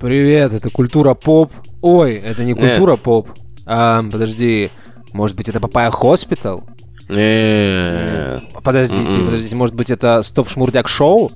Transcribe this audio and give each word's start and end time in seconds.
Привет, 0.00 0.52
это 0.54 0.70
культура 0.70 1.14
поп. 1.14 1.52
Ой, 1.82 2.14
это 2.14 2.42
не 2.44 2.54
культура 2.54 2.96
поп. 2.96 3.28
А, 3.66 4.02
подожди, 4.10 4.70
может 5.12 5.36
быть, 5.36 5.48
это 5.48 5.60
Papaya 5.60 5.90
Hospital? 5.90 6.64
Не. 7.08 8.38
Подождите, 8.62 9.00
Мгм. 9.18 9.26
подождите, 9.26 9.56
может 9.56 9.74
быть, 9.74 9.90
это 9.90 10.22
Стоп 10.22 10.48
Шмурдяк 10.48 10.88
Шоу? 10.88 11.32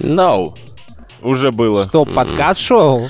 No. 0.00 0.54
Уже 1.22 1.50
было. 1.50 1.84
Стоп 1.84 2.12
Подкаст 2.14 2.60
Шоу? 2.60 3.08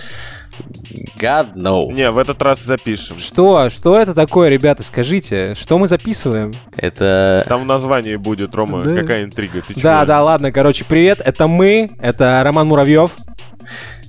God, 1.19 1.55
no. 1.55 1.93
Не, 1.93 2.11
в 2.11 2.19
этот 2.19 2.41
раз 2.43 2.61
запишем. 2.63 3.19
Что? 3.19 3.71
Что 3.71 3.99
это 3.99 4.13
такое, 4.15 4.49
ребята? 4.49 4.83
Скажите, 4.83 5.55
что 5.55 5.79
мы 5.79 5.87
записываем? 5.89 6.53
Это... 6.77 7.45
Там 7.49 7.63
в 7.63 7.65
названии 7.67 8.17
будет, 8.17 8.55
Рома, 8.55 8.85
Да. 8.85 9.01
какая 9.01 9.25
интрига. 9.25 9.61
Ты 9.63 9.75
Да, 9.75 9.99
чего? 9.99 10.07
да, 10.07 10.23
ладно, 10.23 10.51
короче, 10.53 10.85
привет, 10.85 11.21
это 11.25 11.47
мы, 11.47 11.93
это 12.01 12.41
Роман 12.45 12.67
Муравьев, 12.69 13.13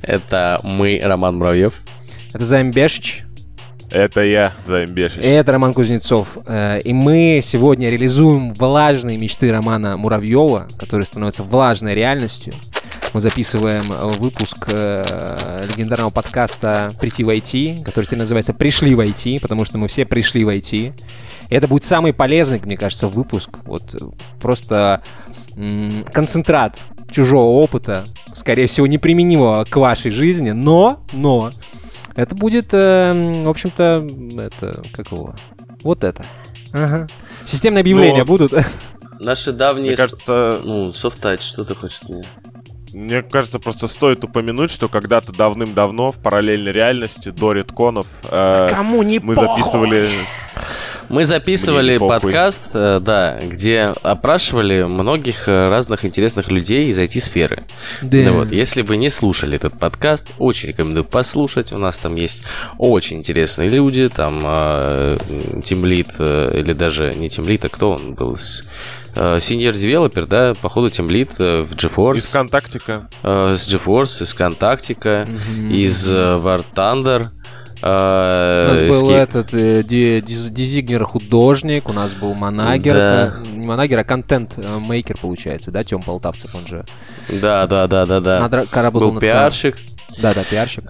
Это 0.02 0.60
мы, 0.64 1.00
Роман 1.04 1.38
Муравьев. 1.38 1.74
это 2.34 2.46
Займ 2.46 2.72
Бешич, 2.72 3.24
Это 3.92 4.22
я, 4.22 4.54
Займ 4.66 4.92
Бешич. 4.94 5.18
и 5.18 5.28
это 5.28 5.52
Роман 5.52 5.74
Кузнецов. 5.74 6.38
Э, 6.46 6.80
И 6.82 6.94
мы 6.94 7.40
сегодня 7.44 7.90
реализуем 7.90 8.54
влажные 8.54 9.18
мечты 9.18 9.52
Романа 9.52 9.98
Муравьева, 9.98 10.68
которые 10.78 11.06
становятся 11.06 11.44
влажной 11.44 11.96
реальностью. 11.96 12.54
Мы 13.14 13.22
записываем 13.22 13.82
выпуск 14.20 14.70
э, 14.72 15.66
легендарного 15.70 16.12
подкаста 16.12 16.94
«Прийти 17.02 17.24
в 17.24 17.30
IT», 17.30 17.84
который 17.84 18.06
теперь 18.06 18.20
называется 18.20 18.54
«Пришли 18.54 18.94
в 18.94 19.00
IT», 19.00 19.40
потому 19.40 19.66
что 19.66 19.78
мы 19.80 19.88
все 19.88 20.06
пришли 20.06 20.44
в 20.44 20.50
IT. 20.50 20.94
И 21.50 21.56
это 21.56 21.68
будет 21.68 21.84
самый 21.84 22.14
полезный, 22.14 22.60
мне 22.60 22.78
кажется, 22.78 23.08
выпуск. 23.08 23.50
Вот 23.66 23.96
просто 24.40 25.02
концентрат 26.14 26.80
чужого 27.12 27.50
опыта, 27.62 28.08
скорее 28.34 28.68
всего, 28.68 28.88
неприменимого 28.88 29.66
к 29.66 29.76
вашей 29.76 30.12
жизни, 30.12 30.52
но, 30.52 31.04
но, 31.12 31.52
это 32.16 32.36
будет, 32.36 32.70
э, 32.74 33.42
в 33.46 33.50
общем-то, 33.50 34.08
это, 34.40 34.84
как 34.94 35.12
его, 35.12 35.36
вот 35.84 36.04
это. 36.04 36.26
Ага. 36.74 37.08
Системные 37.46 37.82
объявления 37.82 38.20
Но- 38.20 38.26
будут. 38.26 38.54
Наши 39.20 39.52
давние... 39.52 39.88
Мне 39.90 39.98
кажется, 39.98 40.62
Ну, 40.64 40.94
софтач, 40.94 41.42
что 41.42 41.66
ты 41.66 41.76
хочешь 41.76 42.02
меня? 42.08 42.24
мне 42.94 43.22
кажется, 43.22 43.60
просто 43.60 43.88
стоит 43.88 44.24
упомянуть, 44.24 44.72
что 44.72 44.90
когда-то 44.90 45.32
давным-давно 45.32 46.12
в 46.12 46.18
параллельной 46.18 46.72
реальности 46.72 47.30
до 47.30 47.52
редконов 47.52 48.08
э, 48.24 48.70
Кому 48.74 49.04
не 49.04 49.20
мы 49.20 49.36
похуй. 49.36 49.48
записывали... 49.62 50.10
Мы 51.10 51.26
записывали 51.26 51.98
подкаст, 51.98 52.70
э, 52.74 53.00
да, 53.02 53.40
где 53.42 53.96
опрашивали 54.04 54.84
многих 54.84 55.48
э, 55.48 55.68
разных 55.70 56.06
интересных 56.06 56.52
людей 56.52 56.86
из 56.88 57.00
IT-сферы. 57.00 57.64
Да. 58.04 58.18
Ну 58.26 58.34
вот, 58.34 58.52
если 58.52 58.84
вы 58.84 58.98
не 58.98 59.10
слушали 59.10 59.56
этот 59.56 59.78
подкаст, 59.80 60.28
очень 60.38 60.70
рекомендую 60.70 61.06
послушать. 61.06 61.74
У 61.74 61.78
нас 61.80 61.98
там 61.98 62.16
есть 62.16 62.44
очень 62.78 63.18
интересные 63.18 63.70
люди, 63.70 64.08
там 64.10 64.40
Тимлит, 65.64 66.12
или 66.20 66.74
даже 66.74 67.14
не 67.16 67.30
Тимлит, 67.30 67.66
а 67.66 67.70
кто 67.70 67.92
он 67.92 68.14
был? 68.14 68.38
Синьор 69.40 69.74
девелопер, 69.74 70.28
да, 70.28 70.54
походу 70.62 70.90
Тимлит 70.90 71.32
в 71.40 71.74
GeForce. 71.76 72.18
Из 72.18 72.28
Контактика. 72.28 73.10
Э, 73.24 73.56
с 73.58 73.68
GeForce, 73.74 74.24
из 74.24 74.34
Контактика, 74.34 75.28
Мгм. 75.28 75.72
из 75.72 76.12
э, 76.12 76.16
War 76.16 76.64
Thunder. 76.76 77.30
Э, 77.82 78.66
У 78.68 78.72
нас 78.72 78.82
был 79.02 79.10
этот 79.12 79.54
э, 79.54 79.84
ди- 79.84 80.20
диз- 80.22 80.50
дизигнер 80.50 81.04
художник, 81.04 81.90
у 81.90 81.94
нас 81.94 82.14
был 82.14 82.34
манагер, 82.34 82.94
Да. 82.96 83.34
э, 83.44 83.48
не 83.52 83.66
манагер, 83.66 84.00
а 84.00 84.04
контент-мейкер, 84.04 85.18
получается, 85.22 85.72
да, 85.72 85.84
Тем 85.84 86.02
Полтавцев, 86.02 86.54
он 86.56 86.68
же. 86.68 86.86
Да, 87.30 87.68
да, 87.68 87.88
да, 87.88 88.06
да, 88.06 88.20
да. 88.20 88.40
Работал 88.74 89.12
Был 89.12 89.20
пиарщик. 89.20 89.78
Да, 90.22 90.34
да, 90.34 90.44
пиарщик. 90.44 90.84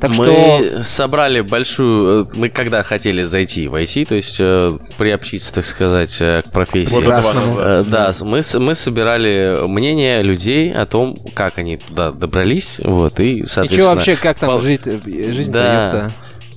Так 0.00 0.10
мы 0.10 0.26
что... 0.26 0.82
собрали 0.82 1.40
большую... 1.40 2.24
э, 2.24 2.28
Мы 2.34 2.48
когда 2.48 2.82
хотели 2.82 3.22
зайти 3.22 3.68
в 3.68 3.74
IT, 3.74 4.06
то 4.06 4.14
есть 4.14 4.36
э, 4.38 4.76
приобщиться, 4.98 5.54
так 5.54 5.64
сказать, 5.64 6.16
э, 6.20 6.42
к 6.42 6.50
профессии. 6.50 7.00
Э, 7.00 7.84
Да, 7.84 8.12
мы, 8.22 8.40
мы 8.58 8.74
собирали 8.74 9.66
мнение 9.66 10.22
людей 10.22 10.72
о 10.72 10.86
том, 10.86 11.16
как 11.34 11.58
они 11.58 11.76
туда 11.76 12.10
добрались, 12.10 12.80
вот, 12.82 13.20
и, 13.20 13.38
И 13.38 13.46
соответственно... 13.46 13.86
что 13.86 13.94
вообще, 13.94 14.16
как 14.16 14.38
там 14.38 14.50
пол- 14.50 14.58
жить, 14.58 14.84
жизнь-то, 14.84 15.52
Да. 15.52 16.10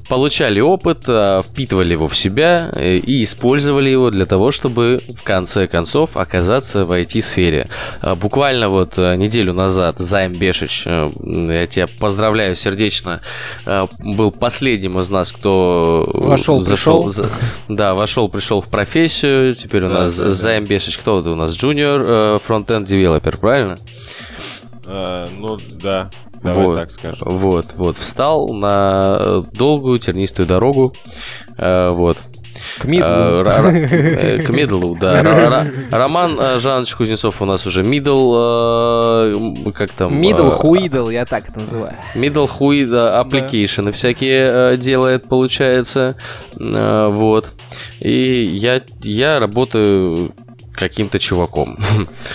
Получали 0.08 0.60
опыт, 0.60 1.04
э, 1.08 1.42
впитывали 1.46 1.92
его 1.94 2.08
в 2.08 2.16
себя 2.16 2.70
э, 2.74 2.96
и 2.98 3.24
использовали 3.24 3.90
его 3.90 4.10
для 4.10 4.26
того, 4.26 4.52
чтобы 4.52 5.02
в 5.20 5.24
конце 5.24 5.68
концов 5.68 6.16
оказаться 6.18 6.86
в 6.86 6.92
IT-сфере. 6.92 7.70
Э, 8.02 8.16
Буквально 8.16 8.70
вот 8.70 8.98
неделю 8.98 9.54
назад 9.54 10.00
Займ 10.00 10.34
Бешич, 10.34 10.86
я 10.86 11.68
тебя 11.68 11.88
поздравляю 12.00 12.56
сердечно, 12.56 13.22
был 14.00 14.32
последним 14.32 15.00
из 15.00 15.10
нас, 15.10 15.32
кто 15.32 16.10
Вошел, 16.14 16.62
зашел, 16.62 17.04
пришел. 17.06 17.10
за- 17.10 17.30
да, 17.68 17.94
вошел, 17.94 18.30
пришел 18.30 18.62
в 18.62 18.70
профессию. 18.70 19.54
Теперь 19.54 19.84
у 19.84 19.90
Да, 19.90 20.00
нас 20.00 20.18
да, 20.18 20.26
да. 20.26 20.30
Займ 20.30 20.66
Бешич, 20.66 20.98
кто 20.98 21.20
это 21.20 21.30
у 21.32 21.36
нас? 21.36 21.56
Junior 21.56 22.40
фронтенд 22.40 22.88
девелопер, 22.88 23.38
правильно? 23.38 23.78
Э, 24.86 25.28
ну, 25.38 25.58
да. 25.82 26.10
Давай 26.44 26.66
Вот. 26.66 26.76
так 26.78 26.92
скажем. 26.92 27.38
Вот, 27.38 27.74
вот, 27.76 27.98
встал 27.98 28.50
на 28.54 29.18
э, 29.20 29.44
долгую 29.54 30.00
тернистую 30.00 30.48
дорогу, 30.48 30.94
э, 31.58 31.90
вот. 31.90 32.18
К 32.80 32.86
мидлу. 32.86 33.08
Э, 33.08 34.40
К 34.44 34.50
мидлу, 34.50 34.98
да. 35.00 35.68
Роман 35.92 36.60
Жанович 36.60 36.96
Кузнецов 36.96 37.40
у 37.42 37.46
нас 37.46 37.68
уже 37.68 37.84
middle, 37.84 38.34
как 39.74 39.92
там? 39.92 40.20
Middle, 40.20 40.50
хуидл, 40.50 41.10
я 41.10 41.26
так 41.26 41.50
это 41.50 41.60
называю. 41.60 41.94
Middle 42.16 42.48
хуи, 42.48 42.86
да, 42.86 43.24
application 43.24 43.92
всякие 43.92 44.76
делает, 44.78 45.30
получается. 45.30 46.18
Вот. 46.56 47.52
И 48.00 48.44
я, 48.56 48.82
я 49.04 49.40
работаю 49.40 50.34
каким-то 50.78 51.20
чуваком. 51.20 51.78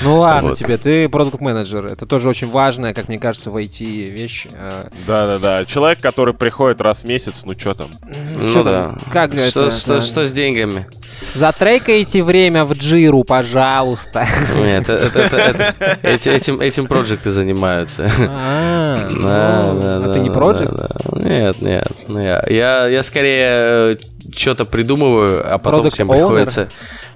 Ну 0.02 0.16
ладно 0.18 0.50
Вот. 0.50 0.58
тебе, 0.58 0.76
ты 0.76 1.08
продукт-менеджер. 1.08 1.86
Это 1.86 2.04
тоже 2.06 2.28
очень 2.28 2.50
важная, 2.50 2.92
как 2.92 3.08
мне 3.08 3.18
кажется, 3.18 3.50
в 3.50 3.56
IT 3.56 4.10
вещь. 4.10 4.46
Э, 4.52 4.88
Да-да-да. 5.06 5.64
Человек, 5.64 6.00
который 6.00 6.34
приходит 6.34 6.80
раз 6.80 6.98
в 6.98 7.04
месяц, 7.04 7.42
ну 7.44 7.54
что 7.58 7.74
там? 7.74 7.92
ну 8.40 8.52
там? 8.52 8.64
да. 8.64 8.94
Как 9.12 9.32
что, 9.38 9.66
это? 9.66 9.70
что, 9.76 9.94
да. 9.94 10.00
что 10.02 10.24
с 10.24 10.32
деньгами? 10.32 10.86
Затрекайте 11.34 12.22
время 12.22 12.64
в 12.64 12.74
джиру, 12.74 13.22
пожалуйста. 13.24 14.26
Нет, 14.56 14.88
это, 14.88 15.18
это- 15.20 15.36
это- 15.36 15.98
эти- 16.02 16.28
этим, 16.36 16.60
этим 16.60 16.86
проекты 16.86 17.30
занимаются. 17.30 18.10
А, 18.18 19.08
Да, 19.12 19.72
ну, 19.72 19.80
да, 19.80 19.96
а 19.96 20.00
да, 20.06 20.12
ты 20.14 20.18
не 20.20 20.30
проект? 20.30 20.72
да, 20.72 20.88
да. 21.12 21.20
Нет, 21.20 21.62
нет. 21.62 21.86
ну 22.08 22.18
Я, 22.18 22.44
я, 22.48 22.86
я 22.88 23.02
скорее 23.02 23.98
что-то 24.34 24.64
придумываю, 24.64 25.42
а 25.52 25.58
потом 25.58 25.86
Product 25.86 25.90
всем 25.90 26.10
owner? 26.10 26.16
приходится, 26.16 26.68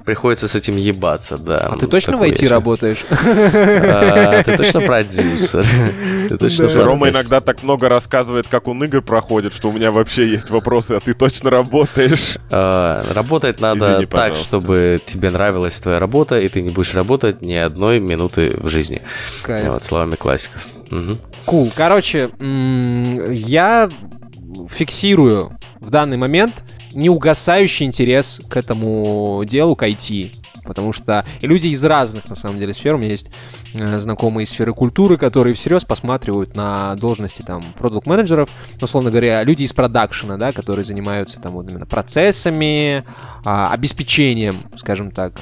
приходится 0.07 0.47
с 0.47 0.55
этим 0.55 0.77
ебаться, 0.77 1.37
да. 1.37 1.59
А 1.59 1.77
ты 1.77 1.89
точно 1.89 2.17
в 2.17 2.23
IT 2.23 2.45
еще. 2.45 2.47
работаешь? 2.47 3.05
А, 3.11 4.43
Ты 4.45 4.57
точно 4.57 4.81
продюсер. 4.81 5.67
Ты 6.29 6.39
точно 6.39 6.69
Да. 6.69 6.85
Рома 6.85 7.11
иногда 7.11 7.41
так 7.41 7.63
много 7.63 7.89
рассказывает, 7.89 8.47
как 8.49 8.69
он 8.69 8.83
игр 8.85 9.03
проходит, 9.03 9.53
что 9.53 9.69
у 9.69 9.73
меня 9.73 9.91
вообще 9.91 10.31
есть 10.31 10.49
вопросы, 10.51 10.93
а 10.93 11.01
ты 11.01 11.13
точно 11.13 11.51
работаешь? 11.51 12.39
А, 12.51 13.05
Работать 13.13 13.61
надо 13.61 13.87
Извини, 13.87 14.07
так, 14.07 14.11
пожалуйста. 14.11 14.45
чтобы 14.45 15.01
тебе 15.05 15.31
нравилась 15.31 15.79
твоя 15.81 15.99
работа, 15.99 16.39
и 16.41 16.49
ты 16.49 16.63
не 16.63 16.71
будешь 16.71 16.95
работать 16.95 17.43
ни 17.43 17.55
одной 17.55 17.99
минуты 17.99 18.57
в 18.59 18.69
жизни. 18.69 19.03
Кайф. 19.43 19.69
Вот, 19.69 19.85
словами 19.85 20.15
классиков. 20.15 20.65
Кул. 21.45 21.73
Короче, 21.75 22.31
я 22.41 23.91
фиксирую 24.71 25.59
в 25.81 25.91
данный 25.91 26.17
момент 26.17 26.63
неугасающий 26.97 27.87
интерес 27.87 28.41
к 28.49 28.57
этому 28.57 29.43
делу, 29.47 29.77
к 29.77 29.87
IT. 29.87 30.33
Потому 30.65 30.93
что 30.93 31.25
люди 31.41 31.69
из 31.69 31.85
разных, 31.85 32.29
на 32.29 32.35
самом 32.35 32.59
деле, 32.59 32.75
сфер. 32.75 32.97
У 32.97 32.99
меня 32.99 33.13
есть 33.13 33.31
э, 33.75 34.01
знакомые 34.01 34.45
из 34.45 34.51
сферы 34.51 34.75
культуры, 34.75 35.17
которые 35.17 35.55
всерьез 35.55 35.85
посматривают 35.85 36.57
на 36.57 36.97
должности 36.97 37.43
там 37.43 37.63
продукт-менеджеров, 37.79 38.51
условно 38.81 39.11
говоря, 39.11 39.45
люди 39.45 39.63
из 39.63 39.73
продакшена, 39.73 40.37
да, 40.37 40.53
которые 40.53 40.85
занимаются 40.85 41.41
там 41.41 41.53
вот 41.53 41.71
именно 41.71 41.87
процессами, 41.87 43.05
а, 43.45 43.73
обеспечением, 43.73 44.65
скажем 44.77 45.13
так, 45.13 45.41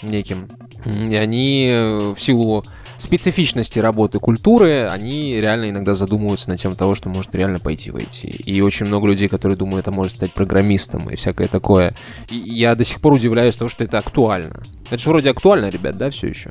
неким. 0.00 0.48
И 0.86 1.14
они 1.14 1.68
э, 1.70 2.14
в 2.16 2.20
силу 2.20 2.64
специфичности 3.02 3.78
работы 3.78 4.18
культуры, 4.18 4.88
они 4.88 5.40
реально 5.40 5.70
иногда 5.70 5.94
задумываются 5.94 6.48
на 6.48 6.56
тему 6.56 6.76
того, 6.76 6.94
что 6.94 7.08
может 7.08 7.34
реально 7.34 7.58
пойти 7.58 7.90
в 7.90 7.96
IT. 7.96 8.26
И 8.26 8.60
очень 8.60 8.86
много 8.86 9.06
людей, 9.08 9.28
которые 9.28 9.56
думают, 9.56 9.86
это 9.86 9.92
может 9.92 10.12
стать 10.12 10.32
программистом 10.32 11.10
и 11.10 11.16
всякое 11.16 11.48
такое. 11.48 11.94
И 12.30 12.36
я 12.36 12.74
до 12.74 12.84
сих 12.84 13.00
пор 13.00 13.14
удивляюсь 13.14 13.56
того, 13.56 13.68
что 13.68 13.84
это 13.84 13.98
актуально. 13.98 14.62
Это 14.92 15.02
же 15.02 15.08
вроде 15.08 15.30
актуально, 15.30 15.70
ребят, 15.70 15.96
да, 15.96 16.10
все 16.10 16.26
еще? 16.26 16.50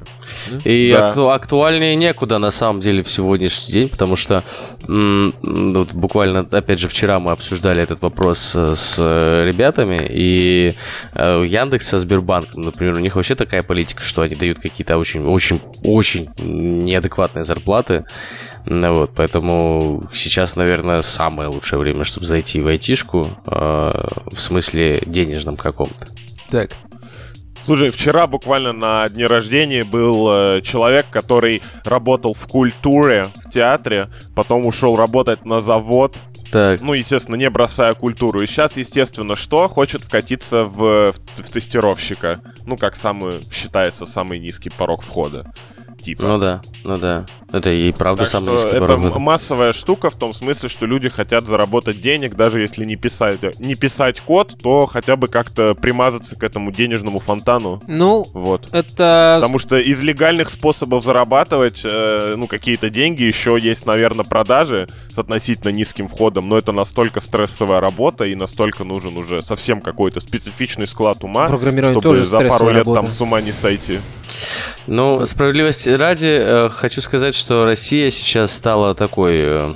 И 0.64 0.92
Да. 0.92 1.10
акту- 1.10 1.30
актуальнее 1.30 1.94
некуда 1.96 2.40
на 2.40 2.50
самом 2.50 2.80
деле 2.80 3.04
в 3.04 3.10
сегодняшний 3.10 3.72
день, 3.72 3.88
потому 3.90 4.16
что 4.16 4.44
м, 4.88 5.36
м, 5.44 5.74
вот 5.76 5.94
буквально, 5.94 6.40
опять 6.40 6.80
же, 6.80 6.88
вчера 6.88 7.20
мы 7.20 7.32
обсуждали 7.34 7.84
этот 7.84 8.02
вопрос 8.02 8.56
э, 8.56 8.74
с 8.76 8.96
э, 9.00 9.46
ребятами, 9.46 10.00
и 10.10 10.74
э, 11.14 11.44
Яндекс 11.48 11.88
со 11.90 12.00
Сбербанком, 12.00 12.64
например, 12.64 12.96
у 12.96 13.00
них 13.00 13.16
вообще 13.16 13.36
такая 13.36 13.62
политика, 13.62 14.02
что 14.02 14.24
они 14.24 14.34
дают 14.34 14.58
какие-то 14.60 14.98
очень, 14.98 15.24
очень, 15.24 15.62
очень 15.84 16.30
неадекватные 16.40 17.44
зарплаты. 17.44 18.06
Ну 18.66 18.94
Вот, 18.96 19.12
поэтому 19.16 20.10
сейчас, 20.14 20.56
наверное, 20.56 21.04
самое 21.04 21.48
лучшее 21.50 21.78
время, 21.78 22.04
чтобы 22.06 22.26
зайти 22.26 22.60
в 22.60 22.66
айтишку, 22.66 23.28
э, 23.46 23.52
в 23.52 24.40
смысле 24.40 25.04
денежном 25.06 25.58
каком-то. 25.58 26.08
Так. 26.50 26.72
Слушай, 27.64 27.92
вчера 27.92 28.28
буквально 28.28 28.74
на 28.74 29.08
дне 29.10 29.28
рождения 29.28 29.84
был 29.84 30.28
э, 30.30 30.62
человек, 30.62 31.08
который 31.10 31.62
работал 31.84 32.34
в 32.34 32.48
культуре, 32.48 33.30
в 33.46 33.50
театре, 33.50 34.10
потом 34.36 34.66
ушел 34.66 34.96
работать 34.96 35.46
на 35.46 35.62
завод, 35.62 36.18
Так, 36.52 36.82
ну, 36.82 36.94
естественно, 36.94 37.36
не 37.36 37.50
бросая 37.50 37.94
культуру. 37.94 38.42
И 38.42 38.46
сейчас, 38.46 38.76
естественно, 38.76 39.36
что? 39.36 39.70
Хочет 39.70 40.04
вкатиться 40.04 40.64
в, 40.64 41.12
в, 41.12 41.16
в 41.38 41.50
тестировщика. 41.50 42.42
Ну, 42.66 42.78
как 42.78 42.96
самый, 42.96 43.48
считается, 43.54 44.06
самый 44.06 44.40
низкий 44.40 44.70
порог 44.70 45.02
входа. 45.02 45.54
Типа. 46.02 46.24
ну 46.24 46.38
да, 46.40 46.62
ну 46.84 46.98
да. 46.98 47.26
Это 47.52 47.70
и 47.70 47.92
правда 47.92 48.24
Так 48.24 48.32
самый 48.32 48.58
что 48.58 48.68
низкий 48.68 48.78
это 48.84 48.94
м- 48.94 49.22
массовая 49.22 49.74
штука 49.74 50.10
в 50.10 50.16
том 50.16 50.34
смысле, 50.34 50.70
что 50.70 50.86
люди 50.86 51.10
хотят 51.10 51.48
заработать 51.48 52.00
денег, 52.00 52.36
даже 52.36 52.62
если 52.62 52.86
не 52.86 52.96
писать, 52.96 53.60
не 53.60 53.76
писать 53.76 54.22
код, 54.22 54.56
то 54.62 54.86
хотя 54.86 55.18
бы 55.18 55.28
как-то 55.28 55.76
примазаться 55.76 56.36
к 56.38 56.44
этому 56.44 56.72
денежному 56.72 57.20
фонтану. 57.20 57.82
Ну, 57.88 58.26
Вот. 58.34 58.70
это... 58.72 59.38
Потому 59.42 59.60
что 59.60 59.78
из 59.78 60.02
легальных 60.02 60.50
способов 60.50 61.04
зарабатывать, 61.04 61.82
э, 61.84 62.36
ну, 62.38 62.48
какие-то 62.48 62.90
деньги, 62.90 63.24
еще 63.24 63.58
есть, 63.60 63.86
наверное, 63.86 64.24
продажи 64.24 64.88
с 65.12 65.20
относительно 65.20 65.72
низким 65.72 66.08
входом, 66.08 66.48
но 66.48 66.58
это 66.58 66.72
настолько 66.72 67.20
стрессовая 67.20 67.82
работа 67.82 68.24
и 68.24 68.36
настолько 68.36 68.86
нужен 68.86 69.18
уже 69.18 69.42
совсем 69.42 69.82
какой-то 69.82 70.22
специфичный 70.22 70.88
склад 70.88 71.24
ума, 71.24 71.48
чтобы 71.48 72.02
тоже 72.02 72.24
за 72.24 72.40
пару 72.40 72.70
лет 72.70 72.80
работа. 72.80 73.02
там 73.02 73.12
с 73.12 73.20
ума 73.20 73.42
не 73.42 73.52
сойти. 73.52 74.00
Ну, 74.88 75.26
справедливости 75.26 75.90
ради, 75.90 76.28
э, 76.28 76.70
хочу 76.70 77.02
сказать, 77.02 77.36
что 77.36 77.66
Россия 77.66 78.10
сейчас 78.10 78.52
стала 78.54 78.96
такой 78.96 79.38
э, 79.40 79.74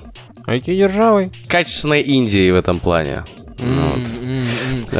IT-державой. 0.47 1.31
качественной 1.47 2.01
Индией 2.01 2.51
в 2.51 2.55
этом 2.55 2.79
плане. 2.79 3.23
Ну 3.57 3.91
Вот. 3.91 3.99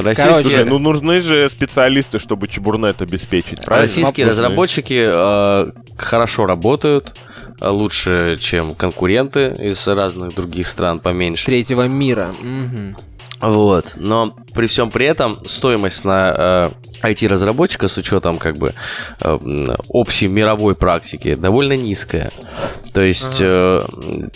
Российские- 0.05 0.43
Короче, 0.43 0.63
ну 0.65 0.79
нужны 0.79 1.19
же 1.19 1.49
специалисты, 1.49 2.19
чтобы 2.19 2.47
чебурнет 2.47 3.01
обеспечить, 3.01 3.61
правильно? 3.65 3.81
Российские 3.83 4.27
Нужны. 4.27 4.41
разработчики 4.43 5.07
э, 5.11 5.71
хорошо 5.97 6.45
работают, 6.45 7.15
э, 7.59 7.67
лучше, 7.67 8.37
чем 8.39 8.73
конкуренты 8.75 9.53
из 9.59 9.85
разных 9.89 10.35
других 10.35 10.67
стран 10.67 11.01
поменьше. 11.01 11.45
Третьего 11.47 11.87
мира. 11.89 12.31
Мгм. 12.41 12.95
Вот. 13.41 13.93
Но 13.97 14.35
при 14.53 14.67
всем 14.67 14.91
при 14.91 15.05
этом 15.05 15.37
стоимость 15.45 16.05
на 16.05 16.71
э, 17.01 17.11
IT-разработчика 17.11 17.87
с 17.87 17.97
учетом 17.97 18.37
как 18.37 18.57
бы 18.57 18.73
э, 19.19 19.37
общей 19.89 20.27
мировой 20.27 20.75
практики 20.75 21.35
довольно 21.35 21.73
низкая. 21.73 22.31
То 22.93 23.01
есть, 23.01 23.41
э, 23.41 23.85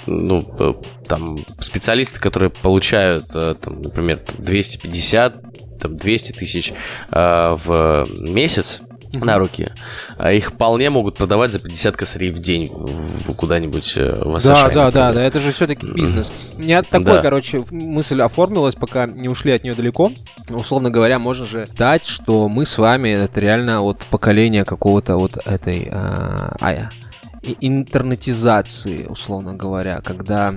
ну, 0.05 0.55
э, 0.59 0.73
там 1.07 1.45
специалисты, 1.59 2.19
которые 2.19 2.49
получают, 2.49 3.27
э, 3.33 3.55
там, 3.59 3.81
например, 3.81 4.19
там, 4.19 4.35
250, 4.39 5.79
там, 5.79 5.97
200 5.97 6.31
тысяч 6.33 6.73
э, 7.11 7.55
в 7.55 8.07
месяц, 8.19 8.81
на 9.13 9.37
руки, 9.39 9.71
а 10.17 10.31
их 10.31 10.49
вполне 10.51 10.89
могут 10.89 11.15
продавать 11.17 11.51
за 11.51 11.59
50 11.59 11.95
косарей 11.95 12.31
в 12.31 12.39
день 12.39 12.71
куда-нибудь 13.37 13.93
э, 13.97 14.23
в 14.23 14.33
Да, 14.33 14.39
США, 14.39 14.53
да, 14.69 14.69
да, 14.69 14.83
например. 14.85 15.13
да, 15.15 15.21
это 15.23 15.39
же 15.39 15.51
все-таки 15.51 15.85
бизнес. 15.87 16.31
У 16.55 16.61
меня 16.61 16.83
такой, 16.83 17.05
Да. 17.15 17.21
короче, 17.21 17.65
мысль 17.71 18.21
оформилась, 18.21 18.75
пока 18.75 19.05
не 19.07 19.29
ушли 19.29 19.51
от 19.51 19.63
нее 19.63 19.73
далеко. 19.75 20.11
Условно 20.49 20.89
говоря, 20.91 21.17
можно 21.19 21.45
же 21.45 21.67
дать, 21.77 22.05
что 22.05 22.47
мы 22.49 22.65
с 22.65 22.77
вами 22.77 23.09
это 23.09 23.39
реально 23.39 23.81
вот 23.81 24.05
поколение 24.09 24.63
какого-то 24.65 25.17
вот 25.17 25.37
этой 25.45 25.89
а, 25.91 26.55
а, 26.61 26.73
и- 27.41 27.57
интернетизации, 27.61 29.05
условно 29.05 29.53
говоря, 29.55 30.01
когда 30.01 30.55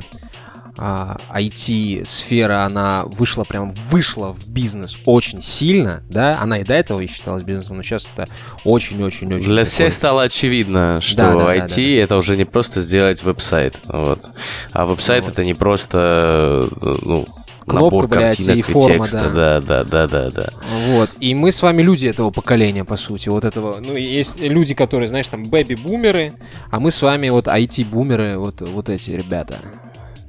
а, 0.77 1.19
IT-сфера, 1.35 2.65
она 2.65 3.05
вышла 3.07 3.45
прям, 3.45 3.73
вышла 3.91 4.33
в 4.33 4.47
бизнес 4.47 4.97
очень 5.05 5.43
сильно, 5.43 6.03
да, 6.09 6.39
она 6.41 6.59
и 6.59 6.65
до 6.65 6.75
этого 6.75 7.01
и 7.01 7.07
считалась 7.07 7.43
бизнесом, 7.43 7.77
но 7.77 7.83
сейчас 7.83 8.09
это 8.15 8.29
очень-очень-очень... 8.65 9.45
Для 9.45 9.65
такой- 9.65 9.65
всех 9.65 9.93
стало 9.93 10.23
очевидно, 10.23 11.01
что 11.01 11.17
Да, 11.17 11.33
да, 11.33 11.45
да, 11.45 11.57
IT 11.57 11.77
да, 11.77 12.03
это 12.03 12.17
уже 12.17 12.37
не 12.37 12.45
просто 12.45 12.81
сделать 12.81 13.23
веб-сайт. 13.23 13.77
Вот. 13.85 14.31
А 14.73 14.87
веб-сайт 14.87 15.25
Вот. 15.25 15.33
это 15.33 15.45
не 15.45 15.55
просто 15.55 16.69
ну, 16.81 17.27
Кнопка, 17.67 17.85
набор 17.85 18.09
блядь, 18.09 18.37
картинок 18.37 18.57
и 18.57 18.59
и, 18.59 18.63
форма, 18.63 18.99
текста. 18.99 19.31
Да, 19.31 19.61
да, 19.61 19.85
да, 19.85 20.07
да, 20.09 20.31
да. 20.31 20.53
Вот. 20.89 21.11
И 21.21 21.35
мы 21.35 21.53
с 21.53 21.63
вами 21.63 21.83
люди 21.83 22.07
этого 22.07 22.31
поколения, 22.31 22.85
по 22.85 22.97
сути. 22.97 23.29
Вот 23.29 23.45
этого. 23.45 23.79
Ну, 23.79 23.95
есть 23.95 24.41
люди, 24.41 24.75
которые, 24.75 25.09
знаешь, 25.09 25.29
там, 25.29 25.45
бэби-бумеры, 25.45 26.35
а 26.71 26.81
мы 26.81 26.91
с 26.91 27.01
вами 27.01 27.29
вот 27.29 27.47
IT-бумеры, 27.47 28.37
вот, 28.37 28.61
вот 28.63 28.89
эти 28.89 29.11
ребята. 29.11 29.61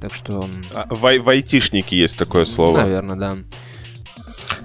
Так 0.00 0.14
что, 0.14 0.48
А, 0.72 0.86
В, 0.90 1.18
в 1.18 1.28
айтишнике 1.28 1.96
есть 1.96 2.16
такое 2.18 2.44
слово. 2.44 2.78
наверное, 2.78 3.16
да. 3.16 3.38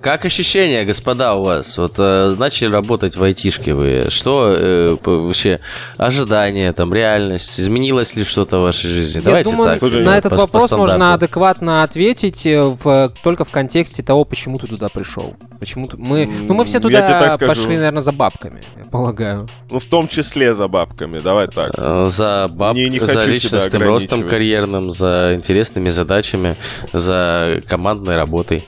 Как 0.02 0.26
ощущения, 0.26 0.86
господа, 0.86 1.36
у 1.36 1.44
вас? 1.44 1.78
Вот 1.78 1.96
э, 1.98 2.36
начали 2.38 2.72
работать 2.72 3.16
в 3.16 3.24
айтишке 3.24 3.74
вы. 3.74 4.06
Что 4.10 4.54
э, 4.56 4.98
вообще 5.04 5.60
ожидания, 5.98 6.72
там, 6.74 6.94
реальность? 6.94 7.60
Изменилось 7.60 8.16
ли 8.16 8.24
что-то 8.24 8.60
в 8.60 8.64
вашей 8.64 8.90
жизни? 8.90 9.20
Я 9.20 9.24
Давайте 9.26 9.52
думаю, 9.52 9.80
так. 9.80 9.92
На 9.92 10.18
этот 10.18 10.32
по- 10.32 10.38
по 10.38 10.42
вопрос 10.44 10.72
можно 10.72 10.88
стандарту. 10.88 11.26
адекватно 11.26 11.84
ответить 11.84 12.46
э, 12.46 12.76
в, 12.84 13.14
только 13.24 13.46
в 13.46 13.50
контексте 13.50 14.04
того, 14.04 14.26
почему 14.26 14.58
ты 14.58 14.68
туда 14.68 14.90
пришел. 14.90 15.36
Почему 15.60 15.88
ты- 15.88 15.98
мы, 15.98 16.26
ну, 16.26 16.54
мы 16.54 16.66
все 16.66 16.80
туда 16.80 17.38
пошли, 17.40 17.76
наверное, 17.78 18.02
за 18.02 18.12
бабками, 18.12 18.62
я 18.78 18.86
полагаю. 18.86 19.48
Ну, 19.70 19.80
в 19.80 19.86
том 19.86 20.08
числе 20.08 20.54
за 20.54 20.68
бабками, 20.68 21.20
давай 21.20 21.48
так. 21.48 21.72
Э, 21.78 22.06
За 22.08 22.48
баб, 22.50 22.76
Не- 22.76 22.90
не 22.90 23.00
за 23.00 23.26
личностным 23.26 23.84
ростом 23.84 24.28
карьерным, 24.28 24.92
за 24.92 25.34
интересными 25.36 25.90
задачами, 25.90 26.56
за 26.94 27.62
командной 27.68 28.16
работой. 28.16 28.68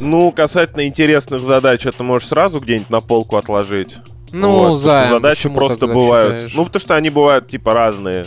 Ну, 0.00 0.32
касательно 0.32 0.86
интересных 0.86 1.42
задач, 1.44 1.86
это 1.86 2.02
можешь 2.02 2.28
сразу 2.28 2.60
где-нибудь 2.60 2.90
на 2.90 3.00
полку 3.00 3.36
отложить. 3.36 3.96
Ну, 4.32 4.50
Вот, 4.50 4.56
потому 4.58 4.78
что 4.78 4.88
Займ, 4.88 5.08
задачи 5.10 5.48
просто 5.48 5.86
бывают. 5.86 6.34
считаешь? 6.34 6.54
Ну, 6.54 6.64
потому 6.64 6.80
что 6.80 6.96
они 6.96 7.10
бывают 7.10 7.48
типа 7.48 7.72
разные. 7.72 8.26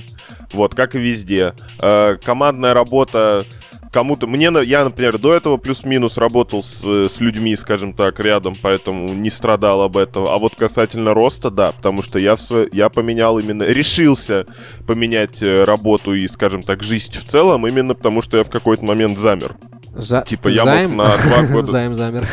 Вот, 0.54 0.74
как 0.74 0.96
и 0.96 1.00
везде. 1.00 1.54
Э, 1.80 2.16
командная 2.24 2.74
работа 2.74 3.46
кому-то... 3.92 4.28
Мне, 4.28 4.50
на- 4.50 4.60
я, 4.60 4.84
например, 4.86 5.18
до 5.18 5.34
этого 5.34 5.58
плюс-минус 5.58 6.18
работал 6.18 6.64
с, 6.64 6.84
с 6.86 7.20
людьми, 7.20 7.56
скажем 7.56 7.94
так, 7.94 8.20
рядом, 8.20 8.56
поэтому 8.62 9.10
не 9.14 9.30
страдал 9.30 9.82
об 9.82 9.98
этом. 9.98 10.28
А 10.28 10.38
вот 10.38 10.56
касательно 10.56 11.14
роста, 11.14 11.50
да, 11.50 11.74
потому 11.74 12.02
что 12.02 12.20
я, 12.20 12.36
я 12.72 12.88
поменял 12.90 13.40
именно... 13.40 13.64
Решился 13.64 14.46
поменять 14.86 15.44
э, 15.44 15.66
работу 15.66 16.14
и, 16.14 16.28
скажем 16.28 16.64
так, 16.64 16.84
жизнь 16.84 17.14
в 17.18 17.26
целом, 17.26 17.68
именно 17.68 17.96
потому 17.96 18.22
что 18.22 18.38
я 18.38 18.44
в 18.46 18.50
какой-то 18.50 18.86
момент 18.86 19.18
замер. 19.18 19.58
За... 19.98 20.22
Типа 20.22 20.48
я 20.48 20.64
Займ? 20.64 20.96
мог 20.96 21.08
на 21.08 21.18
два 21.18 21.44
года... 21.52 21.68
Займ 21.68 21.96
замер. 21.96 22.28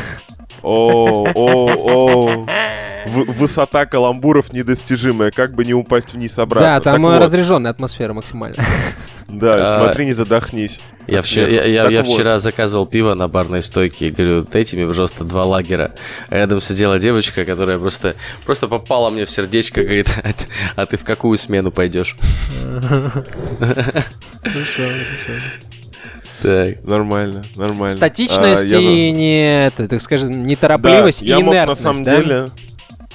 О, 0.63 1.27
о, 1.35 1.71
о. 1.75 2.47
Высота 3.07 3.85
каламбуров 3.87 4.53
недостижимая, 4.53 5.31
как 5.31 5.55
бы 5.55 5.65
не 5.65 5.75
упасть 5.75 6.15
вниз 6.15 6.39
обратно. 6.39 6.69
Да, 6.69 6.81
там 6.81 7.03
вот, 7.03 7.21
разряженная 7.21 7.71
атмосфера 7.71 8.13
максимально. 8.13 8.63
Да, 9.27 9.77
А, 9.77 9.85
смотри, 9.85 10.05
не 10.05 10.13
задохнись. 10.13 10.81
Я, 11.07 11.23
вчера, 11.23 11.49
я, 11.49 11.65
я- 11.65 11.89
я 11.89 12.03
вот. 12.03 12.13
вчера 12.13 12.39
заказывал 12.39 12.87
пиво 12.87 13.15
на 13.15 13.27
барной 13.27 13.63
стойке 13.63 14.09
и 14.09 14.11
говорю, 14.11 14.43
дайте 14.45 14.77
мне, 14.77 14.87
пожалуйста, 14.87 15.25
два 15.25 15.45
лагера. 15.45 15.93
А 16.29 16.37
Рядом 16.37 16.61
сидела 16.61 16.99
девочка, 16.99 17.45
которая 17.45 17.79
просто, 17.79 18.15
просто 18.45 18.69
попала 18.69 19.11
мне 19.11 19.25
в 19.25 19.31
сердечко, 19.31 19.83
говорит, 19.83 20.09
а 20.23 20.83
а 20.83 20.87
ты 20.87 20.99
в 20.99 21.05
какую 21.05 21.37
смену 21.39 21.73
пойдешь? 21.73 22.17
Так. 26.45 26.85
Нормально, 26.85 27.43
нормально. 27.57 27.89
Статичность 27.89 28.71
А, 28.71 28.77
я 28.77 28.79
и 28.79 29.11
не, 29.13 29.67
это, 29.67 29.89
так 29.89 30.03
скажем, 30.03 30.43
неторопливость 30.43 31.21
Да, 31.21 31.25
и 31.25 31.29
я 31.31 31.37
мог 31.41 31.47
на 31.47 31.57
инертность, 31.57 31.83
самом 31.83 32.05
да? 32.05 32.17
деле... 32.17 32.49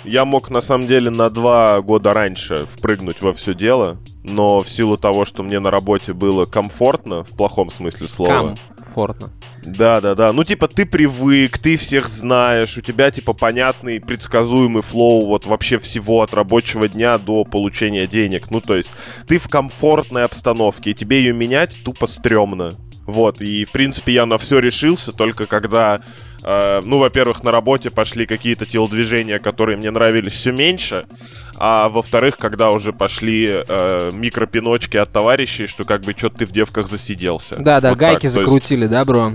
Я 0.03 0.25
мог 0.25 0.50
на 0.50 0.62
самом 0.62 0.88
деле 0.88 1.09
на 1.12 1.29
два 1.29 1.81
года 1.81 2.13
раньше 2.13 2.67
впрыгнуть 2.74 3.21
во 3.21 3.33
все 3.33 3.53
дело, 3.53 3.98
но 4.24 4.63
в 4.63 4.69
силу 4.69 4.98
того, 4.98 5.25
что 5.25 5.43
мне 5.43 5.59
на 5.59 5.69
работе 5.69 6.13
было 6.13 6.45
комфортно, 6.45 7.25
в 7.25 7.29
плохом 7.31 7.69
смысле 7.69 8.07
слова, 8.07 8.55
Комфортно. 8.77 9.31
Да, 9.62 10.01
да, 10.01 10.15
да. 10.15 10.33
Ну, 10.33 10.43
типа, 10.43 10.67
ты 10.67 10.86
привык, 10.86 11.59
ты 11.59 11.75
всех 11.77 12.07
знаешь, 12.07 12.77
у 12.77 12.81
тебя, 12.81 13.12
типа, 13.12 13.33
понятный, 13.33 14.00
предсказуемый 14.00 14.81
флоу 14.81 15.27
вот 15.27 15.45
вообще 15.45 15.77
всего 15.77 16.21
от 16.21 16.33
рабочего 16.33 16.88
дня 16.88 17.17
до 17.17 17.43
получения 17.43 18.07
денег. 18.07 18.50
Ну, 18.50 18.62
то 18.62 18.75
есть, 18.75 18.91
ты 19.27 19.38
в 19.38 19.50
комфортной 19.50 20.24
обстановке, 20.24 20.91
и 20.91 20.93
тебе 20.95 21.19
ее 21.19 21.33
менять 21.33 21.77
тупо 21.83 22.07
стрёмно. 22.07 22.77
Вот, 23.09 23.41
и, 23.41 23.65
в 23.65 23.71
принципе, 23.71 24.13
я 24.13 24.25
на 24.25 24.37
все 24.37 24.59
решился 24.59 25.11
только 25.11 25.45
когда, 25.47 26.01
э, 26.43 26.81
ну, 26.83 26.99
во-первых, 26.99 27.43
на 27.43 27.51
работе 27.51 27.89
пошли 27.89 28.25
какие-то 28.25 28.65
телодвижения, 28.65 29.39
которые 29.39 29.77
мне 29.77 29.89
нравились 29.89 30.33
все 30.33 30.51
меньше, 30.51 31.05
а 31.55 31.89
во-вторых, 31.89 32.37
когда 32.37 32.71
уже 32.71 32.93
пошли 32.93 33.47
э, 33.49 34.11
микропиночки 34.13 34.97
от 34.97 35.11
товарищей, 35.11 35.67
что 35.67 35.85
как 35.85 36.01
бы 36.01 36.13
что-то 36.15 36.39
ты 36.39 36.45
в 36.45 36.51
девках 36.51 36.87
засиделся. 36.87 37.55
Да, 37.57 37.81
да, 37.81 37.89
Вот 37.89 37.97
гайки 37.97 38.27
так, 38.27 38.33
то 38.33 38.39
есть, 38.41 38.49
закрутили, 38.51 38.85
да, 38.85 39.03
бро? 39.05 39.33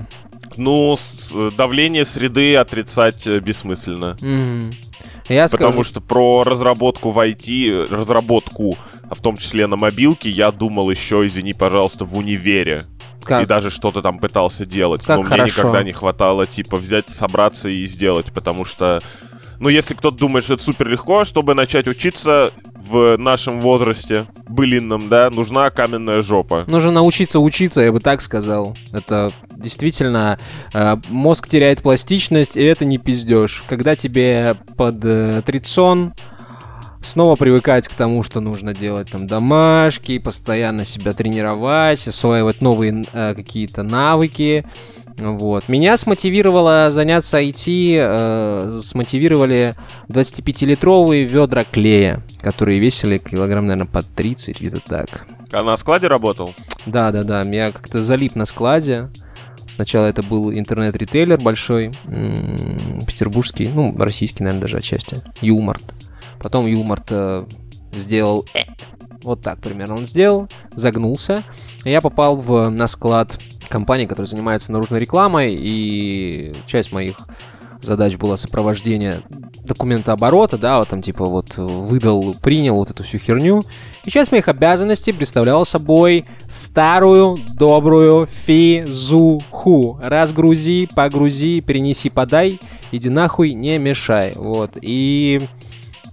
ну, 0.57 0.97
с- 0.97 1.33
давление 1.57 2.05
среды 2.05 2.55
отрицать 2.57 3.27
э, 3.27 3.41
бессмысленно. 3.41 4.17
Мгм. 4.21 4.73
Я 5.29 5.49
Потому 5.49 5.73
скажу, 5.73 5.85
что 5.85 6.01
про 6.01 6.45
разработку 6.45 7.11
в 7.11 7.19
IT, 7.19 7.87
разработку, 7.91 8.77
а 9.09 9.15
в 9.15 9.21
том 9.21 9.37
числе 9.39 9.67
на 9.67 9.77
мобилке, 9.77 10.29
я 10.31 10.53
думал 10.53 10.91
еще, 10.91 11.27
извини, 11.27 11.55
пожалуйста, 11.55 12.05
в 12.05 12.17
универе. 12.17 12.87
И 13.25 13.27
как, 13.27 13.47
даже 13.49 13.71
что-то 13.71 14.03
там 14.03 14.19
пытался 14.19 14.67
делать. 14.67 15.03
Как 15.03 15.17
но 15.17 15.23
мне 15.23 15.31
хорошо. 15.31 15.61
никогда 15.61 15.83
не 15.83 15.93
хватало, 15.93 16.47
типа, 16.47 16.77
взять, 16.77 17.11
собраться 17.11 17.69
и 17.69 17.87
сделать. 17.87 18.33
Потому 18.33 18.65
что, 18.65 19.03
ну, 19.59 19.69
если 19.69 19.95
кто-то 19.95 20.17
думает, 20.17 20.45
что 20.45 20.55
это 20.55 20.63
супер 20.63 20.89
легко, 20.89 21.25
чтобы 21.25 21.55
начать 21.55 21.89
учиться 21.89 22.53
в 22.75 23.17
нашем 23.17 23.61
возрасте, 23.61 24.27
былинном, 24.49 25.09
да, 25.09 25.31
нужна 25.31 25.71
каменная 25.71 26.21
жопа. 26.21 26.65
нужно 26.67 26.93
научиться 26.93 27.41
учиться, 27.41 27.81
я 27.81 27.93
бы 27.93 28.01
так 28.01 28.21
сказал. 28.21 28.77
Это 28.93 29.33
действительно 29.51 30.39
э, 30.75 30.97
мозг 31.09 31.49
теряет 31.49 31.83
пластичность, 31.83 32.57
и 32.57 32.63
это 32.63 32.85
не 32.85 32.99
пиздешь. 32.99 33.65
Когда 33.69 33.97
тебе 33.97 34.57
под 34.77 34.97
э, 35.03 35.43
трицон, 35.47 36.13
снова 37.05 37.37
привыкать 37.37 37.89
к 37.89 37.95
тому, 37.95 38.23
что 38.23 38.41
нужно 38.41 38.75
делать 38.75 39.11
там 39.11 39.27
домашки, 39.27 40.19
постоянно 40.19 40.85
себя 40.85 41.13
тренировать, 41.13 42.07
осваивать 42.07 42.61
новые 42.61 43.05
э, 43.13 43.35
какие-то 43.35 43.83
навыки. 43.83 44.65
Вот. 45.17 45.69
Меня 45.69 45.97
смотивировало 45.97 46.89
заняться 46.91 47.41
IT, 47.41 47.97
э, 47.99 48.81
смотивировали 48.83 49.75
25-литровые 50.09 51.25
ведра 51.25 51.65
клея, 51.65 52.23
которые 52.41 52.81
весили 52.81 53.19
килограмм, 53.19 53.67
наверное, 53.67 53.91
под 53.91 54.13
30, 54.15 54.61
где-то 54.61 54.81
так. 54.81 55.27
А 55.53 55.63
на 55.63 55.77
складе 55.77 56.09
работал? 56.09 56.55
Да, 56.87 57.13
да, 57.13 57.23
да. 57.23 57.43
Я 57.43 57.71
как-то 57.71 58.03
залип 58.03 58.35
на 58.35 58.45
складе. 58.45 59.09
Сначала 59.69 60.07
это 60.07 60.23
был 60.23 60.53
интернет-ритейлер 60.53 61.41
большой, 61.41 61.93
м, 62.07 63.05
петербургский, 63.07 63.69
ну, 63.69 63.95
российский, 63.97 64.43
наверное, 64.43 64.63
даже 64.63 64.79
отчасти. 64.79 65.23
Юморт. 65.41 65.83
Потом 66.45 66.67
Юморт 66.67 67.07
э, 67.09 67.47
сделал 67.95 68.45
э, 68.53 68.65
вот 69.23 69.41
так 69.41 69.61
примерно 69.61 69.97
он 69.97 70.05
сделал, 70.05 70.47
загнулся. 70.75 71.43
Я 71.87 72.03
попал 72.03 72.37
в, 72.37 72.69
на 72.69 72.87
склад 72.87 73.39
компании, 73.71 74.05
которая 74.05 74.27
занимается 74.27 74.71
наружной 74.71 75.01
рекламой, 75.01 75.57
и 75.59 76.55
часть 76.67 76.93
моих 76.93 77.17
задач 77.81 78.17
была 78.17 78.37
сопровождение 78.37 79.23
документа 79.65 80.13
оборота, 80.13 80.59
да, 80.59 80.81
вот 80.81 80.89
там 80.89 81.01
типа 81.01 81.25
вот 81.25 81.57
выдал, 81.57 82.35
принял 82.35 82.75
вот 82.75 82.91
эту 82.91 83.05
всю 83.05 83.17
херню. 83.17 83.63
И 84.05 84.11
часть 84.11 84.31
моих 84.31 84.49
обязанностей 84.49 85.13
представляла 85.13 85.65
собой 85.65 86.27
старую 86.47 87.39
добрую 87.55 88.27
физуху. 88.27 89.99
Разгрузи, 90.03 90.91
погрузи, 90.95 91.63
перенеси, 91.63 92.11
подай, 92.11 92.61
иди 92.93 93.09
нахуй, 93.09 93.55
не 93.55 93.79
мешай. 93.79 94.35
Вот. 94.37 94.77
И 94.83 95.49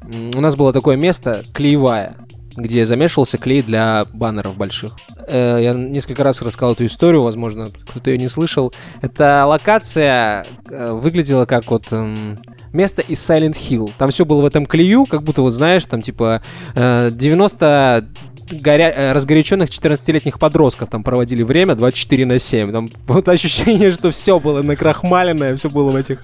у 0.04 0.42
нас 0.42 0.56
было 0.56 0.74
такое 0.74 0.96
место, 0.98 1.44
клеевая, 1.54 2.16
где 2.56 2.86
замешивался 2.86 3.38
клей 3.38 3.62
для 3.62 4.06
баннеров 4.14 4.58
больших. 4.58 4.98
Э, 5.28 5.60
Я 5.62 5.74
несколько 5.74 6.24
раз 6.24 6.42
рассказал 6.42 6.74
эту 6.74 6.86
историю, 6.86 7.24
возможно, 7.24 7.72
кто-то 7.88 8.10
ее 8.12 8.18
не 8.18 8.28
слышал. 8.28 8.74
Эта 9.02 9.46
локация 9.46 10.46
э, 10.70 10.92
выглядела 10.92 11.46
как 11.46 11.70
вот 11.72 11.88
эм, 11.92 12.40
место 12.74 13.02
из 13.02 13.20
Silent 13.20 13.56
Hill. 13.56 13.92
Там 13.98 14.10
все 14.10 14.26
было 14.26 14.42
в 14.42 14.46
этом 14.46 14.66
клею, 14.66 15.06
как 15.06 15.24
будто, 15.24 15.42
вот 15.42 15.52
знаешь, 15.52 15.86
там 15.86 16.02
типа 16.02 16.42
э, 16.76 17.12
90 17.14 18.06
горя... 18.54 18.94
э, 18.96 19.12
разгоряченных 19.14 19.70
14-летних 19.70 20.40
подростков 20.40 20.90
там 20.90 21.04
проводили 21.04 21.44
время 21.44 21.76
24 21.76 22.26
на 22.26 22.40
7. 22.40 22.72
Там 22.72 22.90
вот 23.08 23.28
ощущение, 23.30 23.92
что 23.92 24.12
все 24.12 24.40
было 24.40 24.62
накрахмаленное, 24.62 25.56
все 25.58 25.70
было 25.70 25.92
в 25.92 25.96
этих 25.96 26.20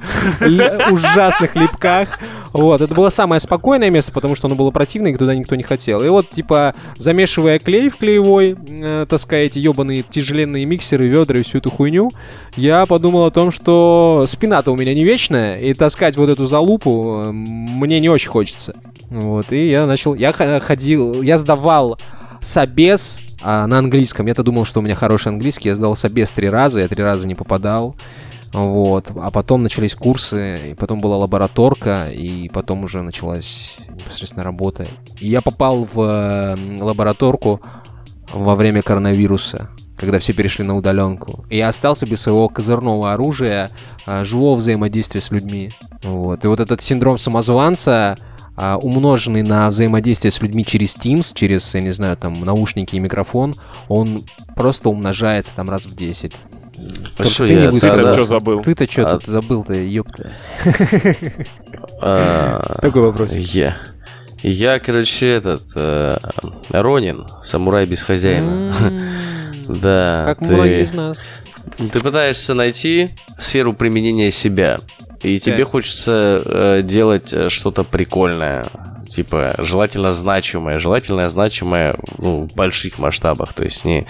ужасных 0.91 1.55
липках. 1.55 2.19
Вот, 2.53 2.81
это 2.81 2.93
было 2.95 3.09
самое 3.09 3.39
спокойное 3.41 3.89
место, 3.89 4.11
потому 4.11 4.35
что 4.35 4.47
оно 4.47 4.55
было 4.55 4.71
противное, 4.71 5.11
и 5.11 5.15
туда 5.15 5.35
никто 5.35 5.55
не 5.55 5.63
хотел. 5.63 6.03
И 6.03 6.09
вот, 6.09 6.29
типа, 6.31 6.75
замешивая 6.97 7.59
клей 7.59 7.89
в 7.89 7.97
клеевой, 7.97 8.55
э, 8.67 9.05
таская 9.07 9.45
эти 9.45 9.59
ебаные 9.59 10.03
тяжеленные 10.03 10.65
миксеры, 10.65 11.07
ведра 11.07 11.39
и 11.39 11.43
всю 11.43 11.59
эту 11.59 11.69
хуйню, 11.69 12.11
я 12.55 12.85
подумал 12.85 13.25
о 13.25 13.31
том, 13.31 13.51
что 13.51 14.25
спина-то 14.27 14.71
у 14.71 14.75
меня 14.75 14.93
не 14.93 15.03
вечная, 15.03 15.59
и 15.59 15.73
таскать 15.73 16.15
вот 16.17 16.29
эту 16.29 16.45
залупу 16.45 17.27
э, 17.27 17.31
мне 17.31 17.99
не 17.99 18.09
очень 18.09 18.29
хочется. 18.29 18.75
Вот, 19.09 19.51
и 19.51 19.69
я 19.69 19.85
начал, 19.85 20.15
я 20.15 20.33
х- 20.33 20.59
ходил, 20.59 21.21
я 21.21 21.37
сдавал 21.37 21.99
собес 22.47 23.19
а, 23.41 23.67
на 23.67 23.79
английском. 23.79 24.25
Я-то 24.25 24.43
думал, 24.43 24.65
что 24.65 24.79
у 24.79 24.83
меня 24.83 24.95
хороший 24.95 25.29
английский. 25.29 25.69
Я 25.69 25.75
сдал 25.75 25.95
собес 25.95 26.31
три 26.31 26.49
раза, 26.49 26.79
я 26.79 26.87
три 26.87 27.03
раза 27.03 27.27
не 27.27 27.35
попадал. 27.35 27.95
Вот. 28.53 29.11
А 29.15 29.29
потом 29.29 29.63
начались 29.63 29.93
курсы, 29.93 30.71
и 30.71 30.73
потом 30.73 31.01
была 31.01 31.17
лабораторка, 31.17 32.09
и 32.09 32.49
потом 32.49 32.83
уже 32.83 33.01
началась 33.01 33.75
непосредственно 33.89 34.43
работа. 34.43 34.87
И 35.19 35.27
я 35.27 35.41
попал 35.41 35.87
в 35.91 36.01
э, 36.01 36.81
лабораторку 36.81 37.61
во 38.31 38.55
время 38.55 38.81
коронавируса, 38.81 39.69
когда 39.97 40.19
все 40.19 40.33
перешли 40.33 40.63
на 40.63 40.77
удаленку. 40.77 41.45
И 41.49 41.57
я 41.57 41.67
остался 41.67 42.05
без 42.05 42.21
своего 42.21 42.47
козырного 42.47 43.13
оружия, 43.13 43.71
а, 44.05 44.23
живого 44.23 44.55
взаимодействия 44.55 45.21
с 45.21 45.31
людьми. 45.31 45.71
Вот. 46.03 46.45
И 46.45 46.47
вот 46.47 46.59
этот 46.59 46.81
синдром 46.81 47.17
самозванца, 47.17 48.17
а, 48.57 48.77
умноженный 48.77 49.43
на 49.43 49.69
взаимодействие 49.69 50.31
с 50.31 50.41
людьми 50.41 50.65
через 50.65 50.97
Teams, 50.97 51.31
через, 51.33 51.73
я 51.75 51.79
не 51.81 51.91
знаю, 51.91 52.17
там, 52.17 52.43
наушники 52.43 52.95
и 52.95 52.99
микрофон, 52.99 53.55
он 53.87 54.25
просто 54.55 54.89
умножается 54.89 55.53
там 55.55 55.69
раз 55.69 55.85
в 55.85 55.95
10. 55.95 56.33
Только 57.15 57.31
Что 57.31 57.47
ты 57.47 57.53
не 57.55 57.61
я 57.61 57.71
тогда- 57.79 58.13
что 58.13 58.25
забыл? 58.25 58.61
Ты-то 58.61 58.89
что 58.91 59.07
А- 59.07 59.11
тут 59.17 59.25
забыл-то, 59.27 59.73
ёпта? 59.73 60.31
А, 62.01 62.79
Такой 62.81 63.01
вопрос. 63.01 63.35
Я. 63.35 63.77
Я, 64.43 64.79
короче, 64.79 65.27
этот 65.27 65.63
э, 65.75 66.17
Ронин, 66.69 67.25
самурай 67.43 67.85
без 67.85 68.03
хозяина. 68.03 68.73
Да. 69.67 70.23
Как 70.25 70.39
многие 70.39 70.81
из 70.81 70.93
нас. 70.93 71.21
Ты 71.91 71.99
пытаешься 71.99 72.53
найти 72.53 73.09
сферу 73.37 73.73
применения 73.73 74.31
себя, 74.31 74.79
и 75.21 75.39
тебе 75.39 75.63
хочется 75.63 76.41
э, 76.45 76.81
делать 76.83 77.33
э, 77.33 77.49
что-то 77.49 77.83
прикольное, 77.83 78.67
типа 79.09 79.55
желательно 79.59 80.11
значимое, 80.11 80.79
желательно 80.79 81.27
значимое 81.29 81.97
ну, 82.17 82.47
в 82.47 82.55
больших 82.55 82.99
масштабах, 82.99 83.53
то 83.53 83.63
есть 83.63 83.85
не 83.85 84.07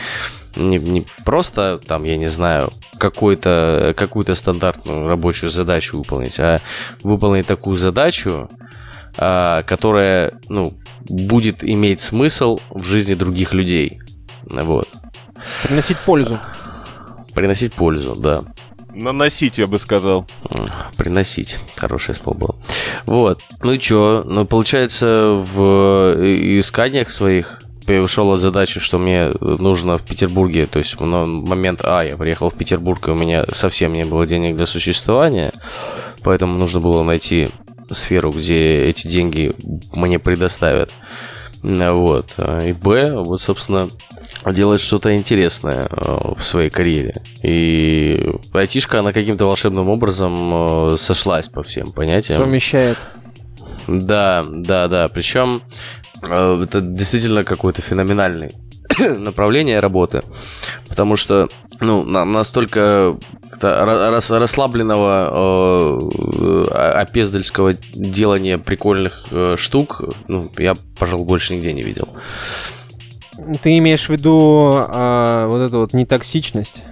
не, 0.57 0.79
не 0.79 1.05
просто 1.23 1.79
там, 1.85 2.03
я 2.03 2.17
не 2.17 2.27
знаю, 2.27 2.73
какой-то, 2.97 3.93
какую-то 3.95 4.35
стандартную 4.35 5.07
рабочую 5.07 5.49
задачу 5.49 5.97
выполнить, 5.97 6.39
а 6.39 6.61
выполнить 7.03 7.47
такую 7.47 7.75
задачу, 7.77 8.49
а, 9.17 9.63
которая, 9.63 10.39
ну, 10.49 10.73
будет 11.07 11.63
иметь 11.63 12.01
смысл 12.01 12.59
в 12.69 12.83
жизни 12.83 13.13
других 13.13 13.53
людей. 13.53 13.99
Вот. 14.43 14.89
Приносить 15.63 15.97
пользу. 15.99 16.39
Приносить 17.33 17.73
пользу, 17.73 18.15
да. 18.15 18.43
Наносить, 18.97 19.59
я 19.59 19.67
бы 19.67 19.77
сказал. 19.77 20.27
Приносить. 20.97 21.59
Хорошее 21.75 22.15
слово 22.15 22.37
было. 22.37 22.55
Вот. 23.05 23.39
Ну 23.61 23.71
и 23.71 23.79
чё? 23.79 24.23
Ну, 24.25 24.45
получается, 24.45 25.33
в 25.33 26.15
э, 26.17 26.57
исканиях 26.59 27.09
своих 27.09 27.61
я 27.87 28.01
ушел 28.01 28.33
от 28.33 28.41
задачи, 28.41 28.81
что 28.81 28.97
мне 28.97 29.31
нужно 29.39 29.97
в 29.97 30.01
Петербурге, 30.01 30.67
то 30.67 30.79
есть 30.79 30.99
на 30.99 31.25
момент 31.25 31.79
А 31.83 32.03
я 32.03 32.17
приехал 32.17 32.49
в 32.49 32.55
Петербург, 32.55 33.07
и 33.07 33.11
у 33.11 33.15
меня 33.15 33.45
совсем 33.51 33.93
не 33.93 34.03
было 34.03 34.27
денег 34.27 34.57
для 34.57 34.65
существования, 34.65 35.53
поэтому 36.21 36.57
нужно 36.57 36.81
было 36.81 37.03
найти 37.03 37.49
сферу, 37.89 38.31
где 38.31 38.83
эти 38.83 39.07
деньги 39.07 39.55
мне 39.93 40.19
предоставят. 40.19 40.91
Э, 41.63 41.91
Вот. 41.91 42.33
И 42.65 42.73
Б, 42.73 43.13
вот, 43.21 43.41
собственно, 43.41 43.89
делать 44.53 44.81
что-то 44.81 45.15
интересное 45.15 45.87
э, 45.89 46.33
в 46.37 46.43
своей 46.43 46.69
карьере. 46.69 47.21
И 47.43 48.33
айтишка, 48.53 48.99
она 48.99 49.13
каким-то 49.13 49.45
волшебным 49.45 49.89
образом 49.89 50.93
э, 50.93 50.97
сошлась 50.97 51.47
по 51.49 51.63
всем 51.63 51.91
понятиям. 51.91 52.37
Совмещает. 52.37 52.97
Да, 53.87 54.45
да, 54.49 54.87
да. 54.87 55.07
Причем 55.09 55.63
э, 56.21 56.63
это 56.63 56.81
действительно 56.81 57.43
какое-то 57.43 57.81
феноменальное 57.81 58.53
направление 58.99 59.79
работы. 59.79 60.23
Потому 60.87 61.15
что, 61.15 61.49
ну, 61.79 62.03
нам 62.03 62.31
настолько 62.33 63.17
рас- 63.61 64.31
расслабленного 64.31 65.29
э, 65.31 66.69
э, 66.71 66.99
опездальского 67.01 67.73
делания 67.93 68.57
прикольных 68.57 69.25
э, 69.31 69.55
штук, 69.57 70.01
ну, 70.27 70.51
я, 70.57 70.75
пожалуй, 70.99 71.25
больше 71.25 71.55
нигде 71.55 71.73
не 71.73 71.83
видел. 71.83 72.09
Ты 73.61 73.77
имеешь 73.77 74.05
в 74.05 74.09
виду 74.09 74.85
а, 74.89 75.47
вот 75.47 75.59
эту 75.61 75.77
вот 75.79 75.93
нетоксичность? 75.93 76.83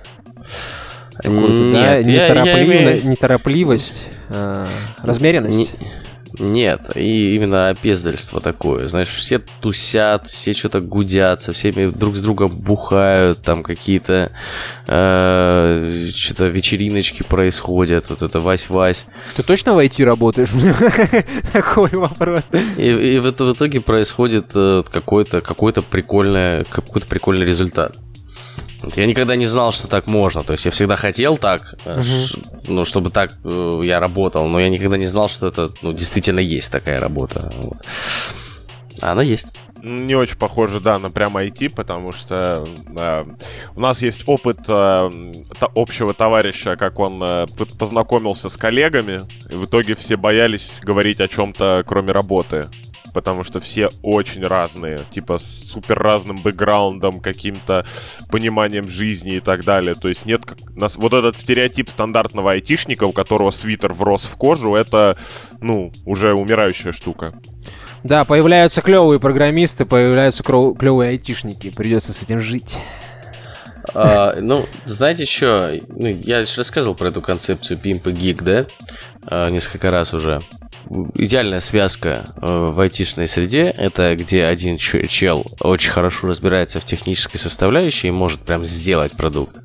какую-то, 1.18 1.72
да? 1.72 2.02
Нет, 2.04 2.08
я- 2.08 2.28
я 2.28 2.34
Нетороплив- 2.34 2.66
имею- 2.66 3.08
Неторопливость, 3.08 4.08
э, 4.30 4.68
размеренность. 5.02 5.74
Не- 5.80 5.88
Нет, 6.40 6.96
и 6.96 7.36
именно 7.36 7.70
опездальство 7.70 8.42
такое. 8.42 8.88
Знаешь, 8.88 9.10
все 9.10 9.40
тусят, 9.40 10.28
все 10.28 10.54
что-то 10.54 10.82
гудят, 10.82 11.42
со 11.42 11.54
всеми 11.54 11.90
друг 11.90 12.16
с 12.16 12.22
другом 12.22 12.58
бухают, 12.58 13.42
там 13.42 13.64
какие-то 13.64 14.32
э, 14.88 16.10
что-то 16.14 16.48
вечериночки 16.48 17.24
происходят, 17.24 18.10
вот 18.10 18.22
это 18.22 18.40
Вась-Вась. 18.40 19.06
Ты 19.36 19.44
точно 19.44 19.74
в 19.74 19.80
IT 19.80 20.04
работаешь? 20.04 20.50
Такой 21.54 21.90
вопрос. 21.90 22.50
И, 22.78 22.90
и 22.90 23.20
в, 23.20 23.32
в 23.32 23.54
итоге 23.54 23.82
происходит 23.82 24.52
э, 24.56 24.84
какой-то 24.92 25.42
какой 25.42 25.74
прикольный, 25.74 26.66
какой-то 26.66 27.08
прикольный 27.08 27.46
результат. 27.46 27.96
Я 28.96 29.06
никогда 29.08 29.36
не 29.36 29.46
знал, 29.48 29.72
что 29.72 29.88
так 29.88 30.06
можно. 30.08 30.44
То 30.44 30.54
есть 30.54 30.66
я 30.66 30.72
всегда 30.72 30.96
хотел 30.96 31.38
так, 31.38 31.76
ш- 32.02 32.38
ну, 32.68 32.86
чтобы 32.86 33.10
так 33.10 33.34
э, 33.44 33.82
я 33.84 34.00
работал, 34.00 34.48
но 34.48 34.60
я 34.60 34.70
никогда 34.70 34.98
не 34.98 35.06
знал, 35.08 35.28
что 35.28 35.48
это 35.48 35.72
ну, 35.82 35.94
действительно 35.94 36.40
есть 36.40 36.72
такая 36.72 37.00
работа. 37.00 37.52
Вот. 37.58 37.78
А 39.02 39.12
она 39.14 39.24
есть. 39.24 39.48
Не 39.88 40.16
очень 40.16 40.38
похоже, 40.38 40.80
да, 40.80 40.98
на 40.98 41.12
прям 41.12 41.38
IT, 41.38 41.70
потому 41.76 42.12
что 42.12 42.68
э, 42.98 43.26
у 43.76 43.80
нас 43.80 44.02
есть 44.02 44.24
опыт 44.26 44.58
э, 44.68 45.12
та- 45.60 45.70
общего 45.76 46.16
товарища, 46.16 46.76
как 46.76 46.98
он 46.98 47.22
э, 47.22 47.46
познакомился 47.78 48.50
с 48.50 48.58
коллегами, 48.58 49.22
и 49.48 49.54
в 49.56 49.66
итоге 49.66 49.94
все 49.94 50.18
боялись 50.18 50.80
говорить 50.82 51.20
о 51.20 51.28
чем-то, 51.28 51.84
кроме 51.86 52.14
работы. 52.14 52.70
Потому 53.14 53.44
что 53.44 53.60
все 53.60 53.92
очень 54.02 54.44
разные, 54.46 55.02
типа 55.12 55.38
с 55.38 55.70
супер 55.70 56.00
разным 56.00 56.38
бэкграундом, 56.42 57.20
каким-то 57.20 57.86
пониманием 58.32 58.90
жизни 58.90 59.36
и 59.36 59.40
так 59.40 59.64
далее. 59.66 59.94
То 59.94 60.08
есть 60.10 60.26
нет 60.26 60.48
как... 60.48 60.58
нас- 60.76 60.96
Вот 60.98 61.14
этот 61.14 61.38
стереотип 61.38 61.92
стандартного 61.92 62.54
айтишника, 62.54 63.04
у 63.04 63.14
которого 63.14 63.52
свитер 63.52 63.94
врос 63.94 64.24
в 64.26 64.36
кожу, 64.36 64.74
это, 64.74 65.16
ну, 65.62 65.92
уже 66.06 66.34
умирающая 66.34 66.92
штука. 66.92 67.40
Да, 68.06 68.24
появляются 68.24 68.84
клевые 68.84 69.20
программисты, 69.20 69.84
появляются 69.84 70.44
клевые 70.44 71.10
айтишники. 71.10 71.72
Придется 71.72 72.14
с 72.14 72.22
этим 72.22 72.40
жить. 72.40 72.78
А, 73.96 74.36
ну, 74.40 74.68
знаете 74.86 75.26
что? 75.26 75.74
Ну, 75.88 76.06
я 76.06 76.46
же 76.46 76.58
рассказывал 76.58 76.96
про 76.96 77.08
эту 77.08 77.24
концепцию 77.24 77.80
и 77.84 77.94
Geek, 78.12 78.44
да? 78.44 78.68
А, 79.26 79.50
несколько 79.50 79.90
раз 79.90 80.14
уже. 80.14 80.44
Идеальная 81.16 81.62
связка 81.62 82.30
э, 82.40 82.46
в 82.46 82.80
айтишной 82.80 83.28
среде— 83.28 83.74
это 83.76 84.16
где 84.16 84.46
один 84.46 84.78
чел 84.78 85.44
очень 85.60 85.90
хорошо 85.90 86.28
разбирается 86.28 86.80
в 86.80 86.86
технической 86.86 87.40
составляющей 87.40 88.10
и 88.10 88.12
может 88.12 88.42
прям 88.42 88.64
сделать 88.64 89.14
продукт, 89.14 89.56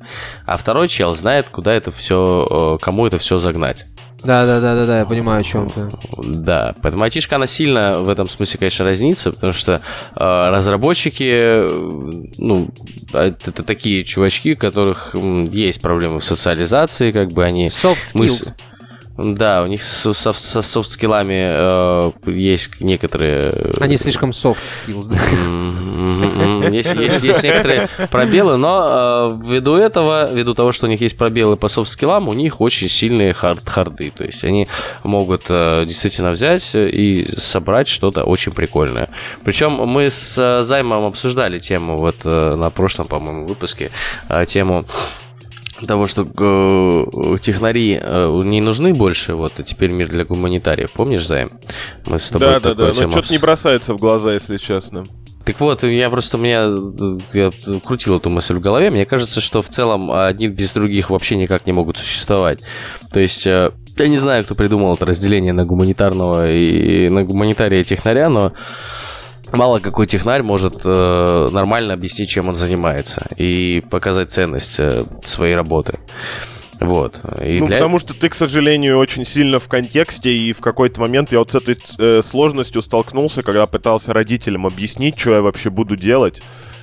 а 0.47 0.57
второй 0.57 0.87
чел 0.87 1.13
знает, 1.13 1.49
куда 1.49 1.75
это 1.75 1.91
все, 1.91 2.79
кому 2.81 3.05
это 3.05 3.19
все 3.19 3.37
загнать. 3.37 3.85
Да, 4.23 4.45
да, 4.45 4.59
да, 4.59 4.75
да, 4.75 4.85
да, 4.85 4.99
я 4.99 5.05
понимаю, 5.05 5.41
о 5.41 5.43
чем 5.43 5.69
ты. 5.69 5.89
Да, 6.23 6.75
поэтому 6.81 7.03
айтишка, 7.03 7.37
она 7.37 7.47
сильно 7.47 8.01
в 8.01 8.09
этом 8.09 8.27
смысле, 8.27 8.59
конечно, 8.59 8.85
разнится, 8.85 9.31
потому 9.31 9.53
что 9.53 9.73
э, 9.73 9.79
разработчики, 10.15 11.23
э, 11.23 12.23
ну, 12.37 12.69
а 13.13 13.27
это, 13.27 13.49
это 13.51 13.63
такие 13.63 14.03
чувачки, 14.03 14.53
у 14.53 14.57
которых 14.57 15.15
есть 15.15 15.81
проблемы 15.81 16.19
в 16.19 16.23
социализации, 16.23 17.11
как 17.11 17.31
бы 17.31 17.43
они... 17.43 17.67
Soft 17.67 18.13
skills. 18.13 18.27
с- 18.27 18.53
Да, 19.17 19.61
у 19.63 19.67
них 19.67 19.83
со, 19.83 20.13
со- 20.13 20.33
со 20.33 20.61
софт-скиллами 20.61 21.47
э, 21.49 22.11
есть 22.31 22.79
некоторые... 22.79 23.51
э, 23.53 23.73
Они 23.79 23.97
слишком 23.97 24.31
skills, 24.87 25.07
да. 25.09 26.69
Есть, 26.69 26.95
есть- 26.95 27.23
есть 27.23 27.43
некоторые 27.43 27.89
пробелы, 28.09 28.57
но 28.57 29.37
э, 29.43 29.47
ввиду 29.47 29.75
этого, 29.75 30.31
ввиду 30.33 30.53
того, 30.53 30.71
что 30.71 30.87
у 30.87 30.89
них 30.89 31.01
есть 31.01 31.17
пробелы 31.17 31.57
по 31.57 31.67
софт-скиллам, 31.67 32.29
у 32.29 32.33
них 32.33 32.61
очень 32.61 32.87
сильные 32.89 33.33
хард-харды. 33.33 34.11
То 34.15 34.23
есть 34.23 34.43
они 34.43 34.67
могут 35.03 35.43
э, 35.49 35.85
действительно 35.85 36.31
взять 36.31 36.71
и 36.73 37.27
собрать 37.37 37.87
что-то 37.87 38.23
очень 38.23 38.53
прикольное. 38.53 39.09
Причем 39.43 39.73
мы 39.73 40.09
с 40.09 40.37
э, 40.37 40.63
Займом 40.63 41.05
обсуждали 41.05 41.59
тему 41.59 41.97
вот 41.97 42.15
э, 42.23 42.55
на 42.55 42.69
прошлом, 42.69 43.07
по-моему, 43.07 43.45
выпуске, 43.45 43.91
э, 44.29 44.45
тему 44.45 44.85
того, 45.87 46.07
что 46.07 46.23
э, 46.23 47.37
технари 47.39 47.99
э, 48.01 48.41
не 48.45 48.61
нужны 48.61 48.93
больше, 48.93 49.35
вот, 49.35 49.53
а 49.57 49.63
теперь 49.63 49.91
мир 49.91 50.09
для 50.09 50.25
гуманитариев. 50.25 50.91
Помнишь, 50.91 51.25
Займ? 51.25 51.59
Мы 52.05 52.19
с 52.19 52.29
тобой 52.29 52.47
Да, 52.47 52.59
да, 52.59 52.73
да. 52.73 52.91
тему 52.91 53.07
Но 53.07 53.11
что-то 53.11 53.31
не 53.31 53.37
бросается 53.39 53.93
в 53.93 53.97
глаза, 53.97 54.33
если 54.33 54.57
честно. 54.57 55.05
так 55.45 55.59
вот, 55.59 55.83
я 55.83 56.09
просто, 56.09 56.37
меня, 56.37 56.65
э, 56.65 57.17
я 57.33 57.79
крутил 57.83 58.17
эту 58.17 58.29
мысль 58.29 58.55
в 58.55 58.61
голове, 58.61 58.89
мне 58.91 59.05
кажется, 59.05 59.41
что 59.41 59.61
в 59.61 59.69
целом 59.69 60.11
одни 60.11 60.47
без 60.47 60.73
других 60.73 61.09
вообще 61.09 61.35
никак 61.35 61.65
не 61.65 61.73
могут 61.73 61.97
существовать. 61.97 62.59
То 63.11 63.19
есть, 63.19 63.45
э, 63.47 63.71
я 63.97 64.07
не 64.07 64.17
знаю, 64.17 64.45
кто 64.45 64.55
придумал 64.55 64.95
это 64.95 65.05
разделение 65.05 65.53
на 65.53 65.65
гуманитарного 65.65 66.49
и 66.51 67.09
на 67.09 67.23
гуманитария 67.23 67.81
и 67.81 67.83
технаря, 67.83 68.29
но 68.29 68.53
мало 69.51 69.79
какой 69.79 70.07
технарь 70.07 70.41
может 70.41 70.81
э, 70.83 71.49
нормально 71.51 71.93
объяснить, 71.93 72.29
чем 72.29 72.49
он 72.49 72.55
занимается, 72.55 73.27
и 73.37 73.83
показать 73.89 74.31
ценность 74.31 74.79
э, 74.79 75.05
своей 75.23 75.55
работы. 75.55 75.99
Вот. 76.79 77.19
И 77.43 77.59
ну, 77.59 77.67
для... 77.67 77.77
потому 77.77 77.99
что 77.99 78.15
ты, 78.15 78.27
к 78.27 78.33
сожалению, 78.33 78.97
очень 78.97 79.23
сильно 79.23 79.59
в 79.59 79.67
контексте, 79.67 80.33
и 80.35 80.51
в 80.51 80.61
какой-то 80.61 80.99
момент 80.99 81.31
я 81.31 81.39
вот 81.39 81.51
с 81.51 81.55
этой 81.55 81.77
э, 81.99 82.21
сложностью 82.23 82.81
столкнулся, 82.81 83.43
когда 83.43 83.67
пытался 83.67 84.13
родителям 84.13 84.65
объяснить, 84.65 85.19
что 85.19 85.35
я 85.35 85.41
вообще 85.41 85.69
буду 85.69 85.95
делать. 85.95 86.41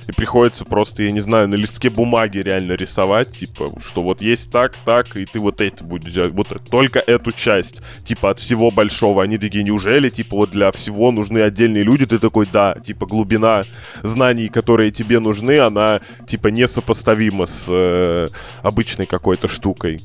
И 0.09 0.11
приходится 0.11 0.65
просто, 0.65 1.03
я 1.03 1.11
не 1.11 1.19
знаю, 1.19 1.47
на 1.47 1.53
листке 1.53 1.91
бумаги 1.91 2.39
реально 2.39 2.71
рисовать, 2.71 3.31
типа, 3.37 3.73
что 3.79 4.01
вот 4.01 4.23
есть 4.23 4.51
так, 4.51 4.75
так, 4.83 5.15
и 5.15 5.23
ты 5.25 5.39
вот 5.39 5.61
это 5.61 5.83
будешь 5.83 6.11
делать, 6.11 6.33
вот 6.33 6.47
только 6.71 6.97
эту 6.97 7.31
часть, 7.31 7.83
типа, 8.05 8.31
от 8.31 8.39
всего 8.39 8.71
большого. 8.71 9.21
Они 9.21 9.37
такие, 9.37 9.63
неужели, 9.63 10.09
типа, 10.09 10.35
вот 10.35 10.49
для 10.49 10.71
всего 10.71 11.11
нужны 11.11 11.37
отдельные 11.41 11.83
люди? 11.83 12.07
Ты 12.07 12.17
такой, 12.17 12.47
да, 12.51 12.75
типа, 12.83 13.05
глубина 13.05 13.65
знаний, 14.01 14.47
которые 14.47 14.89
тебе 14.89 15.19
нужны, 15.19 15.59
она, 15.59 16.01
типа, 16.27 16.47
несопоставима 16.47 17.45
с 17.45 17.67
э, 17.69 18.29
обычной 18.63 19.05
какой-то 19.05 19.47
штукой. 19.47 20.01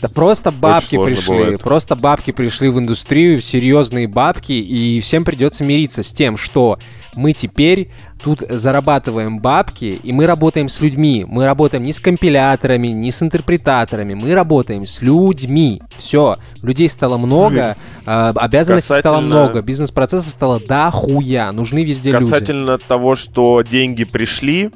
Да 0.00 0.08
просто 0.08 0.50
бабки 0.50 0.96
пришли, 0.96 1.28
бывает. 1.28 1.60
просто 1.60 1.94
бабки 1.94 2.30
пришли 2.30 2.70
в 2.70 2.78
индустрию, 2.78 3.42
серьезные 3.42 4.08
бабки, 4.08 4.52
и 4.52 4.98
всем 5.02 5.26
придется 5.26 5.62
мириться 5.62 6.02
с 6.02 6.10
тем, 6.10 6.38
что 6.38 6.78
мы 7.14 7.32
теперь 7.32 7.90
тут 8.22 8.42
зарабатываем 8.48 9.40
бабки, 9.40 10.00
и 10.02 10.12
мы 10.12 10.26
работаем 10.26 10.68
с 10.68 10.80
людьми. 10.80 11.26
Мы 11.28 11.44
работаем 11.44 11.82
не 11.82 11.92
с 11.92 12.00
компиляторами, 12.00 12.88
не 12.88 13.10
с 13.10 13.22
интерпретаторами, 13.22 14.14
мы 14.14 14.34
работаем 14.34 14.86
с 14.86 15.02
людьми. 15.02 15.82
Все, 15.96 16.36
людей 16.62 16.88
стало 16.88 17.18
много, 17.18 17.76
э, 18.06 18.32
обязанностей 18.36 18.94
стало 18.98 19.16
Касательно- 19.16 19.26
много, 19.26 19.62
бизнес-процессов 19.62 20.30
стало 20.30 20.60
дохуя, 20.60 21.50
нужны 21.52 21.84
везде 21.84 22.12
люди. 22.12 22.24
Касательно 22.24 22.78
того, 22.78 23.16
что 23.16 23.62
деньги 23.62 24.04
пришли, 24.04 24.70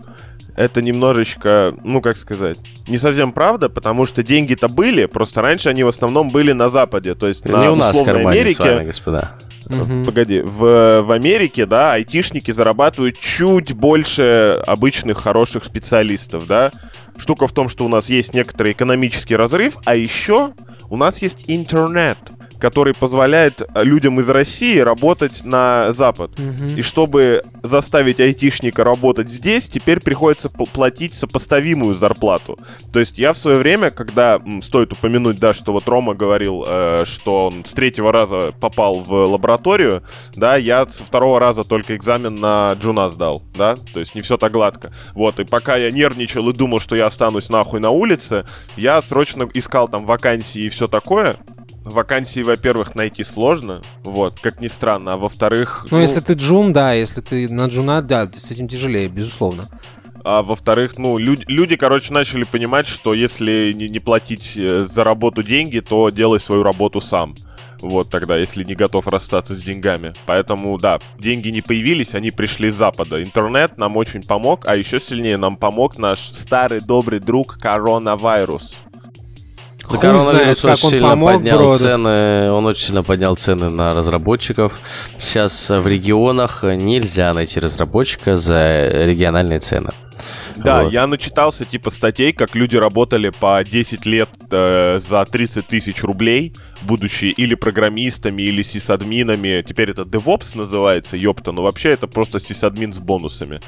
это 0.56 0.80
немножечко, 0.82 1.74
ну 1.84 2.00
как 2.00 2.16
сказать, 2.16 2.58
не 2.88 2.98
совсем 2.98 3.32
правда, 3.32 3.68
потому 3.68 4.06
что 4.06 4.22
деньги-то 4.22 4.68
были, 4.68 5.04
просто 5.06 5.42
раньше 5.42 5.68
они 5.68 5.84
в 5.84 5.88
основном 5.88 6.30
были 6.30 6.52
на 6.52 6.68
Западе, 6.70 7.14
то 7.14 7.28
есть 7.28 7.44
на 7.44 7.60
не 7.60 7.68
у 7.68 7.76
нас 7.76 7.94
условной 7.94 8.24
Америке. 8.24 8.54
с 8.54 8.58
вами, 8.58 8.86
господа. 8.86 9.32
Мгм. 9.68 10.04
Погоди, 10.04 10.40
в, 10.40 11.02
в 11.02 11.10
Америке, 11.10 11.66
да, 11.66 11.92
айтишники 11.92 12.52
зарабатывают 12.52 13.18
чуть 13.18 13.72
больше 13.72 14.62
обычных 14.66 15.18
хороших 15.18 15.64
специалистов, 15.64 16.46
да. 16.46 16.72
Штука 17.18 17.46
в 17.46 17.52
том, 17.52 17.68
что 17.68 17.84
у 17.84 17.88
нас 17.88 18.08
есть 18.08 18.32
некоторый 18.32 18.72
экономический 18.72 19.36
разрыв, 19.36 19.74
а 19.84 19.96
еще 19.96 20.52
у 20.88 20.96
нас 20.96 21.20
есть 21.20 21.44
интернет, 21.48 22.18
который 22.58 22.94
позволяет 22.94 23.62
э, 23.62 23.84
людям 23.84 24.20
из 24.20 24.28
России 24.28 24.78
работать 24.78 25.44
на 25.44 25.92
Запад. 25.92 26.38
Мгм. 26.38 26.76
И 26.76 26.82
чтобы 26.82 27.44
заставить 27.62 28.20
айтишника 28.20 28.84
работать 28.84 29.28
здесь, 29.28 29.68
теперь 29.68 30.00
приходится 30.00 30.48
пл- 30.48 30.68
платить 30.70 31.14
сопоставимую 31.14 31.94
зарплату. 31.94 32.58
То 32.92 33.00
есть 33.00 33.18
я 33.18 33.32
в 33.32 33.36
свое 33.36 33.58
время, 33.58 33.90
когда, 33.90 34.40
стоит 34.62 34.92
упомянуть, 34.92 35.38
да, 35.38 35.54
что 35.54 35.72
вот 35.72 35.88
Рома 35.88 36.14
говорил, 36.14 36.64
э, 36.66 37.04
что 37.06 37.46
он 37.46 37.64
с 37.64 37.72
третьего 37.72 38.12
раза 38.12 38.52
попал 38.60 39.00
в 39.00 39.12
лабораторию, 39.12 40.02
да, 40.34 40.56
я 40.56 40.86
со 40.86 41.04
второго 41.04 41.40
раза 41.40 41.64
только 41.64 41.96
экзамен 41.96 42.36
на 42.36 42.72
джуна 42.74 43.08
сдал, 43.08 43.42
да, 43.54 43.76
то 43.92 44.00
есть 44.00 44.14
не 44.14 44.22
все 44.22 44.36
так 44.36 44.52
гладко. 44.52 44.92
Вот, 45.14 45.40
и 45.40 45.44
пока 45.44 45.76
я 45.76 45.90
нервничал 45.90 46.48
и 46.48 46.52
думал, 46.52 46.80
что 46.80 46.96
я 46.96 47.06
останусь 47.06 47.50
нахуй 47.50 47.80
на 47.80 47.90
улице, 47.90 48.46
я 48.76 49.00
срочно 49.02 49.48
искал 49.54 49.88
там 49.88 50.06
вакансии 50.06 50.62
и 50.62 50.68
все 50.68 50.88
такое, 50.88 51.36
Вакансии, 51.92 52.40
во-первых, 52.40 52.94
найти 52.94 53.24
сложно, 53.24 53.82
вот, 54.02 54.40
как 54.40 54.60
ни 54.60 54.66
странно, 54.66 55.14
а 55.14 55.16
во-вторых... 55.16 55.86
Ну, 55.90 56.00
если 56.00 56.20
ты 56.20 56.34
джун, 56.34 56.72
да, 56.72 56.92
если 56.92 57.20
ты 57.20 57.48
на 57.48 57.66
джуна, 57.66 58.02
да, 58.02 58.28
с 58.32 58.50
этим 58.50 58.68
тяжелее, 58.68 59.08
безусловно. 59.08 59.68
А 60.24 60.42
во-вторых, 60.42 60.98
ну, 60.98 61.18
люд- 61.18 61.44
люди, 61.46 61.76
короче, 61.76 62.12
начали 62.12 62.42
понимать, 62.42 62.88
что 62.88 63.14
если 63.14 63.72
не, 63.72 63.88
не 63.88 64.00
платить 64.00 64.54
э, 64.56 64.84
за 64.84 65.04
работу 65.04 65.44
деньги, 65.44 65.78
то 65.78 66.10
делай 66.10 66.40
свою 66.40 66.64
работу 66.64 67.00
сам. 67.00 67.36
Вот 67.80 68.10
тогда, 68.10 68.36
если 68.36 68.64
не 68.64 68.74
готов 68.74 69.06
расстаться 69.06 69.54
с 69.54 69.62
деньгами. 69.62 70.14
Поэтому, 70.26 70.78
да, 70.78 70.98
деньги 71.18 71.50
не 71.50 71.62
появились, 71.62 72.14
они 72.14 72.30
пришли 72.30 72.70
с 72.70 72.74
Запада. 72.74 73.22
Интернет 73.22 73.78
нам 73.78 73.96
очень 73.96 74.22
помог, 74.22 74.66
а 74.66 74.76
еще 74.76 74.98
сильнее 74.98 75.36
нам 75.36 75.56
помог 75.56 75.98
наш 75.98 76.30
старый 76.32 76.80
добрый 76.80 77.20
друг 77.20 77.58
коронавирус. 77.58 78.74
Хуй 79.88 79.98
коронавирус 80.00 80.40
знает, 80.40 80.60
как 80.60 80.72
очень 80.72 80.84
он 80.84 80.90
сильно 80.90 81.08
помог 81.10 81.32
поднял 81.34 81.58
броду. 81.58 81.78
цены, 81.78 82.50
он 82.50 82.66
очень 82.66 82.86
сильно 82.86 83.02
поднял 83.02 83.36
цены 83.36 83.68
на 83.70 83.94
разработчиков. 83.94 84.72
Сейчас 85.18 85.70
в 85.70 85.86
регионах 85.86 86.62
нельзя 86.64 87.32
найти 87.34 87.60
разработчика 87.60 88.36
за 88.36 88.88
региональные 88.88 89.60
цены. 89.60 89.90
Да, 90.56 90.84
Вот. 90.84 90.92
я 90.92 91.06
начитался 91.06 91.66
типа 91.66 91.90
статей, 91.90 92.32
как 92.32 92.54
люди 92.54 92.76
работали 92.76 93.28
по 93.28 93.62
10 93.62 94.06
лет 94.06 94.30
э, 94.50 94.98
за 94.98 95.24
30 95.26 95.66
тысяч 95.66 96.02
рублей, 96.02 96.54
будучи 96.82 97.26
или 97.26 97.54
программистами, 97.54 98.42
или 98.42 98.62
сисадминами. 98.62 99.62
Теперь 99.68 99.90
это 99.90 100.02
DevOps 100.02 100.56
называется, 100.56 101.16
ёпта, 101.16 101.52
но 101.52 101.62
вообще 101.62 101.90
это 101.90 102.06
просто 102.06 102.40
сисадмин 102.40 102.94
с 102.94 102.98
бонусами. 102.98 103.60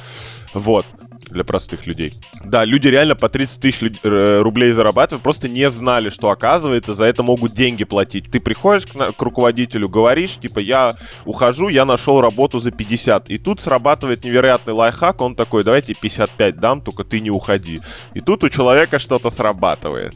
Вот 0.54 0.86
для 1.30 1.44
простых 1.44 1.86
людей. 1.86 2.14
Да, 2.44 2.64
люди 2.64 2.88
реально 2.88 3.14
по 3.16 3.28
30 3.28 3.60
тысяч 3.60 3.92
э, 4.02 4.40
рублей 4.40 4.72
зарабатывают, 4.72 5.22
просто 5.22 5.48
не 5.48 5.68
знали, 5.70 6.10
что 6.10 6.30
оказывается, 6.30 6.94
за 6.94 7.04
это 7.04 7.22
могут 7.22 7.54
деньги 7.54 7.84
платить. 7.84 8.30
Ты 8.30 8.40
приходишь 8.40 8.86
к, 8.86 8.94
на- 8.94 9.12
к 9.12 9.20
руководителю, 9.22 9.88
говоришь, 9.88 10.36
типа, 10.38 10.58
я 10.58 10.96
ухожу, 11.24 11.68
я 11.68 11.84
нашел 11.84 12.20
работу 12.20 12.60
за 12.60 12.70
50. 12.70 13.30
И 13.30 13.38
тут 13.38 13.60
срабатывает 13.60 14.24
невероятный 14.24 14.72
лайфхак, 14.74 15.20
он 15.20 15.34
такой, 15.34 15.64
давайте 15.64 15.94
55 15.94 16.58
дам, 16.58 16.80
только 16.80 17.04
ты 17.04 17.20
не 17.20 17.30
уходи. 17.30 17.80
И 18.14 18.20
тут 18.20 18.44
у 18.44 18.48
человека 18.48 18.98
что-то 18.98 19.30
срабатывает. 19.30 20.14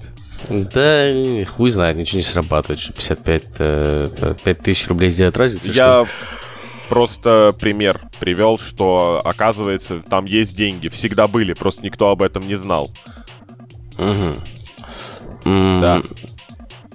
Да, 0.48 1.08
хуй 1.46 1.70
знает, 1.70 1.96
ничего 1.96 2.16
не 2.18 2.24
срабатывает, 2.24 2.80
что 2.80 2.92
55 2.92 3.42
э, 3.58 4.08
это 4.12 4.34
5 4.42 4.58
тысяч 4.60 4.88
рублей 4.88 5.10
сделать 5.10 5.36
разница, 5.36 5.72
что 5.72 5.72
Я 5.72 6.06
просто 6.92 7.56
пример 7.58 8.02
привел, 8.20 8.58
что, 8.58 9.22
оказывается, 9.24 10.02
там 10.10 10.26
есть 10.26 10.54
деньги, 10.54 10.88
всегда 10.88 11.26
были, 11.26 11.54
просто 11.54 11.82
никто 11.82 12.10
об 12.10 12.20
этом 12.20 12.46
не 12.46 12.54
знал. 12.54 12.90
М, 13.96 14.36
Да. 15.44 16.02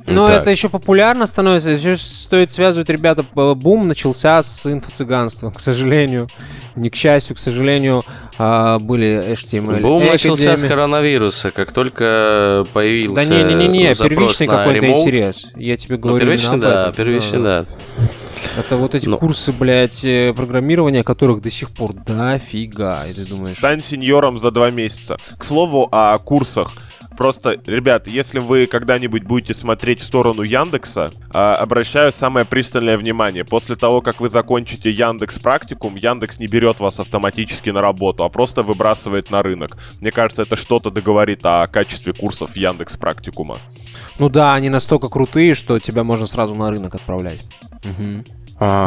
Но 0.05 0.27
так. 0.27 0.41
это 0.41 0.51
еще 0.51 0.69
популярно 0.69 1.25
становится. 1.25 1.71
Еще 1.71 1.97
стоит 1.97 2.51
связывать, 2.51 2.89
ребята, 2.89 3.23
бум 3.23 3.88
начался 3.88 4.41
с 4.43 4.67
инфо-цыганства, 4.67 5.49
к 5.49 5.60
сожалению. 5.60 6.29
Не 6.75 6.91
к 6.91 6.95
счастью, 6.95 7.36
к 7.36 7.39
сожалению, 7.39 8.05
а, 8.38 8.77
были 8.77 9.33
HTML. 9.33 9.81
Бум 9.81 10.05
начался 10.05 10.55
с 10.55 10.63
коронавируса, 10.63 11.49
как 11.49 11.71
только 11.71 12.65
появился 12.71 13.27
Да 13.27 13.43
не-не-не, 13.43 13.95
первичный 13.95 14.47
какой-то 14.47 14.88
интерес. 14.91 15.47
Я 15.55 15.75
тебе 15.75 15.95
Ну, 15.95 16.01
говорю 16.01 16.27
именно 16.27 16.38
первичный, 16.38 16.60
да, 16.60 16.91
первичный, 16.91 17.41
да. 17.41 17.65
Это 18.58 18.78
вот 18.78 18.95
эти 18.95 19.08
Ну. 19.08 19.17
курсы, 19.17 19.52
блядь, 19.52 20.04
э, 20.04 20.34
программирования, 20.34 21.04
которых 21.04 21.41
до 21.41 21.52
сих 21.52 21.71
пор 21.71 21.93
дофига. 21.93 23.06
И 23.06 23.13
ты 23.13 23.26
думаешь... 23.26 23.58
Стань 23.58 23.82
сеньором 23.82 24.38
за 24.38 24.52
два 24.52 24.71
месяца. 24.71 25.17
К 25.38 25.43
слову 25.43 25.88
о 25.91 26.17
курсах. 26.19 26.73
Просто, 27.17 27.60
ребят, 27.65 28.08
если 28.08 28.38
вы 28.38 28.67
когда-нибудь 28.67 29.23
будете 29.23 29.56
смотреть 29.56 30.01
в 30.01 30.06
сторону 30.06 30.43
Яндекса, 30.43 31.12
а, 31.34 31.56
обращаю 31.56 32.12
самое 32.12 32.45
пристальное 32.45 32.95
внимание. 32.95 33.43
После 33.43 33.75
того, 33.75 34.01
как 34.01 34.21
вы 34.21 34.30
закончите 34.30 34.91
Яндекс 34.91 35.39
практикум, 35.39 35.95
Яндекс 35.95 36.38
не 36.38 36.45
берет 36.45 36.80
вас 36.80 36.99
автоматически 36.99 37.71
на 37.71 37.82
работу, 37.82 38.23
а 38.23 38.30
просто 38.30 38.62
выбрасывает 38.62 39.32
на 39.32 39.41
рынок. 39.41 39.80
Мне 39.99 40.12
кажется, 40.12 40.43
это 40.43 40.56
что-то 40.56 40.91
договорит 40.91 41.39
о 41.43 41.65
качестве 41.65 42.13
курсов 42.13 42.56
Яндекс 42.56 42.97
практикума. 42.97 43.58
Ну 44.19 44.30
да, 44.30 44.53
они 44.53 44.69
настолько 44.69 45.10
крутые, 45.10 45.56
что 45.56 45.80
тебя 45.80 46.03
можно 46.03 46.27
сразу 46.27 46.53
на 46.53 46.69
рынок 46.69 46.93
отправлять. 46.93 47.39
Это 48.60 48.82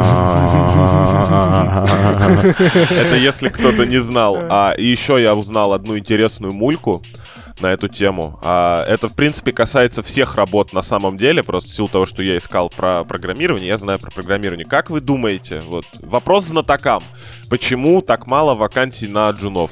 если 3.15 3.47
кто-то 3.47 3.85
не 3.85 4.01
знал. 4.01 4.37
А 4.49 4.73
и 4.77 4.85
еще 4.85 5.21
я 5.21 5.33
узнал 5.33 5.71
одну 5.71 5.97
интересную 5.97 6.53
мульку 6.53 7.01
на 7.61 7.67
эту 7.67 7.87
тему. 7.87 8.39
А, 8.41 8.83
это, 8.85 9.07
в 9.07 9.13
принципе, 9.13 9.51
касается 9.51 10.03
всех 10.03 10.35
работ 10.35 10.73
на 10.73 10.81
самом 10.81 11.17
деле, 11.17 11.43
просто 11.43 11.69
в 11.69 11.73
силу 11.73 11.87
того, 11.87 12.05
что 12.05 12.23
я 12.23 12.37
искал 12.37 12.69
про 12.69 13.03
программирование, 13.03 13.67
я 13.67 13.77
знаю 13.77 13.99
про 13.99 14.11
программирование. 14.11 14.65
Как 14.65 14.89
вы 14.89 15.01
думаете, 15.01 15.61
вот 15.61 15.85
вопрос 15.99 16.45
знатокам, 16.45 17.03
почему 17.49 18.01
так 18.01 18.27
мало 18.27 18.55
вакансий 18.55 19.07
на 19.07 19.29
джунов? 19.31 19.71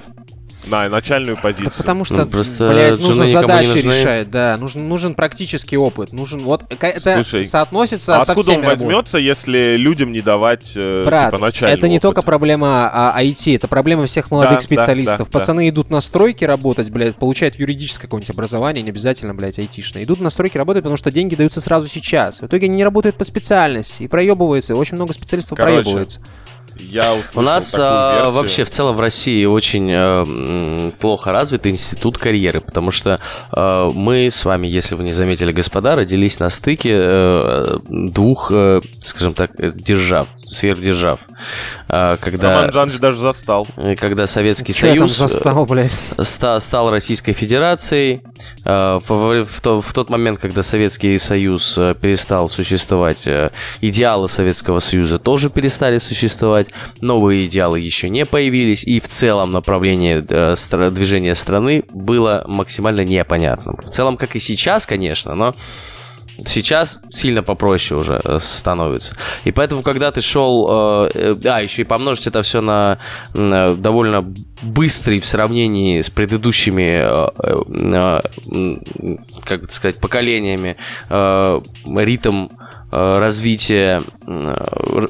На 0.70 0.88
начальную 0.90 1.36
позицию. 1.42 1.66
Да 1.72 1.72
потому 1.78 2.06
что, 2.06 2.16
Ну, 2.16 2.28
просто 2.28 2.70
блядь, 2.70 3.00
нужно 3.00 3.24
не 3.24 3.32
задачи 3.32 3.78
решать, 3.78 4.30
да. 4.30 4.58
Нужен, 4.58 4.88
нужен 4.88 5.16
практический 5.16 5.78
опыт. 5.78 6.14
Нужен 6.14 6.44
вот 6.44 6.64
это 6.70 7.00
Слушай, 7.16 7.46
соотносится 7.46 8.18
А 8.18 8.26
со 8.26 8.32
откуда 8.32 8.52
он 8.52 8.58
всеми 8.58 8.66
работами. 8.66 8.88
возьмется, 8.88 9.18
если 9.18 9.76
людям 9.78 10.12
не 10.12 10.22
давать 10.22 10.74
э, 10.76 11.04
Брат, 11.06 11.32
типа, 11.32 11.38
начальный 11.42 11.76
это 11.76 11.88
не 11.88 11.96
опыт? 11.96 12.02
только 12.04 12.22
проблема 12.22 12.90
а, 12.92 13.22
IT, 13.24 13.56
это 13.56 13.68
проблема 13.68 14.06
всех 14.06 14.32
молодых 14.32 14.56
Да, 14.58 14.62
специалистов. 14.62 15.18
да, 15.20 15.26
да, 15.26 15.40
Пацаны 15.40 15.70
идут 15.70 15.90
на 15.90 16.02
стройки 16.02 16.44
работать, 16.44 16.90
блядь, 16.90 17.16
получают 17.16 17.56
юридическое 17.56 18.04
какое-нибудь 18.08 18.30
образование, 18.32 18.84
не 18.84 18.90
обязательно, 18.90 19.34
блядь, 19.34 19.60
айтишное. 19.60 20.04
Идут 20.04 20.20
на 20.22 20.30
стройки 20.30 20.58
работать, 20.58 20.84
потому 20.84 20.98
что 20.98 21.12
деньги 21.12 21.36
даются 21.36 21.62
сразу 21.62 21.88
сейчас. 21.88 22.42
В 22.42 22.46
итоге 22.46 22.66
они 22.68 22.76
не 22.76 22.84
работают 22.84 23.18
по 23.18 23.24
специальности 23.24 24.04
и 24.04 24.08
проебываются. 24.08 24.76
Очень 24.76 24.96
много 24.96 25.14
специалистов 25.14 25.58
Короче, 25.58 25.84
проебывается. 25.84 26.20
Я 26.80 27.14
услышал 27.14 27.40
У 27.42 27.42
нас 27.44 27.72
такую 27.72 27.88
а, 27.90 28.14
версию. 28.16 28.34
вообще 28.36 28.64
в 28.64 28.70
целом 28.70 28.96
в 28.96 29.00
России 29.00 29.46
очень 29.46 29.92
э, 29.94 30.92
плохо 31.00 31.32
развит 31.32 31.68
институт 31.68 32.18
карьеры, 32.18 32.62
потому 32.62 32.92
что 32.92 33.20
э, 33.56 33.92
мы 33.94 34.28
с 34.32 34.46
вами, 34.46 34.68
если 34.68 34.96
вы 34.96 35.04
не 35.04 35.12
заметили, 35.12 35.52
господа, 35.52 35.96
родились 35.96 36.40
на 36.40 36.50
стыке 36.50 36.92
э, 37.02 37.78
двух, 37.90 38.52
э, 38.52 38.82
скажем 39.02 39.34
так, 39.34 39.52
держав, 39.76 40.28
сверхдержав. 40.38 41.20
Э, 41.90 42.18
когда, 42.20 42.66
Роман 42.68 42.90
даже 43.00 43.18
застал. 43.18 43.68
когда 43.98 44.26
Советский 44.26 44.74
там 44.74 44.92
Союз... 44.92 45.12
э, 45.12 45.16
застал, 45.28 45.66
блядь? 45.66 46.02
ста- 46.22 46.60
стал 46.60 46.90
Российской 46.92 47.34
Федерацией. 47.34 48.22
Э, 48.66 49.00
В, 49.06 49.10
в- 49.10 49.46
в 49.46 49.62
то- 49.62 49.82
в 49.82 49.94
тот 49.94 50.10
момент, 50.10 50.40
когда 50.40 50.64
Советский 50.64 51.18
Союз 51.18 51.78
э, 51.78 51.94
перестал 52.00 52.50
существовать, 52.50 53.28
э, 53.28 53.52
идеалы 53.82 54.28
Советского 54.28 54.80
Союза 54.80 55.20
тоже 55.20 55.50
перестали 55.50 55.98
существовать, 55.98 56.69
новые 57.02 57.46
идеалы 57.46 57.80
еще 57.80 58.10
не 58.10 58.26
появились, 58.26 58.84
и 58.84 59.00
в 59.00 59.08
целом 59.08 59.52
направление 59.52 60.26
э, 60.28 60.90
движения 60.92 61.36
страны 61.36 61.84
было 61.90 62.44
максимально 62.48 63.04
непонятным. 63.04 63.78
В 63.78 63.90
целом, 63.90 64.18
как 64.18 64.36
и 64.36 64.40
сейчас, 64.40 64.86
конечно, 64.86 65.36
но 65.36 65.56
Сейчас 66.46 67.00
сильно 67.10 67.44
попроще 67.44 68.00
уже 68.00 68.22
э, 68.24 68.38
становится. 68.40 69.16
И 69.44 69.52
поэтому, 69.52 69.82
когда 69.82 70.12
ты 70.12 70.22
шел... 70.22 71.08
э, 71.14 71.36
а, 71.46 71.62
еще 71.62 71.82
и 71.82 71.86
помножить 71.86 72.28
это 72.28 72.42
все 72.44 72.62
на 72.62 73.00
довольно 73.34 74.22
быстрый 74.62 75.20
в 75.20 75.26
сравнении 75.26 76.02
с 76.02 76.10
предыдущими, 76.10 77.02
как 79.46 79.62
бы 79.62 79.70
сказать, 79.70 80.00
поколениями 80.00 80.78
ритм 81.10 82.48
э, 82.92 83.20
развития 83.20 84.04
э, 84.26 85.06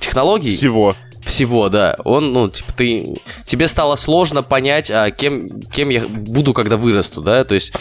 технологий 0.00 0.56
Всего. 0.56 0.94
Всего, 1.24 1.68
да. 1.68 1.96
Он, 2.04 2.32
ну, 2.32 2.48
типа, 2.48 2.72
ты, 2.72 3.20
тебе 3.46 3.68
стало 3.68 3.94
сложно 3.94 4.42
понять, 4.42 4.90
а 4.90 5.10
кем, 5.10 5.60
кем 5.62 5.88
я 5.88 6.04
буду, 6.06 6.52
когда 6.52 6.76
вырасту, 6.76 7.20
да, 7.22 7.44
то 7.44 7.54
есть 7.54 7.72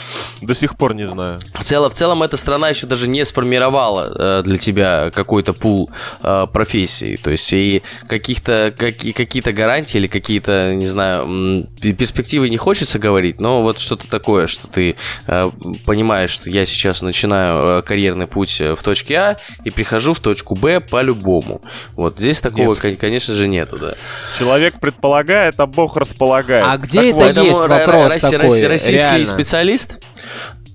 До 0.42 0.54
сих 0.54 0.78
пор 0.78 0.94
не 0.96 1.06
знаю. 1.08 1.40
в 1.60 1.64
целом, 1.64 1.90
в 1.90 1.94
целом 1.94 2.24
эта 2.24 2.38
страна 2.38 2.70
еще 2.70 2.88
даже 2.88 3.08
не 3.08 3.24
сформировала 3.26 4.40
э, 4.40 4.44
для 4.44 4.58
тебя 4.58 5.12
какой-то 5.12 5.54
пул 5.54 5.90
э, 6.24 6.48
профессий. 6.52 7.18
То 7.18 7.32
есть 7.32 7.52
и 7.54 7.84
каких-то 8.08 8.74
каки- 8.78 9.12
какие-то 9.14 9.54
гарантии 9.54 9.98
или 9.98 10.08
какие-то, 10.08 10.74
не 10.76 10.86
знаю, 10.86 11.68
перспективы 11.82 12.50
не 12.50 12.58
хочется 12.58 13.00
говорить, 13.00 13.40
но 13.40 13.62
вот 13.62 13.80
что-то 13.80 14.08
такое, 14.08 14.48
что 14.48 14.68
ты 14.68 14.96
э, 15.28 15.52
понимаешь, 15.86 16.32
что 16.32 16.50
я 16.50 16.66
сейчас 16.66 17.02
начинаю 17.02 17.80
э, 17.80 17.82
карьерный 17.82 18.28
путь 18.28 18.62
э, 18.62 18.76
в 18.76 18.84
точке 18.84 19.16
А 19.18 19.38
и 19.64 19.70
прихожу 19.72 20.14
в 20.14 20.20
точку 20.20 20.56
Б 20.56 20.80
по-любому. 20.80 21.62
Вот 21.96 22.18
здесь 22.20 22.40
такого, 22.40 22.70
Нет. 22.70 22.80
кон- 22.80 22.96
конечно 23.32 23.36
же, 23.36 23.48
нету, 23.48 23.78
да. 23.78 23.96
Человек 24.38 24.80
предполагает, 24.80 25.60
а 25.60 25.66
Бог 25.66 25.98
располагает. 25.98 26.66
А 26.68 26.78
где 26.78 27.00
Так 27.00 27.08
это 27.08 27.16
вот, 27.42 27.48
есть 27.48 27.60
вопрос 27.60 28.14
росси- 28.14 28.32
такой, 28.32 28.48
росси- 28.48 28.68
российский 28.68 29.08
реально. 29.10 29.26
специалист. 29.26 30.00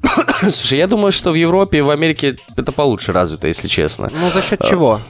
Слушай, 0.40 0.78
я 0.78 0.86
думаю, 0.86 1.12
что 1.12 1.30
в 1.32 1.34
Европе 1.34 1.78
и 1.78 1.82
в 1.82 1.90
Америке 1.90 2.36
это 2.56 2.72
получше 2.72 3.12
развито, 3.12 3.46
если 3.46 3.68
честно. 3.68 4.10
Ну, 4.12 4.30
за 4.30 4.42
счет 4.42 4.60
А, 4.60 4.64
чего? 4.68 5.02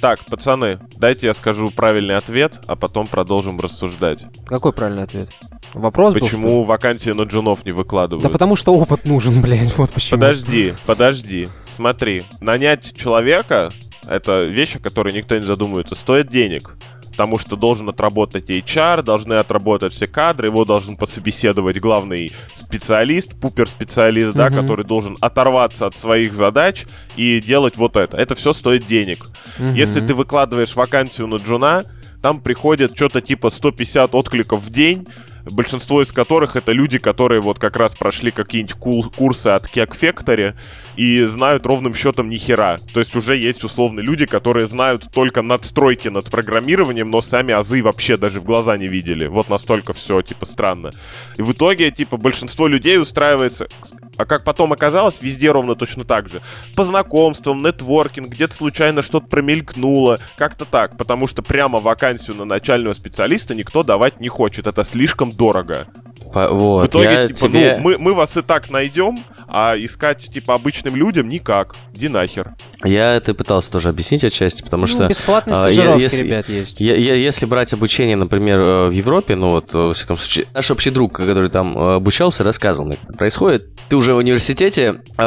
Так, 0.00 0.24
пацаны, 0.24 0.80
дайте 0.96 1.28
я 1.28 1.34
скажу 1.34 1.70
правильный 1.70 2.16
ответ, 2.16 2.60
а 2.66 2.74
потом 2.74 3.06
продолжим 3.06 3.60
рассуждать. 3.60 4.24
Какой 4.46 4.72
правильный 4.72 5.04
ответ? 5.04 5.30
Вопрос 5.74 6.12
был, 6.14 6.26
что? 6.26 6.36
Почему 6.36 6.64
вакансии 6.64 7.10
на 7.10 7.22
джунов 7.22 7.64
не 7.64 7.72
выкладывают? 7.72 8.24
Да 8.24 8.28
потому 8.28 8.56
что 8.56 8.74
опыт 8.74 9.04
нужен, 9.04 9.40
блядь, 9.42 9.76
вот 9.78 9.90
почему. 9.92 10.20
Подожди, 10.20 10.74
подожди. 10.86 11.48
Смотри, 11.68 12.24
нанять 12.40 12.94
человека— 12.96 13.72
это 14.06 14.44
вещь, 14.44 14.76
о 14.76 14.78
которой 14.80 15.12
никто 15.12 15.36
не 15.36 15.44
задумывается, 15.44 15.94
стоит 15.94 16.28
денег. 16.28 16.76
Потому 17.10 17.38
что 17.38 17.56
должен 17.56 17.88
отработать 17.90 18.48
HR, 18.48 19.02
должны 19.02 19.34
отработать 19.34 19.92
все 19.92 20.06
кадры, 20.06 20.46
его 20.46 20.64
должен 20.64 20.96
пособеседовать 20.96 21.78
главный 21.78 22.32
специалист, 22.54 23.38
пупер-специалист, 23.38 24.32
да, 24.34 24.48
Мгм. 24.48 24.60
который 24.60 24.84
должен 24.86 25.18
оторваться 25.20 25.86
от 25.86 25.94
своих 25.96 26.32
задач 26.32 26.84
и 27.16 27.42
делать 27.42 27.76
вот 27.76 27.96
это. 27.96 28.16
Это 28.16 28.34
все 28.34 28.54
стоит 28.54 28.86
денег. 28.86 29.26
Мгм. 29.58 29.74
Если 29.74 30.00
ты 30.00 30.14
выкладываешь 30.14 30.74
вакансию 30.74 31.26
на 31.26 31.36
джуна, 31.36 31.84
там 32.22 32.40
приходит 32.40 32.96
что-то 32.96 33.20
типа 33.20 33.50
150 33.50 34.14
откликов 34.14 34.62
в 34.62 34.70
день, 34.70 35.06
большинство 35.44 36.02
из 36.02 36.12
которых 36.12 36.56
это 36.56 36.72
люди, 36.72 36.98
которые 36.98 37.40
вот 37.40 37.58
как 37.58 37.76
раз 37.76 37.94
прошли 37.94 38.30
какие-нибудь 38.30 38.74
курсы 39.12 39.48
от 39.48 39.66
Cake 39.66 39.98
Factory 39.98 40.54
и 40.96 41.24
знают 41.24 41.66
ровным 41.66 41.94
счетом 41.94 42.28
ни 42.28 42.36
хера. 42.36 42.78
То 42.92 43.00
есть 43.00 43.14
уже 43.16 43.36
есть 43.36 43.64
условно 43.64 44.00
люди, 44.00 44.26
которые 44.26 44.66
знают 44.66 45.10
только 45.12 45.42
надстройки 45.42 46.08
над 46.08 46.30
программированием, 46.30 47.10
но 47.10 47.20
сами 47.20 47.52
азы 47.54 47.82
вообще 47.82 48.16
даже 48.16 48.40
в 48.40 48.44
глаза 48.44 48.76
не 48.76 48.88
видели. 48.88 49.26
Вот 49.26 49.48
настолько 49.48 49.92
все, 49.92 50.22
типа, 50.22 50.44
странно. 50.46 50.92
И 51.36 51.42
в 51.42 51.52
итоге, 51.52 51.90
типа, 51.90 52.16
большинство 52.16 52.66
людей 52.66 52.98
устраивается 52.98 53.68
а 54.16 54.24
как 54.24 54.44
потом 54.44 54.72
оказалось, 54.72 55.22
везде 55.22 55.50
ровно 55.50 55.74
точно 55.74 56.04
так 56.04 56.28
же. 56.28 56.42
По 56.76 56.84
знакомствам, 56.84 57.62
нетворкинг, 57.62 58.28
где-то 58.28 58.54
случайно 58.54 59.02
что-то 59.02 59.26
промелькнуло, 59.26 60.20
как-то 60.36 60.64
так. 60.64 60.96
Потому 60.96 61.26
что 61.26 61.42
прямо 61.42 61.80
вакансию 61.80 62.36
на 62.36 62.44
начального 62.44 62.92
специалиста 62.92 63.54
никто 63.54 63.82
давать 63.82 64.20
не 64.20 64.28
хочет. 64.28 64.66
Это 64.66 64.84
слишком 64.84 65.32
дорого. 65.32 65.86
Вот, 66.34 66.84
в 66.84 66.86
итоге, 66.86 67.28
типа, 67.28 67.48
тебе... 67.48 67.76
ну, 67.76 67.82
мы, 67.82 67.98
мы 67.98 68.14
вас 68.14 68.36
и 68.36 68.42
так 68.42 68.70
найдем, 68.70 69.22
а 69.54 69.76
искать, 69.76 70.30
типа, 70.32 70.54
обычным 70.54 70.96
людям 70.96 71.28
никак. 71.28 71.76
Иди 71.92 72.08
нахер. 72.08 72.54
Я 72.84 73.14
это 73.14 73.34
пытался 73.34 73.70
тоже 73.70 73.90
объяснить 73.90 74.24
отчасти, 74.24 74.62
потому 74.62 74.82
ну, 74.82 74.86
что... 74.86 75.08
Бесплатные 75.08 75.52
а, 75.52 75.56
стажировки, 75.56 75.98
я, 75.98 76.02
если, 76.04 76.24
ребят, 76.24 76.48
есть. 76.48 76.80
Я, 76.80 76.96
я, 76.96 77.14
если 77.14 77.44
брать 77.44 77.74
обучение, 77.74 78.16
например, 78.16 78.60
э, 78.60 78.88
в 78.88 78.90
Европе, 78.92 79.36
ну 79.36 79.50
вот, 79.50 79.74
во 79.74 79.92
всяком 79.92 80.16
случае, 80.16 80.46
наш 80.54 80.70
общий 80.70 80.88
друг, 80.88 81.12
который 81.12 81.50
там 81.50 81.76
э, 81.76 81.94
обучался, 81.96 82.44
рассказывал, 82.44 82.92
как 82.92 83.04
это 83.04 83.12
происходит. 83.12 83.68
Ты 83.90 83.96
уже 83.96 84.14
в 84.14 84.16
университете 84.16 85.02
э, 85.18 85.22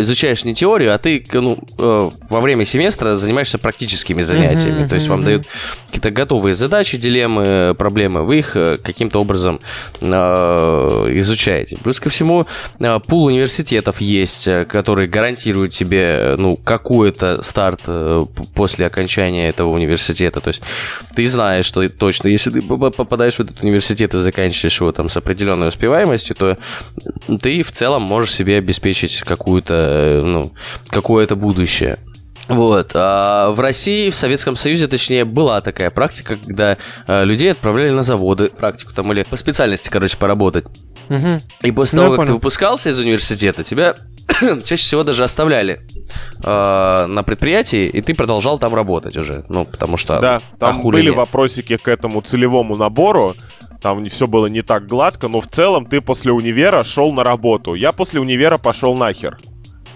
изучаешь 0.00 0.42
не 0.44 0.56
теорию, 0.56 0.92
а 0.92 0.98
ты, 0.98 1.24
ну, 1.32 1.56
э, 1.78 2.10
во 2.28 2.40
время 2.40 2.64
семестра 2.64 3.14
занимаешься 3.14 3.58
практическими 3.58 4.22
занятиями. 4.22 4.82
Uh-huh, 4.82 4.88
То 4.88 4.94
есть 4.96 5.06
uh-huh. 5.06 5.10
вам 5.10 5.24
дают 5.24 5.46
какие-то 5.86 6.10
готовые 6.10 6.54
задачи, 6.54 6.98
дилеммы, 6.98 7.76
проблемы. 7.78 8.24
Вы 8.24 8.40
их 8.40 8.56
э, 8.56 8.78
каким-то 8.78 9.20
образом 9.20 9.60
э, 10.00 10.06
изучаете. 10.06 11.76
Плюс 11.76 12.00
ко 12.00 12.08
всему, 12.08 12.48
э, 12.80 12.98
пул 13.06 13.26
университета 13.26 13.67
университетов 13.68 14.00
есть, 14.00 14.48
э, 14.48 14.64
которые 14.64 15.08
гарантируют 15.08 15.72
тебе, 15.72 16.04
э, 16.04 16.36
ну, 16.36 16.56
какой-то 16.56 17.42
старт 17.42 17.80
э, 17.86 18.26
после 18.54 18.86
окончания 18.86 19.48
этого 19.48 19.70
университета. 19.70 20.40
То 20.40 20.48
есть 20.48 20.62
ты 21.14 21.26
знаешь, 21.28 21.66
что 21.66 21.88
точно, 21.88 22.28
если 22.28 22.50
ты 22.50 22.62
попадаешь 22.62 23.34
в 23.34 23.40
этот 23.40 23.62
университет 23.62 24.14
и 24.14 24.18
заканчиваешь 24.18 24.80
его 24.80 24.92
там 24.92 25.08
с 25.08 25.16
определенной 25.16 25.68
успеваемостью, 25.68 26.36
то 26.36 26.58
ты 27.40 27.62
в 27.62 27.72
целом 27.72 28.02
можешь 28.02 28.34
себе 28.34 28.56
обеспечить 28.56 29.20
какую-то, 29.20 30.22
ну, 30.24 30.52
какое-то 30.88 31.36
будущее. 31.36 31.98
Вот. 32.48 32.92
А 32.94 33.50
в 33.50 33.60
России, 33.60 34.10
в 34.10 34.14
Советском 34.14 34.56
Союзе, 34.56 34.88
точнее, 34.88 35.24
была 35.24 35.60
такая 35.60 35.90
практика, 35.90 36.36
когда 36.36 36.78
э, 37.06 37.24
людей 37.24 37.52
отправляли 37.52 37.90
на 37.90 38.02
заводы, 38.02 38.50
практику 38.50 38.92
там 38.94 39.12
или 39.12 39.22
по 39.22 39.36
специальности, 39.36 39.90
короче, 39.90 40.16
поработать. 40.16 40.64
Угу. 41.10 41.42
И 41.62 41.72
после 41.72 41.98
ну, 41.98 42.04
того, 42.04 42.12
как 42.12 42.16
понял. 42.16 42.26
ты 42.26 42.32
выпускался 42.34 42.88
из 42.90 42.98
университета, 42.98 43.64
тебя 43.64 43.96
чаще 44.64 44.82
всего 44.82 45.04
даже 45.04 45.24
оставляли 45.24 45.80
э, 46.42 47.06
на 47.06 47.22
предприятии, 47.22 47.86
и 47.86 48.00
ты 48.00 48.14
продолжал 48.14 48.58
там 48.58 48.74
работать 48.74 49.16
уже. 49.16 49.44
Ну, 49.48 49.64
потому 49.64 49.96
что... 49.96 50.18
Да, 50.20 50.40
там 50.58 50.82
были 50.82 51.06
нет? 51.08 51.16
вопросики 51.16 51.76
к 51.76 51.88
этому 51.88 52.22
целевому 52.22 52.76
набору, 52.76 53.36
там 53.80 54.04
все 54.06 54.26
было 54.26 54.46
не 54.46 54.62
так 54.62 54.86
гладко, 54.86 55.28
но 55.28 55.40
в 55.40 55.46
целом 55.46 55.86
ты 55.86 56.00
после 56.00 56.32
универа 56.32 56.82
шел 56.82 57.12
на 57.12 57.22
работу. 57.24 57.74
Я 57.74 57.92
после 57.92 58.20
универа 58.20 58.58
пошел 58.58 58.94
нахер. 58.94 59.38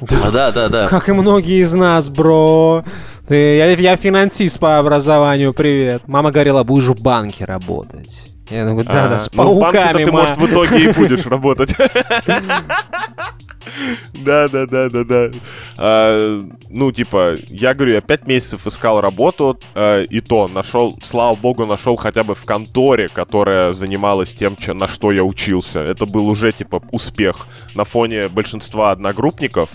Да, 0.03 0.31
да, 0.31 0.53
да, 0.53 0.69
да. 0.69 0.89
Как 0.89 1.09
и 1.09 1.13
многие 1.13 1.61
из 1.63 1.73
нас, 1.73 2.09
бро. 2.09 2.85
Ты, 3.29 3.57
я, 3.57 3.71
я 3.71 3.97
финансист 3.97 4.59
по 4.59 4.79
образованию, 4.79 5.53
привет. 5.53 6.09
Мама 6.09 6.33
говорила, 6.33 6.65
будешь 6.65 6.87
в 6.87 7.01
банке 7.01 7.45
работать. 7.45 8.29
Я 8.51 8.67
думаю, 8.67 8.85
да, 8.85 9.09
да, 9.09 9.19
с 9.19 9.29
пауками, 9.29 10.01
ну, 10.01 10.05
ты, 10.05 10.13
может, 10.13 10.37
в 10.37 10.47
итоге 10.47 10.91
и 10.91 10.93
будешь 10.93 11.25
работать. 11.27 11.75
Да, 14.15 14.49
да, 14.49 14.67
да, 14.67 14.89
да, 14.89 15.05
да. 15.05 15.31
Ну, 16.69 16.93
типа, 16.93 17.37
я 17.49 17.75
говорю, 17.75 17.95
я 17.95 18.01
пять 18.01 18.27
месяцев 18.27 18.67
искал 18.67 19.01
работу, 19.01 19.59
а, 19.75 20.03
и 20.03 20.21
то 20.21 20.49
нашел, 20.49 20.99
слава 21.03 21.35
богу, 21.35 21.67
нашел 21.67 21.97
хотя 21.97 22.23
бы 22.23 22.35
в 22.35 22.45
конторе, 22.45 23.09
которая 23.09 23.73
занималась 23.73 24.35
тем, 24.35 24.57
че, 24.57 24.75
на 24.75 24.89
что 24.89 25.13
я 25.13 25.25
учился. 25.25 25.81
Это 25.81 26.07
был 26.07 26.29
уже, 26.29 26.53
типа, 26.53 26.83
успех. 26.91 27.47
На 27.75 27.85
фоне 27.85 28.29
большинства 28.29 28.91
одногруппников 28.91 29.71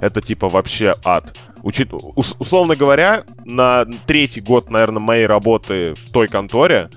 это, 0.00 0.20
типа, 0.20 0.48
вообще 0.48 0.94
ад. 1.04 1.36
Учит... 1.62 1.92
Условно 1.92 2.74
говоря, 2.74 3.24
на 3.44 3.84
третий 4.06 4.40
год, 4.40 4.68
наверное, 4.70 5.00
моей 5.00 5.26
работы 5.26 5.94
в 5.94 6.10
той 6.10 6.26
конторе 6.26 6.90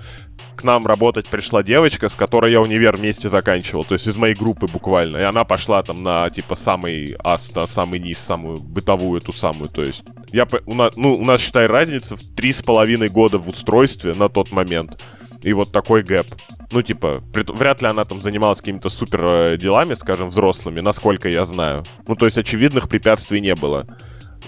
нам 0.66 0.86
работать 0.86 1.28
пришла 1.28 1.62
девочка, 1.62 2.10
с 2.10 2.14
которой 2.14 2.52
я 2.52 2.60
универ 2.60 2.96
вместе 2.96 3.30
заканчивал, 3.30 3.84
то 3.84 3.94
есть 3.94 4.06
из 4.06 4.16
моей 4.16 4.34
группы 4.34 4.66
буквально. 4.66 5.16
И 5.16 5.22
она 5.22 5.44
пошла 5.44 5.82
там 5.82 6.02
на, 6.02 6.28
типа, 6.28 6.56
самый 6.56 7.16
ас, 7.24 7.54
на 7.54 7.66
самый 7.66 8.00
низ, 8.00 8.18
самую 8.18 8.58
бытовую 8.58 9.22
эту 9.22 9.32
самую, 9.32 9.70
то 9.70 9.82
есть... 9.82 10.04
Я, 10.32 10.46
у, 10.66 10.74
нас, 10.74 10.94
ну, 10.96 11.14
у 11.14 11.24
нас, 11.24 11.40
считай, 11.40 11.66
разница 11.66 12.16
в 12.16 12.20
три 12.34 12.52
с 12.52 12.60
половиной 12.60 13.08
года 13.08 13.38
в 13.38 13.48
устройстве 13.48 14.12
на 14.12 14.28
тот 14.28 14.50
момент. 14.50 15.00
И 15.40 15.52
вот 15.52 15.70
такой 15.70 16.02
гэп. 16.02 16.26
Ну, 16.72 16.82
типа, 16.82 17.22
вряд 17.32 17.80
ли 17.80 17.88
она 17.88 18.04
там 18.04 18.20
занималась 18.20 18.58
какими-то 18.58 18.88
супер 18.88 19.24
э, 19.24 19.56
делами, 19.56 19.94
скажем, 19.94 20.28
взрослыми, 20.30 20.80
насколько 20.80 21.28
я 21.28 21.44
знаю. 21.44 21.84
Ну, 22.08 22.16
то 22.16 22.26
есть 22.26 22.36
очевидных 22.36 22.88
препятствий 22.88 23.40
не 23.40 23.54
было 23.54 23.86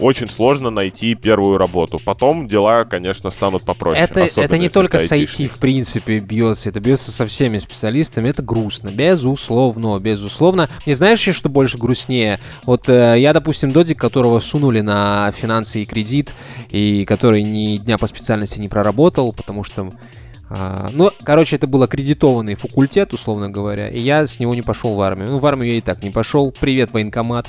очень 0.01 0.31
сложно 0.31 0.71
найти 0.71 1.15
первую 1.15 1.59
работу. 1.59 2.01
Потом 2.05 2.47
дела, 2.47 2.85
конечно, 2.85 3.31
станут 3.31 3.65
попроще. 3.65 4.03
Это, 4.03 4.21
это 4.21 4.59
не 4.59 4.69
только 4.69 4.99
с 4.99 5.11
IT, 5.11 5.49
в 5.49 5.59
принципе, 5.59 6.19
бьется, 6.21 6.69
это 6.69 6.81
бьется 6.81 7.11
со 7.11 7.27
всеми 7.27 7.59
специалистами. 7.59 8.29
Это 8.29 8.43
грустно, 8.43 8.91
безусловно, 8.91 9.99
безусловно. 9.99 10.69
Не 10.87 10.95
знаешь, 10.95 11.19
что 11.19 11.49
больше 11.49 11.79
грустнее? 11.79 12.41
Вот 12.65 12.89
э, 12.89 13.17
я, 13.19 13.33
допустим, 13.33 13.73
додик, 13.73 13.99
которого 13.99 14.41
сунули 14.41 14.81
на 14.81 15.33
финансы 15.37 15.83
и 15.83 15.87
кредит, 15.87 16.33
и 16.71 17.05
который 17.05 17.43
ни 17.43 17.77
дня 17.77 17.99
по 17.99 18.07
специальности 18.07 18.59
не 18.59 18.69
проработал, 18.69 19.33
потому 19.33 19.65
что 19.65 19.93
Uh, 20.51 20.89
ну, 20.95 21.11
короче, 21.25 21.57
это 21.57 21.67
был 21.67 21.83
аккредитованный 21.83 22.55
факультет, 22.55 23.13
условно 23.13 23.51
говоря, 23.51 23.91
и 23.91 24.01
я 24.01 24.25
с 24.25 24.41
него 24.41 24.55
не 24.55 24.63
пошел 24.63 24.95
в 24.95 25.01
армию. 25.03 25.31
Ну, 25.31 25.39
в 25.41 25.45
армию 25.45 25.73
я 25.73 25.77
и 25.77 25.83
так 25.83 26.03
не 26.03 26.09
пошел. 26.09 26.51
Привет, 26.59 26.91
военкомат 26.91 27.47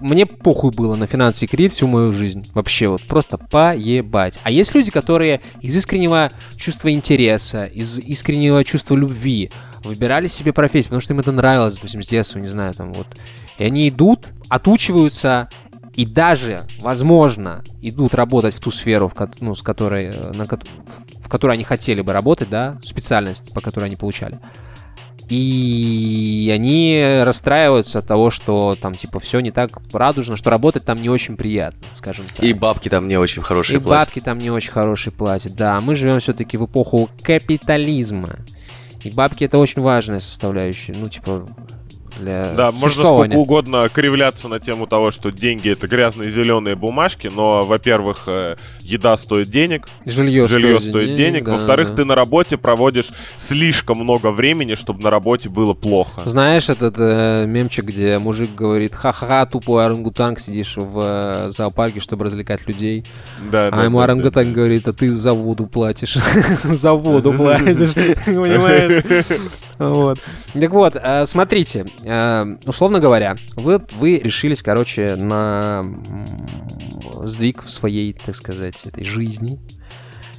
мне 0.00 0.26
похуй 0.26 0.70
было 0.70 0.96
на 0.96 1.06
финансы 1.06 1.44
и 1.44 1.48
кредит 1.48 1.72
всю 1.72 1.86
мою 1.86 2.12
жизнь. 2.12 2.50
Вообще 2.54 2.88
вот 2.88 3.02
просто 3.02 3.38
поебать. 3.38 4.40
А 4.42 4.50
есть 4.50 4.74
люди, 4.74 4.90
которые 4.90 5.40
из 5.60 5.76
искреннего 5.76 6.30
чувства 6.56 6.90
интереса, 6.90 7.66
из 7.66 7.98
искреннего 7.98 8.64
чувства 8.64 8.96
любви 8.96 9.50
выбирали 9.84 10.26
себе 10.26 10.52
профессию, 10.52 10.90
потому 10.90 11.00
что 11.00 11.14
им 11.14 11.20
это 11.20 11.32
нравилось, 11.32 11.74
допустим, 11.74 12.02
с 12.02 12.08
детства, 12.08 12.38
не 12.38 12.48
знаю, 12.48 12.74
там 12.74 12.92
вот. 12.92 13.06
И 13.58 13.64
они 13.64 13.88
идут, 13.88 14.32
отучиваются, 14.48 15.48
и 15.94 16.04
даже, 16.04 16.66
возможно, 16.80 17.64
идут 17.80 18.14
работать 18.14 18.54
в 18.54 18.60
ту 18.60 18.70
сферу, 18.70 19.08
в, 19.08 19.14
ну, 19.40 19.54
с 19.54 19.62
которой, 19.62 20.06
э, 20.06 20.32
на, 20.32 20.46
в 20.46 21.28
которой 21.28 21.52
они 21.52 21.64
хотели 21.64 22.02
бы 22.02 22.12
работать, 22.12 22.50
да, 22.50 22.78
специальность, 22.84 23.54
по 23.54 23.62
которой 23.62 23.86
они 23.86 23.96
получали. 23.96 24.38
И 25.28 26.50
они 26.54 27.20
расстраиваются 27.24 27.98
от 27.98 28.06
того, 28.06 28.30
что 28.30 28.76
там, 28.80 28.94
типа, 28.94 29.18
все 29.20 29.40
не 29.40 29.50
так 29.50 29.78
радужно, 29.92 30.36
что 30.36 30.50
работать 30.50 30.84
там 30.84 31.00
не 31.02 31.08
очень 31.08 31.36
приятно, 31.36 31.80
скажем 31.94 32.26
так. 32.26 32.44
И 32.44 32.52
бабки 32.52 32.88
там 32.88 33.08
не 33.08 33.16
очень 33.16 33.42
хорошие 33.42 33.78
И 33.78 33.82
платят. 33.82 34.08
бабки 34.08 34.20
там 34.20 34.38
не 34.38 34.50
очень 34.50 34.72
хорошие 34.72 35.12
платят, 35.12 35.54
да. 35.56 35.80
Мы 35.80 35.94
живем 35.96 36.20
все-таки 36.20 36.56
в 36.56 36.66
эпоху 36.66 37.10
капитализма. 37.22 38.36
И 39.02 39.10
бабки 39.10 39.44
это 39.44 39.58
очень 39.58 39.82
важная 39.82 40.20
составляющая. 40.20 40.92
Ну, 40.92 41.08
типа, 41.08 41.48
для 42.18 42.52
Да, 42.54 42.72
можно 42.72 43.04
сколько 43.04 43.34
угодно 43.34 43.88
кривляться 43.88 44.48
на 44.48 44.60
тему 44.60 44.86
того, 44.86 45.10
что 45.10 45.30
деньги 45.30 45.70
это 45.70 45.86
грязные 45.86 46.30
зеленые 46.30 46.76
бумажки, 46.76 47.30
но, 47.32 47.64
во-первых, 47.64 48.24
э, 48.26 48.56
еда 48.80 49.16
стоит 49.16 49.50
денег, 49.50 49.88
жилье, 50.04 50.48
жилье 50.48 50.80
стоит, 50.80 50.90
стоит 50.90 51.06
денег, 51.08 51.18
денег. 51.18 51.44
Да, 51.44 51.52
во-вторых, 51.52 51.90
да. 51.90 51.96
ты 51.96 52.04
на 52.04 52.14
работе 52.14 52.56
проводишь 52.56 53.08
слишком 53.36 53.98
много 53.98 54.30
времени, 54.30 54.74
чтобы 54.74 55.02
на 55.02 55.10
работе 55.10 55.48
было 55.48 55.74
плохо. 55.74 56.22
Знаешь 56.24 56.68
этот 56.68 56.96
э, 56.98 57.44
мемчик, 57.46 57.84
где 57.86 58.18
мужик 58.18 58.54
говорит, 58.54 58.94
ха-ха, 58.94 59.46
тупой 59.46 59.84
орангутанг, 59.84 60.40
сидишь 60.40 60.76
в 60.76 61.46
э, 61.46 61.50
зоопарке, 61.50 62.00
чтобы 62.00 62.24
развлекать 62.24 62.66
людей, 62.66 63.04
да, 63.50 63.68
а 63.68 63.70
да, 63.70 63.84
ему 63.84 63.98
да, 63.98 64.04
орангутанг 64.04 64.48
да, 64.48 64.54
говорит, 64.54 64.88
а 64.88 64.92
ты 64.92 65.12
за 65.12 65.34
воду 65.34 65.66
платишь, 65.66 66.16
за 66.64 66.92
воду 66.92 67.32
платишь, 67.36 67.92
понимаешь? 68.26 69.04
Вот. 69.78 70.18
Так 70.54 70.70
вот, 70.70 70.96
э, 70.96 71.26
смотрите, 71.26 71.86
э, 72.06 72.56
условно 72.64 73.00
говоря, 73.00 73.36
вы, 73.56 73.80
вы 73.98 74.18
решились, 74.18 74.62
короче, 74.62 75.16
на 75.16 75.84
сдвиг 77.24 77.64
в 77.64 77.70
своей, 77.70 78.12
так 78.12 78.34
сказать, 78.34 78.84
этой 78.84 79.04
жизни. 79.04 79.58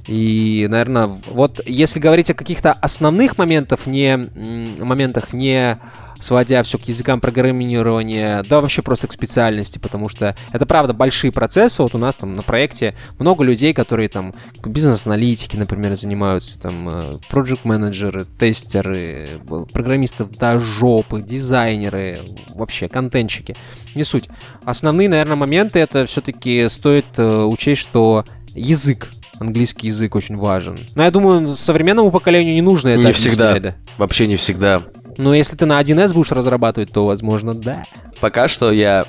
И, 0.07 0.65
наверное, 0.69 1.07
вот 1.07 1.59
если 1.65 1.99
говорить 1.99 2.31
о 2.31 2.33
каких-то 2.33 2.71
основных 2.71 3.37
моментах, 3.37 3.85
не 3.85 4.15
моментах, 4.17 5.33
не 5.33 5.79
сводя 6.19 6.63
все 6.63 6.77
к 6.77 6.83
языкам 6.83 7.19
программирования, 7.19 8.43
да 8.47 8.61
вообще 8.61 8.81
просто 8.81 9.07
к 9.07 9.11
специальности, 9.11 9.77
потому 9.77 10.09
что 10.09 10.35
это 10.51 10.65
правда 10.65 10.93
большие 10.93 11.31
процессы. 11.31 11.81
Вот 11.81 11.95
у 11.95 11.97
нас 11.97 12.17
там 12.17 12.35
на 12.35 12.43
проекте 12.43 12.95
много 13.19 13.43
людей, 13.43 13.73
которые 13.73 14.09
там 14.09 14.33
бизнес-аналитики, 14.63 15.57
например, 15.57 15.95
занимаются, 15.95 16.59
там 16.59 16.89
э, 16.89 17.19
проект-менеджеры, 17.29 18.27
тестеры, 18.39 19.39
программисты 19.71 20.25
до 20.25 20.59
жопы, 20.59 21.21
дизайнеры, 21.21 22.21
вообще 22.49 22.87
контентчики. 22.89 23.55
Не 23.95 24.03
суть. 24.03 24.29
Основные, 24.63 25.09
наверное, 25.09 25.35
моменты 25.35 25.79
это 25.79 26.05
все-таки 26.05 26.67
стоит 26.69 27.05
э, 27.17 27.43
учесть, 27.43 27.81
что 27.81 28.25
язык 28.53 29.09
английский 29.39 29.87
язык 29.87 30.15
очень 30.15 30.35
важен. 30.35 30.79
Но 30.95 31.03
я 31.03 31.11
думаю, 31.11 31.55
современному 31.55 32.11
поколению 32.11 32.53
не 32.53 32.61
нужно 32.61 32.89
это 32.89 33.01
Не 33.01 33.11
всегда. 33.11 33.59
Да? 33.59 33.75
Вообще 33.97 34.27
не 34.27 34.35
всегда. 34.35 34.83
Но 35.17 35.33
если 35.33 35.55
ты 35.55 35.65
на 35.65 35.81
1С 35.81 36.13
будешь 36.13 36.31
разрабатывать, 36.31 36.91
то, 36.91 37.05
возможно, 37.05 37.53
да. 37.53 37.85
Пока 38.19 38.47
что 38.47 38.71
я 38.71 39.05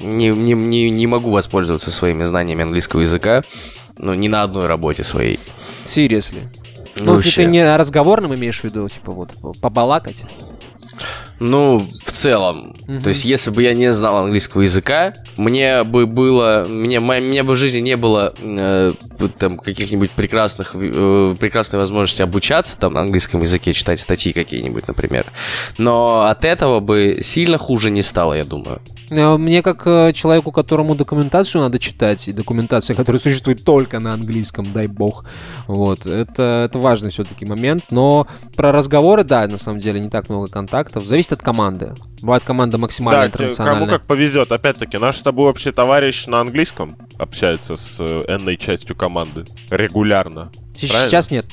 не, 0.00 0.28
не, 0.28 0.52
не, 0.54 0.90
не 0.90 1.06
могу 1.06 1.30
воспользоваться 1.30 1.90
своими 1.90 2.24
знаниями 2.24 2.62
английского 2.62 3.00
языка, 3.00 3.42
ну, 3.96 4.14
ни 4.14 4.28
на 4.28 4.42
одной 4.42 4.66
работе 4.66 5.04
своей. 5.04 5.38
Seriously? 5.84 6.48
Ну, 6.96 7.14
ну 7.14 7.20
ты 7.20 7.44
не 7.46 7.76
разговорным 7.76 8.34
имеешь 8.34 8.60
в 8.60 8.64
виду, 8.64 8.88
типа 8.88 9.12
вот 9.12 9.30
побалакать? 9.60 10.24
Ну, 11.40 11.78
в 12.04 12.12
целом. 12.12 12.76
Угу. 12.86 13.00
То 13.02 13.08
есть, 13.08 13.24
если 13.24 13.50
бы 13.50 13.62
я 13.62 13.74
не 13.74 13.92
знал 13.92 14.24
английского 14.24 14.62
языка, 14.62 15.14
мне 15.36 15.84
бы 15.84 16.06
было... 16.06 16.66
Мне, 16.68 17.00
мне 17.00 17.42
бы 17.42 17.54
в 17.54 17.56
жизни 17.56 17.80
не 17.80 17.96
было 17.96 18.34
э, 18.38 18.94
там 19.38 19.58
каких-нибудь 19.58 20.12
прекрасных... 20.12 20.74
Э, 20.74 21.36
прекрасной 21.38 21.78
возможности 21.78 22.22
обучаться 22.22 22.76
там 22.76 22.94
на 22.94 23.00
английском 23.00 23.42
языке, 23.42 23.72
читать 23.72 24.00
статьи 24.00 24.32
какие-нибудь, 24.32 24.88
например. 24.88 25.26
Но 25.78 26.22
от 26.22 26.44
этого 26.44 26.80
бы 26.80 27.18
сильно 27.22 27.58
хуже 27.58 27.90
не 27.90 28.02
стало, 28.02 28.34
я 28.34 28.44
думаю. 28.44 28.80
Э, 29.10 29.36
мне 29.36 29.62
как 29.62 29.82
э, 29.86 30.12
человеку, 30.12 30.52
которому 30.52 30.94
документацию 30.94 31.62
надо 31.62 31.78
читать, 31.78 32.28
и 32.28 32.32
документация, 32.32 32.94
которая 32.94 33.20
существует 33.20 33.64
только 33.64 34.00
на 34.00 34.14
английском, 34.14 34.72
дай 34.72 34.86
бог, 34.86 35.24
вот, 35.66 36.06
это, 36.06 36.66
это 36.66 36.78
важный 36.78 37.10
все-таки 37.10 37.44
момент. 37.44 37.84
Но 37.90 38.26
про 38.56 38.72
разговоры, 38.72 39.24
да, 39.24 39.46
на 39.46 39.58
самом 39.58 39.80
деле, 39.80 40.00
не 40.00 40.10
так 40.10 40.28
много 40.28 40.48
контактов. 40.48 41.06
Зависит 41.06 41.21
зависит 41.22 41.32
от 41.32 41.42
команды. 41.42 41.94
Бывает 42.20 42.42
команда 42.44 42.78
максимально 42.78 43.20
да, 43.20 43.26
интернациональная. 43.26 43.86
кому 43.86 43.90
как 43.98 44.06
повезет. 44.06 44.50
Опять-таки, 44.50 44.98
наш 44.98 45.18
с 45.18 45.22
тобой 45.22 45.46
вообще 45.46 45.72
товарищ 45.72 46.26
на 46.26 46.40
английском 46.40 46.96
общается 47.18 47.76
с 47.76 47.96
э, 48.00 48.24
энной 48.28 48.56
частью 48.56 48.96
команды 48.96 49.44
регулярно. 49.70 50.50
Сейчас 50.74 51.30
нет. 51.30 51.46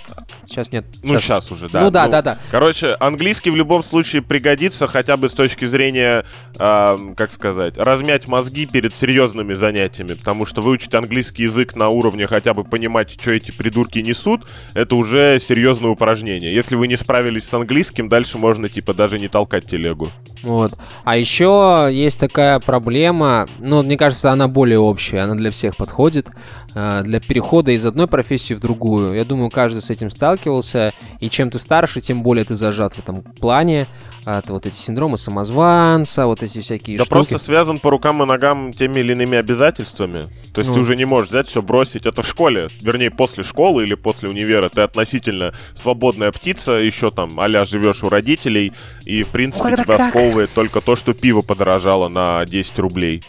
Сейчас 0.46 0.72
нет. 0.72 0.86
Ну, 1.04 1.16
сейчас, 1.16 1.46
сейчас 1.46 1.52
уже, 1.52 1.70
да. 1.70 1.82
Ну, 1.82 1.92
да, 1.92 2.06
ну, 2.06 2.12
да, 2.12 2.22
да. 2.22 2.40
Короче, 2.52 2.96
английский 3.00 3.52
в 3.52 3.56
любом 3.56 3.84
случае 3.84 4.22
пригодится 4.22 4.88
хотя 4.88 5.18
бы 5.18 5.30
с 5.30 5.34
точки 5.34 5.66
зрения, 5.66 6.26
э, 6.58 6.98
как 7.16 7.32
сказать, 7.32 7.78
размять 7.78 8.28
мозги 8.28 8.66
перед 8.66 8.96
серьезными 8.96 9.54
занятиями. 9.54 10.14
Потому 10.14 10.46
что 10.46 10.62
выучить 10.62 10.94
английский 10.96 11.44
язык 11.44 11.76
на 11.76 11.90
уровне 11.90 12.28
хотя 12.28 12.54
бы 12.54 12.64
понимать, 12.64 13.12
что 13.12 13.32
эти 13.32 13.52
придурки 13.52 14.00
несут, 14.00 14.46
это 14.74 14.96
уже 14.96 15.38
серьезное 15.40 15.92
упражнение. 15.92 16.54
Если 16.54 16.76
вы 16.76 16.88
не 16.88 16.96
справились 16.96 17.48
с 17.48 17.54
английским, 17.54 18.10
дальше 18.10 18.38
можно, 18.38 18.70
типа, 18.70 18.94
даже 18.94 19.20
не 19.20 19.28
толкать 19.28 19.66
телегу. 19.66 20.10
Вот. 20.44 20.74
А 21.04 21.18
еще 21.18 21.90
есть 21.92 22.20
такая 22.20 22.60
проблема, 22.60 23.48
ну, 23.60 23.84
мне 23.84 23.98
кажется, 23.98 24.32
она 24.32 24.48
более 24.48 24.80
общая, 24.80 25.20
она 25.20 25.36
для 25.36 25.52
всех 25.52 25.76
подходит. 25.76 26.28
Э, 26.76 27.02
для 27.04 27.20
перехода 27.20 27.72
из 27.72 27.86
одной 27.86 28.08
профессии 28.08 28.54
в 28.54 28.60
другую. 28.60 29.16
Я 29.16 29.26
думаю, 29.26 29.50
каждый 29.50 29.82
с 29.82 29.90
этим 29.90 30.10
сталкивался, 30.10 30.94
и 31.20 31.30
чем 31.30 31.50
ты 31.50 31.60
старше, 31.60 32.02
тем 32.02 32.24
более 32.24 32.46
ты 32.46 32.56
зажат 32.56 32.94
в 32.94 33.00
этом 33.00 33.22
плане. 33.22 33.88
Это 34.26 34.54
вот 34.54 34.66
эти 34.66 34.76
синдромы 34.76 35.18
самозванца, 35.18 36.28
вот 36.28 36.44
эти 36.44 36.60
всякие 36.60 36.98
да 36.98 37.06
штуки. 37.06 37.14
просто 37.14 37.38
связан 37.40 37.80
по 37.80 37.90
рукам 37.90 38.22
и 38.22 38.26
ногам 38.26 38.74
теми 38.74 39.00
или 39.00 39.14
иными 39.14 39.38
обязательствами. 39.38 40.30
То 40.54 40.62
есть 40.62 40.68
ну. 40.68 40.76
ты 40.76 40.80
уже 40.82 40.96
не 40.96 41.06
можешь 41.06 41.32
взять 41.32 41.48
все 41.48 41.62
бросить. 41.62 42.06
Это 42.06 42.22
в 42.22 42.28
школе, 42.28 42.70
вернее, 42.82 43.10
после 43.10 43.44
школы 43.44 43.84
или 43.84 43.96
после 43.96 44.30
универа. 44.30 44.70
Ты 44.70 44.82
относительно 44.82 45.56
свободная 45.74 46.32
птица, 46.32 46.74
еще 46.74 47.10
там 47.10 47.40
а 47.40 47.66
живешь 47.66 48.04
у 48.04 48.10
родителей, 48.10 48.74
и, 49.04 49.24
в 49.24 49.30
принципе, 49.30 49.76
тебя 49.76 49.98
как? 49.98 50.14
Сковывает 50.30 50.52
только 50.54 50.82
то, 50.82 50.96
что 50.96 51.14
пиво 51.14 51.42
подорожало 51.42 52.08
на 52.08 52.46
10 52.46 52.80
рублей. 52.80 53.24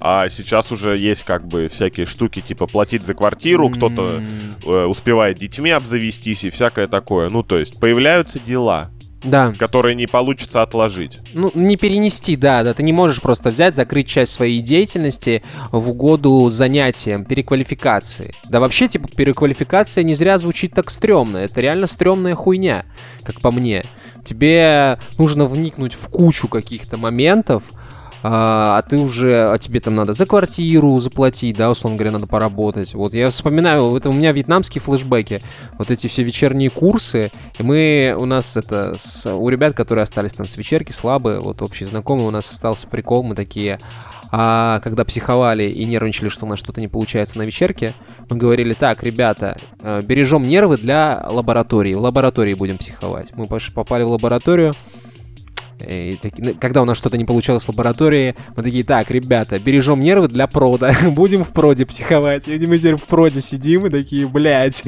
А 0.00 0.28
сейчас 0.28 0.70
уже 0.70 0.96
есть 0.98 1.24
как 1.24 1.46
бы 1.46 1.68
всякие 1.68 2.06
штуки, 2.06 2.40
типа 2.40 2.66
платить 2.66 3.06
за 3.06 3.14
квартиру, 3.14 3.68
mm-hmm. 3.68 3.76
кто-то 3.76 4.22
э, 4.64 4.84
успевает 4.84 5.38
детьми 5.38 5.70
обзавестись 5.70 6.44
и 6.44 6.50
всякое 6.50 6.86
такое. 6.86 7.30
Ну, 7.30 7.42
то 7.42 7.58
есть 7.58 7.80
появляются 7.80 8.38
дела. 8.38 8.90
Да. 9.22 9.54
Которые 9.58 9.94
не 9.94 10.06
получится 10.06 10.60
отложить. 10.60 11.20
Ну, 11.32 11.50
не 11.54 11.76
перенести, 11.78 12.36
да, 12.36 12.62
да. 12.62 12.74
Ты 12.74 12.82
не 12.82 12.92
можешь 12.92 13.22
просто 13.22 13.50
взять, 13.50 13.74
закрыть 13.74 14.06
часть 14.06 14.32
своей 14.32 14.60
деятельности 14.60 15.42
в 15.72 15.88
угоду 15.88 16.50
занятиям, 16.50 17.24
переквалификации. 17.24 18.34
Да 18.50 18.60
вообще, 18.60 18.86
типа, 18.86 19.08
переквалификация 19.08 20.04
не 20.04 20.14
зря 20.14 20.36
звучит 20.36 20.74
так 20.74 20.90
стрёмно. 20.90 21.38
Это 21.38 21.62
реально 21.62 21.86
стрёмная 21.86 22.34
хуйня, 22.34 22.84
как 23.24 23.40
по 23.40 23.50
мне. 23.50 23.86
Тебе 24.24 24.98
нужно 25.18 25.46
вникнуть 25.46 25.94
в 25.94 26.08
кучу 26.08 26.48
каких-то 26.48 26.96
моментов, 26.96 27.62
а, 28.26 28.78
а 28.78 28.82
ты 28.82 28.96
уже, 28.96 29.52
а 29.52 29.58
тебе 29.58 29.80
там 29.80 29.96
надо 29.96 30.14
за 30.14 30.24
квартиру 30.24 30.98
заплатить, 30.98 31.58
да, 31.58 31.70
условно 31.70 31.98
говоря, 31.98 32.12
надо 32.12 32.26
поработать. 32.26 32.94
Вот 32.94 33.12
я 33.12 33.28
вспоминаю, 33.28 33.94
это 33.94 34.08
у 34.08 34.14
меня 34.14 34.32
вьетнамские 34.32 34.80
флешбеки, 34.80 35.42
вот 35.76 35.90
эти 35.90 36.06
все 36.06 36.22
вечерние 36.22 36.70
курсы, 36.70 37.30
и 37.58 37.62
мы, 37.62 38.16
у 38.18 38.24
нас 38.24 38.56
это, 38.56 38.96
с, 38.98 39.30
у 39.30 39.46
ребят, 39.50 39.74
которые 39.74 40.04
остались 40.04 40.32
там 40.32 40.48
с 40.48 40.56
вечерки, 40.56 40.90
слабые, 40.90 41.40
вот 41.40 41.60
общие 41.60 41.86
знакомые, 41.86 42.26
у 42.26 42.30
нас 42.30 42.48
остался 42.48 42.86
прикол, 42.86 43.24
мы 43.24 43.34
такие, 43.34 43.78
а 44.36 44.80
когда 44.80 45.04
психовали 45.04 45.62
и 45.62 45.84
нервничали, 45.84 46.28
что 46.28 46.44
у 46.44 46.48
нас 46.48 46.58
что-то 46.58 46.80
не 46.80 46.88
получается 46.88 47.38
на 47.38 47.42
вечерке, 47.42 47.94
мы 48.28 48.36
говорили, 48.36 48.74
так, 48.74 49.04
ребята, 49.04 49.56
э, 49.78 50.02
бережем 50.02 50.48
нервы 50.48 50.76
для 50.76 51.24
лаборатории, 51.28 51.94
в 51.94 52.00
лаборатории 52.00 52.54
будем 52.54 52.78
психовать. 52.78 53.28
Мы 53.36 53.46
попали 53.46 54.02
в 54.02 54.08
лабораторию, 54.08 54.74
и 55.78 56.16
таки, 56.20 56.42
ну, 56.42 56.54
когда 56.60 56.82
у 56.82 56.84
нас 56.84 56.96
что-то 56.96 57.16
не 57.16 57.24
получалось 57.24 57.64
в 57.64 57.68
лаборатории, 57.68 58.34
мы 58.56 58.62
такие, 58.62 58.84
так, 58.84 59.10
ребята, 59.10 59.58
бережем 59.58 60.00
нервы 60.00 60.28
для 60.28 60.46
прода. 60.46 60.94
Будем 61.10 61.44
в 61.44 61.48
проде 61.48 61.86
психовать. 61.86 62.46
И 62.48 62.66
мы 62.66 62.78
теперь 62.78 62.96
в 62.96 63.04
проде 63.04 63.40
сидим 63.40 63.86
и 63.86 63.90
такие, 63.90 64.26
блядь, 64.26 64.82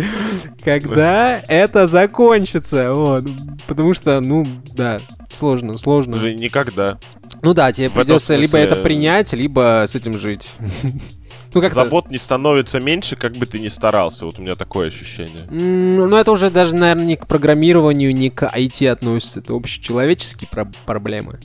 когда 0.65 1.41
это 1.49 1.87
закончится? 1.87 2.95
Вот. 2.95 3.25
Потому 3.67 3.95
что, 3.95 4.21
ну, 4.21 4.47
да, 4.75 5.01
сложно, 5.33 5.79
сложно. 5.79 6.17
Уже 6.17 6.35
никогда. 6.35 6.99
Ну 7.43 7.55
да, 7.55 7.73
тебе 7.73 7.91
придется 7.91 8.35
смысле... 8.35 8.43
либо 8.43 8.59
это 8.59 8.77
принять, 8.77 9.33
либо 9.33 9.85
с 9.87 9.95
этим 9.95 10.17
жить. 10.17 10.51
Ну, 11.55 11.61
как 11.61 11.73
Забот 11.75 12.11
не 12.11 12.19
становится 12.19 12.81
меньше, 12.81 13.17
как 13.17 13.33
бы 13.33 13.47
ты 13.47 13.59
ни 13.59 13.69
старался. 13.69 14.27
Вот 14.27 14.39
у 14.39 14.43
меня 14.43 14.57
такое 14.57 14.89
ощущение. 14.89 15.45
Ну, 15.51 16.15
это 16.17 16.31
уже 16.33 16.51
даже, 16.51 16.77
наверное, 16.77 17.07
не 17.07 17.17
к 17.17 17.27
программированию, 17.27 18.15
не 18.15 18.31
к 18.31 18.43
IT 18.45 18.87
относится. 18.89 19.41
Это 19.41 19.55
общечеловеческие 19.55 20.49
про- 20.51 20.71
проблемы. 20.85 21.41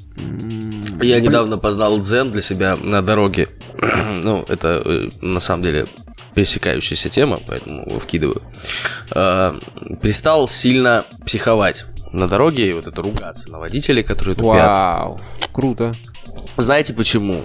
Я 1.02 1.20
недавно 1.20 1.58
познал 1.58 2.00
дзен 2.00 2.32
для 2.32 2.42
себя 2.42 2.76
на 2.76 3.02
дороге. 3.02 3.50
ну, 4.14 4.46
это 4.48 4.82
э, 4.86 5.10
на 5.22 5.40
самом 5.40 5.64
деле 5.64 5.88
пересекающаяся 6.36 7.10
тема, 7.10 7.40
поэтому 7.46 8.00
вкидываю. 8.00 8.42
Э, 9.14 9.60
перестал 10.02 10.48
сильно 10.48 11.06
психовать 11.26 11.86
на 12.12 12.28
дороге 12.28 12.70
и 12.70 12.74
вот 12.74 12.88
это 12.88 13.02
ругаться 13.02 13.50
на 13.50 13.60
водителей, 13.60 14.04
которые 14.04 14.36
тупят. 14.36 14.68
Вау, 14.68 15.22
круто. 15.52 15.96
Знаете 16.58 16.94
почему? 16.94 17.44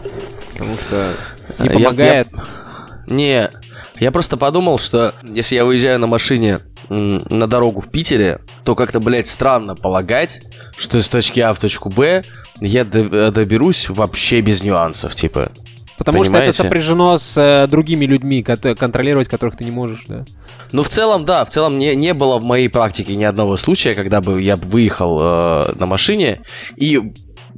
Потому 0.52 0.76
что 0.78 1.12
не 1.58 1.68
помогает. 1.68 2.28
Я, 2.32 2.38
я... 2.38 3.14
Не, 3.14 3.50
я 3.98 4.10
просто 4.10 4.36
подумал, 4.36 4.78
что 4.78 5.14
если 5.22 5.56
я 5.56 5.64
выезжаю 5.64 5.98
на 5.98 6.06
машине 6.06 6.60
на 6.88 7.46
дорогу 7.46 7.80
в 7.80 7.90
Питере, 7.90 8.40
то 8.64 8.74
как-то, 8.74 9.00
блядь, 9.00 9.26
странно 9.26 9.74
полагать, 9.74 10.42
что 10.76 10.98
из 10.98 11.08
точки 11.08 11.40
А 11.40 11.52
в 11.52 11.58
точку 11.58 11.88
Б 11.88 12.24
я 12.60 12.84
доберусь 12.84 13.88
вообще 13.88 14.40
без 14.40 14.62
нюансов, 14.62 15.14
типа. 15.14 15.52
Потому 15.98 16.20
Понимаете? 16.20 16.52
что 16.52 16.62
это 16.62 16.68
сопряжено 16.68 17.16
с 17.16 17.36
э, 17.38 17.66
другими 17.68 18.04
людьми, 18.04 18.42
контролировать 18.42 19.28
которых 19.28 19.56
ты 19.56 19.64
не 19.64 19.70
можешь, 19.70 20.04
да? 20.06 20.26
Ну, 20.70 20.82
в 20.82 20.90
целом, 20.90 21.24
да, 21.24 21.42
в 21.46 21.48
целом 21.48 21.78
не, 21.78 21.94
не 21.94 22.12
было 22.12 22.38
в 22.38 22.44
моей 22.44 22.68
практике 22.68 23.16
ни 23.16 23.24
одного 23.24 23.56
случая, 23.56 23.94
когда 23.94 24.20
бы 24.20 24.42
я 24.42 24.56
выехал 24.56 25.18
э, 25.20 25.74
на 25.74 25.86
машине 25.86 26.42
и 26.76 27.00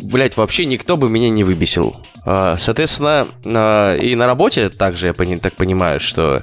блядь, 0.02 0.36
вообще 0.36 0.64
никто 0.66 0.96
бы 0.96 1.08
меня 1.08 1.30
не 1.30 1.44
выбесил. 1.44 1.96
А, 2.24 2.56
соответственно, 2.56 3.28
а, 3.44 3.96
и 3.96 4.14
на 4.14 4.26
работе 4.26 4.68
также 4.68 5.08
я 5.08 5.38
так 5.38 5.54
понимаю, 5.54 6.00
что 6.00 6.42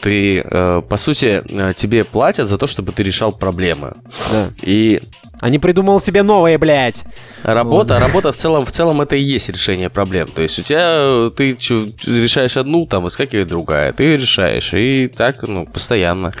ты, 0.00 0.40
э, 0.40 0.82
по 0.86 0.96
сути, 0.96 1.42
тебе 1.74 2.04
платят 2.04 2.48
за 2.48 2.58
то, 2.58 2.66
чтобы 2.66 2.92
ты 2.92 3.02
решал 3.02 3.32
проблемы. 3.32 3.94
Да. 4.30 4.50
И 4.62 5.00
А 5.40 5.48
не 5.48 5.58
придумал 5.58 6.00
себе 6.00 6.22
новое, 6.22 6.58
блядь. 6.58 7.04
Работа, 7.42 7.94
вот. 7.94 8.02
работа 8.02 8.32
в 8.32 8.36
целом, 8.36 8.66
в 8.66 8.72
целом 8.72 9.00
это 9.00 9.16
и 9.16 9.22
есть 9.22 9.48
решение 9.48 9.88
проблем. 9.88 10.28
То 10.34 10.42
есть 10.42 10.58
у 10.58 10.62
тебя 10.62 11.30
ты 11.30 11.54
чё, 11.54 11.86
решаешь 12.04 12.56
одну, 12.56 12.86
там 12.86 13.04
выскакивает 13.04 13.48
другая, 13.48 13.92
ты 13.92 14.16
решаешь, 14.16 14.74
и 14.74 15.08
так, 15.08 15.42
ну, 15.42 15.64
постоянно. 15.64 16.32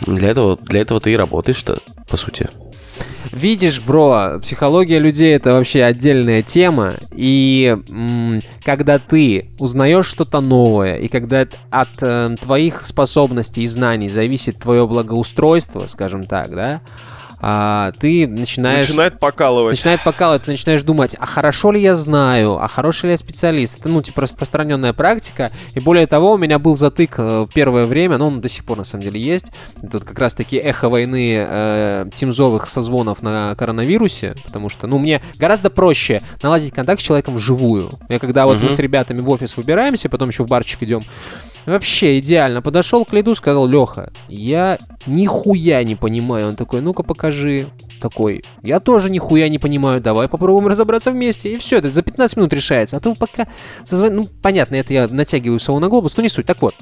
Для 0.00 0.30
этого, 0.30 0.56
для 0.56 0.80
этого 0.80 1.00
ты 1.00 1.12
и 1.12 1.16
работаешь-то, 1.16 1.78
по 2.08 2.16
сути. 2.16 2.50
Видишь, 3.32 3.80
бро, 3.80 4.38
психология 4.40 4.98
людей 4.98 5.34
это 5.34 5.52
вообще 5.52 5.82
отдельная 5.82 6.42
тема, 6.42 6.94
и 7.12 7.76
м- 7.88 8.40
когда 8.64 8.98
ты 8.98 9.50
узнаешь 9.58 10.06
что-то 10.06 10.40
новое, 10.40 10.96
и 10.96 11.08
когда 11.08 11.46
от 11.70 11.88
э, 12.00 12.36
твоих 12.40 12.84
способностей 12.86 13.62
и 13.62 13.66
знаний 13.66 14.08
зависит 14.08 14.58
твое 14.58 14.86
благоустройство, 14.86 15.86
скажем 15.88 16.26
так, 16.26 16.54
да, 16.54 16.80
а, 17.48 17.92
ты 18.00 18.26
начинаешь... 18.26 18.88
Начинает 18.88 19.20
покалывать. 19.20 19.74
Начинает 19.74 20.02
покалывать, 20.02 20.42
ты 20.42 20.50
начинаешь 20.50 20.82
думать, 20.82 21.14
а 21.16 21.26
хорошо 21.26 21.70
ли 21.70 21.80
я 21.80 21.94
знаю, 21.94 22.60
а 22.60 22.66
хороший 22.66 23.06
ли 23.06 23.12
я 23.12 23.18
специалист. 23.18 23.78
Это, 23.78 23.88
ну, 23.88 24.02
типа, 24.02 24.22
распространенная 24.22 24.92
практика. 24.92 25.52
И 25.72 25.78
более 25.78 26.08
того, 26.08 26.32
у 26.32 26.38
меня 26.38 26.58
был 26.58 26.76
затык 26.76 27.14
э, 27.18 27.46
первое 27.54 27.86
время, 27.86 28.18
но 28.18 28.26
он 28.26 28.40
до 28.40 28.48
сих 28.48 28.64
пор, 28.64 28.78
на 28.78 28.82
самом 28.82 29.04
деле, 29.04 29.20
есть. 29.20 29.52
Тут 29.92 30.02
как 30.02 30.18
раз-таки 30.18 30.56
эхо 30.56 30.88
войны 30.88 31.46
э, 31.48 32.06
тимзовых 32.12 32.68
созвонов 32.68 33.22
на 33.22 33.54
коронавирусе, 33.54 34.34
потому 34.44 34.68
что, 34.68 34.88
ну, 34.88 34.98
мне 34.98 35.22
гораздо 35.36 35.70
проще 35.70 36.22
наладить 36.42 36.74
контакт 36.74 37.00
с 37.00 37.04
человеком 37.04 37.36
вживую. 37.36 38.00
Я 38.08 38.18
когда 38.18 38.46
вот 38.46 38.56
uh-huh. 38.56 38.64
мы 38.64 38.70
с 38.70 38.78
ребятами 38.80 39.20
в 39.20 39.30
офис 39.30 39.56
выбираемся, 39.56 40.08
потом 40.08 40.30
еще 40.30 40.42
в 40.42 40.48
барчик 40.48 40.82
идем, 40.82 41.04
Вообще 41.66 42.20
идеально. 42.20 42.62
Подошел 42.62 43.04
к 43.04 43.12
Лиду, 43.12 43.34
сказал, 43.34 43.66
Леха, 43.66 44.12
я 44.28 44.78
нихуя 45.06 45.82
не 45.82 45.96
понимаю. 45.96 46.48
Он 46.48 46.56
такой, 46.56 46.80
ну-ка 46.80 47.02
покажи. 47.02 47.68
Такой, 48.00 48.44
я 48.62 48.78
тоже 48.78 49.10
нихуя 49.10 49.48
не 49.48 49.58
понимаю, 49.58 50.00
давай 50.00 50.28
попробуем 50.28 50.68
разобраться 50.68 51.10
вместе. 51.10 51.54
И 51.54 51.58
все, 51.58 51.78
это 51.78 51.90
за 51.90 52.02
15 52.02 52.36
минут 52.36 52.52
решается. 52.52 52.96
А 52.96 53.00
то 53.00 53.14
пока 53.14 53.48
созвон... 53.84 54.14
Ну, 54.14 54.28
понятно, 54.42 54.76
это 54.76 54.92
я 54.92 55.08
натягиваю 55.08 55.58
сову 55.58 55.80
на 55.80 55.88
глобус, 55.88 56.16
но 56.16 56.22
не 56.22 56.28
суть. 56.28 56.46
Так 56.46 56.62
вот. 56.62 56.74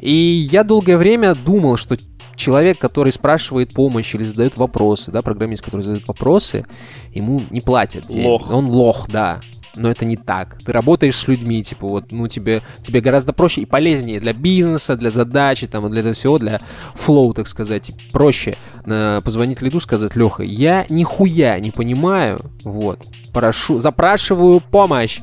И 0.00 0.12
я 0.12 0.62
долгое 0.62 0.98
время 0.98 1.34
думал, 1.34 1.78
что 1.78 1.96
человек, 2.36 2.78
который 2.78 3.12
спрашивает 3.12 3.72
помощь 3.72 4.14
или 4.14 4.24
задает 4.24 4.56
вопросы, 4.56 5.10
да, 5.10 5.22
программист, 5.22 5.64
который 5.64 5.82
задает 5.82 6.06
вопросы, 6.06 6.66
ему 7.14 7.42
не 7.50 7.60
платят. 7.60 8.04
Лох. 8.10 8.50
Он 8.52 8.66
лох, 8.66 9.08
да 9.08 9.40
но 9.78 9.90
это 9.90 10.04
не 10.04 10.16
так. 10.16 10.58
Ты 10.64 10.72
работаешь 10.72 11.16
с 11.16 11.28
людьми, 11.28 11.62
типа, 11.62 11.86
вот, 11.86 12.12
ну, 12.12 12.28
тебе, 12.28 12.62
тебе 12.82 13.00
гораздо 13.00 13.32
проще 13.32 13.62
и 13.62 13.66
полезнее 13.66 14.20
для 14.20 14.32
бизнеса, 14.32 14.96
для 14.96 15.10
задачи, 15.10 15.66
там, 15.66 15.88
для 15.90 16.00
этого 16.00 16.14
всего, 16.14 16.38
для 16.38 16.60
флоу, 16.94 17.32
так 17.32 17.48
сказать. 17.48 17.92
Проще 18.12 18.56
э, 18.84 19.20
позвонить 19.24 19.62
лиду, 19.62 19.80
сказать, 19.80 20.16
Леха, 20.16 20.42
я 20.42 20.84
нихуя 20.88 21.58
не 21.60 21.70
понимаю, 21.70 22.44
вот, 22.64 23.06
прошу, 23.32 23.78
запрашиваю 23.78 24.60
помощь. 24.60 25.20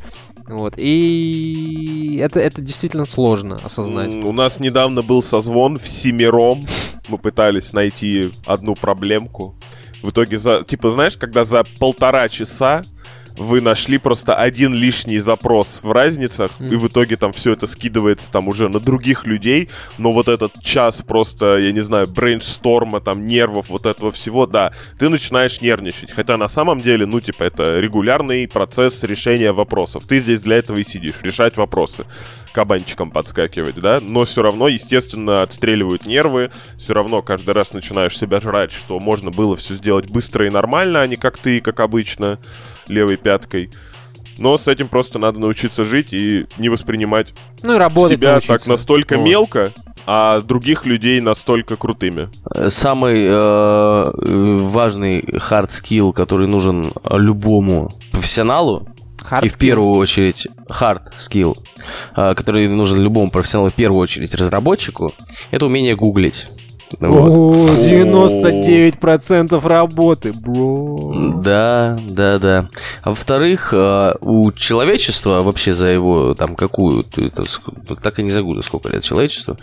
Вот, 0.47 0.75
и 0.77 2.19
это, 2.21 2.39
это 2.39 2.61
действительно 2.61 3.05
сложно 3.05 3.59
осознать. 3.63 4.13
У 4.13 4.31
нас 4.31 4.59
недавно 4.59 5.01
был 5.01 5.23
созвон 5.23 5.79
в 5.79 5.87
семером. 5.87 6.65
Мы 7.07 7.17
пытались 7.17 7.73
найти 7.73 8.31
одну 8.45 8.75
проблемку. 8.75 9.55
В 10.03 10.11
итоге, 10.11 10.37
за, 10.37 10.63
типа, 10.63 10.91
знаешь, 10.91 11.17
когда 11.17 11.45
за 11.45 11.63
полтора 11.79 12.29
часа 12.29 12.85
вы 13.37 13.61
нашли 13.61 13.97
просто 13.97 14.35
один 14.35 14.73
лишний 14.73 15.19
запрос 15.19 15.79
в 15.83 15.91
разницах, 15.91 16.51
mm. 16.59 16.73
и 16.73 16.75
в 16.75 16.87
итоге 16.87 17.17
там 17.17 17.33
все 17.33 17.53
это 17.53 17.67
скидывается 17.67 18.31
там 18.31 18.47
уже 18.47 18.69
на 18.69 18.79
других 18.79 19.25
людей, 19.25 19.69
но 19.97 20.11
вот 20.11 20.27
этот 20.27 20.61
час 20.63 21.01
просто, 21.01 21.57
я 21.57 21.71
не 21.71 21.81
знаю, 21.81 22.07
брейншторма, 22.07 23.01
там, 23.01 23.21
нервов, 23.21 23.69
вот 23.69 23.85
этого 23.85 24.11
всего, 24.11 24.45
да, 24.45 24.73
ты 24.97 25.09
начинаешь 25.09 25.61
нервничать. 25.61 26.11
Хотя 26.11 26.37
на 26.37 26.47
самом 26.47 26.81
деле, 26.81 27.05
ну, 27.05 27.19
типа, 27.21 27.43
это 27.43 27.79
регулярный 27.79 28.47
процесс 28.47 29.03
решения 29.03 29.51
вопросов. 29.51 30.03
Ты 30.07 30.19
здесь 30.19 30.41
для 30.41 30.57
этого 30.57 30.77
и 30.77 30.83
сидишь, 30.83 31.15
решать 31.21 31.57
вопросы 31.57 32.05
кабанчиком 32.55 33.11
подскакивать, 33.11 33.75
да, 33.75 33.99
но 33.99 34.23
все 34.23 34.41
равно, 34.41 34.69
естественно, 34.69 35.41
отстреливают 35.41 36.05
нервы, 36.05 36.51
все 36.77 36.93
равно 36.93 37.21
каждый 37.21 37.53
раз 37.53 37.73
начинаешь 37.73 38.17
себя 38.17 38.39
жрать, 38.39 38.71
что 38.71 38.97
можно 39.01 39.29
было 39.29 39.57
все 39.57 39.73
сделать 39.73 40.09
быстро 40.09 40.47
и 40.47 40.49
нормально, 40.49 41.01
а 41.01 41.07
не 41.07 41.17
как 41.17 41.37
ты, 41.37 41.59
как 41.59 41.81
обычно 41.81 42.39
левой 42.87 43.17
пяткой. 43.17 43.71
Но 44.37 44.57
с 44.57 44.67
этим 44.67 44.89
просто 44.89 45.17
надо 45.17 45.39
научиться 45.39 45.85
жить 45.85 46.09
и 46.11 46.45
не 46.57 46.69
воспринимать 46.69 47.33
ну, 47.63 47.73
и 47.73 47.77
себя 47.77 48.31
научиться. 48.31 48.47
так 48.47 48.67
настолько 48.67 49.17
вот. 49.17 49.25
мелко, 49.25 49.71
а 50.05 50.41
других 50.41 50.85
людей 50.85 51.21
настолько 51.21 51.77
крутыми. 51.77 52.29
Самый 52.69 53.23
э, 53.23 54.11
важный 54.67 55.21
hard 55.21 55.69
skill, 55.69 56.13
который 56.13 56.47
нужен 56.47 56.93
любому 57.09 57.91
профессионалу, 58.11 58.87
hard 59.29 59.45
и 59.45 59.49
в 59.49 59.57
первую 59.57 59.95
очередь 59.95 60.47
hard 60.69 61.13
skill, 61.17 61.55
э, 62.15 62.35
который 62.35 62.67
нужен 62.67 62.99
любому 62.99 63.31
профессионалу, 63.31 63.69
в 63.69 63.75
первую 63.75 64.01
очередь 64.01 64.35
разработчику, 64.35 65.13
это 65.51 65.65
умение 65.65 65.95
гуглить. 65.95 66.47
Вот. 66.99 67.77
99% 67.79 69.67
работы, 69.67 70.33
бро. 70.33 71.13
Да, 71.37 71.99
да, 72.07 72.39
да. 72.39 72.69
А 73.03 73.09
во-вторых, 73.09 73.73
э, 73.73 74.13
у 74.21 74.51
человечества 74.51 75.41
вообще 75.41 75.73
за 75.73 75.87
его 75.87 76.33
там 76.33 76.55
какую, 76.55 77.03
так 77.03 78.19
и 78.19 78.23
не 78.23 78.31
загуглю, 78.31 78.63
сколько 78.63 78.89
лет 78.89 79.03
человечеству, 79.03 79.57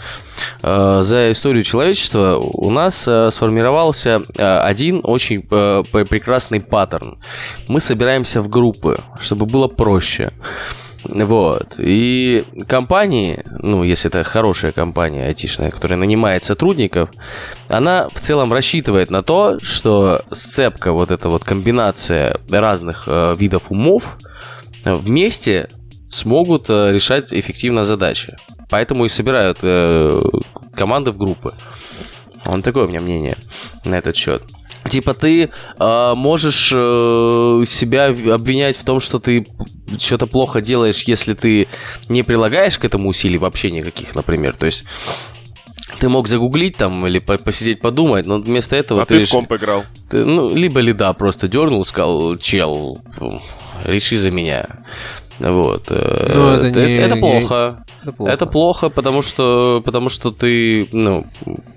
э, 0.63 0.99
за 1.03 1.31
историю 1.31 1.63
человечества 1.63 2.37
у 2.37 2.71
нас 2.71 3.09
сформировался 3.31 4.23
один 4.37 5.01
очень 5.03 5.43
прекрасный 5.43 6.61
паттерн. 6.61 7.19
Мы 7.69 7.81
собираемся 7.81 8.43
в 8.43 8.49
группы, 8.49 8.99
чтобы 9.21 9.47
было 9.47 9.69
проще. 9.69 10.33
Вот. 11.05 11.75
И 11.79 12.45
компании, 12.69 13.45
ну, 13.59 13.83
если 13.83 14.09
это 14.09 14.23
хорошая 14.23 14.73
компания 14.73 15.27
айтишная, 15.27 15.71
которая 15.71 15.99
нанимает 15.99 16.45
сотрудников, 16.45 17.11
она 17.69 18.09
в 18.09 18.21
целом 18.21 18.53
рассчитывает 18.53 19.11
на 19.11 19.23
то, 19.23 19.59
что 19.61 20.23
сцепка, 20.31 20.93
вот 20.93 21.11
эта 21.11 21.29
вот 21.29 21.45
комбинация 21.45 22.39
разных 22.49 23.05
э, 23.07 23.35
видов 23.39 23.71
умов 23.71 24.19
вместе 24.85 25.71
смогут 26.09 26.67
э, 26.69 26.93
решать 26.93 27.33
эффективно 27.33 27.83
задачи. 27.83 28.37
Поэтому 28.71 29.05
и 29.05 29.09
собирают 29.09 29.59
э, 29.63 30.23
команды 30.75 31.11
в 31.11 31.19
группы. 31.19 31.55
Вот 32.45 32.63
такое 32.63 32.85
у 32.85 32.89
меня 32.89 33.01
мнение 33.01 33.37
на 33.85 33.97
этот 33.97 34.17
счет. 34.17 34.43
Типа 34.89 35.15
ты 35.15 35.51
э, 35.79 36.13
можешь 36.17 36.73
э, 36.75 37.63
себя 37.67 38.07
обвинять 38.07 38.77
в 38.77 38.85
том, 38.85 38.99
что 39.01 39.19
ты 39.19 39.47
что-то 39.99 40.27
плохо 40.27 40.61
делаешь, 40.61 41.03
если 41.05 41.35
ты 41.35 41.69
не 42.09 42.23
прилагаешь 42.23 42.79
к 42.79 42.85
этому 42.85 43.09
усилий 43.09 43.39
вообще 43.39 43.71
никаких, 43.71 44.15
например. 44.15 44.57
То 44.57 44.67
есть 44.67 44.85
ты 45.99 46.09
мог 46.09 46.29
загуглить 46.29 46.77
там 46.77 47.07
или 47.07 47.19
посидеть 47.19 47.81
подумать, 47.81 48.27
но 48.27 48.39
вместо 48.39 48.77
этого 48.77 49.03
а 49.03 49.05
ты... 49.05 49.21
ты 49.21 49.27
в 49.27 49.31
комп 49.31 49.53
играл. 49.53 49.85
Ты, 50.11 50.25
ну, 50.25 50.55
либо 50.55 50.81
ли 50.81 50.93
да, 50.93 51.13
просто 51.13 51.49
дернул, 51.49 51.85
сказал, 51.85 52.37
чел, 52.39 53.01
реши 53.85 54.17
за 54.17 54.31
меня. 54.31 54.67
Вот. 55.39 55.87
Э, 55.91 56.33
ну, 56.35 56.51
это, 56.53 56.67
это, 56.67 56.87
не, 56.87 56.97
это 56.97 57.17
плохо. 57.17 57.85
Это 58.03 58.13
плохо. 58.13 58.33
Это 58.33 58.47
плохо, 58.47 58.89
потому 58.91 59.23
что, 59.23 59.83
потому 59.85 60.09
что 60.09 60.31
ты, 60.31 60.89
ну, 60.93 61.27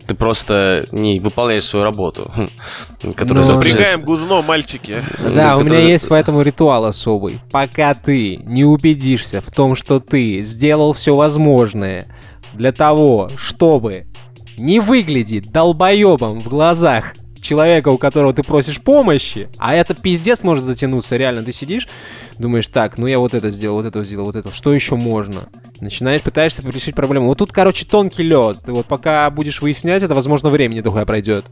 ты 0.08 0.16
просто 0.16 0.88
не 0.92 1.20
выполняешь 1.20 1.64
свою 1.64 1.84
работу. 1.84 2.32
Которую 3.16 3.38
Но... 3.38 3.44
Запрягаем 3.44 4.02
гузно, 4.02 4.42
мальчики. 4.42 5.04
Да, 5.20 5.58
у 5.58 5.64
меня 5.64 5.80
есть 5.80 6.08
поэтому 6.08 6.42
ритуал 6.42 6.86
особый. 6.86 7.42
Пока 7.52 7.94
ты 7.94 8.38
не 8.38 8.66
убедишься 8.66 9.42
в 9.42 9.52
том, 9.52 9.76
что 9.76 10.00
ты 10.00 10.42
сделал 10.42 10.94
все 10.94 11.16
возможное 11.16 12.08
для 12.54 12.72
того, 12.72 13.32
чтобы 13.38 14.08
не 14.58 14.80
выглядеть 14.80 15.52
долбоебом 15.52 16.40
в 16.40 16.48
глазах 16.48 17.16
человека, 17.46 17.90
у 17.90 17.98
которого 17.98 18.34
ты 18.34 18.44
просишь 18.44 18.82
помощи, 18.82 19.50
а 19.58 19.74
это 19.74 19.94
пиздец 19.94 20.44
может 20.44 20.66
затянуться, 20.66 21.16
реально, 21.16 21.44
ты 21.44 21.52
сидишь, 21.52 21.88
думаешь, 22.38 22.68
так, 22.68 22.98
ну 22.98 23.08
я 23.08 23.20
вот 23.20 23.34
это 23.34 23.52
сделал, 23.52 23.78
вот 23.78 23.86
это 23.86 24.04
сделал, 24.04 24.26
вот 24.26 24.36
это, 24.36 24.52
что 24.52 24.74
еще 24.74 24.96
можно? 24.96 25.48
Начинаешь, 25.80 26.22
пытаешься 26.22 26.62
решить 26.64 26.96
проблему. 26.96 27.28
Вот 27.28 27.38
тут, 27.38 27.52
короче, 27.52 27.86
тонкий 27.86 28.24
лед. 28.24 28.60
Вот 28.66 28.88
пока 28.88 29.30
будешь 29.30 29.62
выяснять 29.62 30.04
это, 30.04 30.16
возможно, 30.16 30.50
времени 30.50 30.82
такое 30.82 31.06
пройдет. 31.06 31.46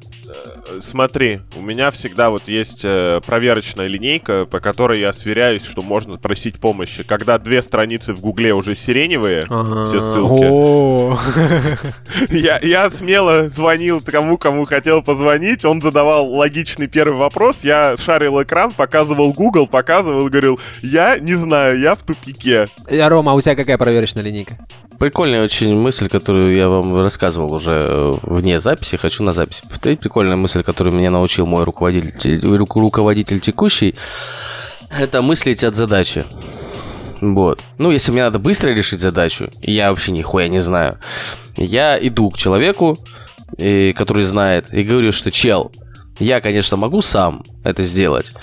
Э, 0.66 0.80
смотри, 0.82 1.42
у 1.56 1.62
меня 1.62 1.92
всегда 1.92 2.30
вот 2.30 2.48
есть 2.48 2.82
э, 2.84 3.22
проверочная 3.26 3.88
линейка, 3.88 4.46
по 4.46 4.60
которой 4.60 5.00
я 5.00 5.14
сверяюсь, 5.14 5.64
что 5.64 5.82
можно 5.82 6.18
просить 6.18 6.60
помощи. 6.60 7.04
Когда 7.04 7.38
две 7.38 7.62
страницы 7.62 8.14
в 8.14 8.22
Гугле 8.22 8.54
уже 8.54 8.76
сиреневые, 8.76 9.44
ага. 9.50 9.86
все 9.86 10.00
ссылки. 10.00 10.44
Я, 12.34 12.60
я 12.62 12.90
смело 12.90 13.48
звонил 13.48 14.02
тому, 14.02 14.38
кому 14.38 14.66
хотел 14.66 15.02
позвонить. 15.02 15.66
Он 15.66 15.82
задавал 15.82 16.30
логичный 16.30 16.88
первый 16.88 17.18
вопрос. 17.18 17.64
Я 17.64 17.96
шарил 17.98 18.42
экран, 18.42 18.72
показывал 18.72 19.34
Google, 19.34 19.68
показывал, 19.68 20.30
говорил, 20.30 20.60
я 20.82 21.18
не 21.20 21.36
знаю, 21.36 21.80
я 21.80 21.96
в 21.96 22.04
тупике. 22.04 22.68
Я, 22.90 23.10
Рома, 23.10 23.32
а 23.32 23.36
у 23.36 23.42
тебя 23.42 23.56
какая 23.56 23.78
проверочная 23.78 24.24
линейка? 24.24 24.58
Прикольная 25.00 25.44
очень 25.44 25.76
мысль, 25.76 26.08
которую 26.08 26.56
я 26.56 26.70
вам 26.70 26.96
рассказывал 27.02 27.54
уже 27.54 27.72
э, 27.72 28.14
вне 28.22 28.60
записи. 28.60 28.96
Хочу 28.96 29.24
на 29.24 29.34
записи 29.34 29.64
повторить. 29.68 30.00
Прикольная 30.00 30.38
мысль 30.38 30.53
мысль, 30.54 30.64
которую 30.64 30.96
меня 30.96 31.10
научил 31.10 31.46
мой 31.46 31.64
руководитель, 31.64 32.46
руководитель 32.46 33.40
текущий, 33.40 33.96
это 35.00 35.22
мыслить 35.22 35.64
от 35.64 35.76
задачи. 35.76 36.26
Вот. 37.22 37.64
Ну, 37.78 37.92
если 37.92 38.12
мне 38.12 38.24
надо 38.24 38.40
быстро 38.40 38.72
решить 38.72 39.00
задачу, 39.00 39.50
я 39.62 39.90
вообще 39.90 40.12
нихуя 40.12 40.48
не 40.50 40.60
знаю, 40.60 41.00
я 41.58 41.98
иду 41.98 42.30
к 42.30 42.38
человеку, 42.38 42.98
и, 43.58 43.94
который 43.94 44.24
знает, 44.24 44.74
и 44.74 44.84
говорю, 44.84 45.12
что 45.12 45.32
чел, 45.32 45.72
я, 46.20 46.42
конечно, 46.42 46.78
могу 46.78 47.02
сам 47.02 47.44
это 47.64 47.84
сделать, 47.84 48.34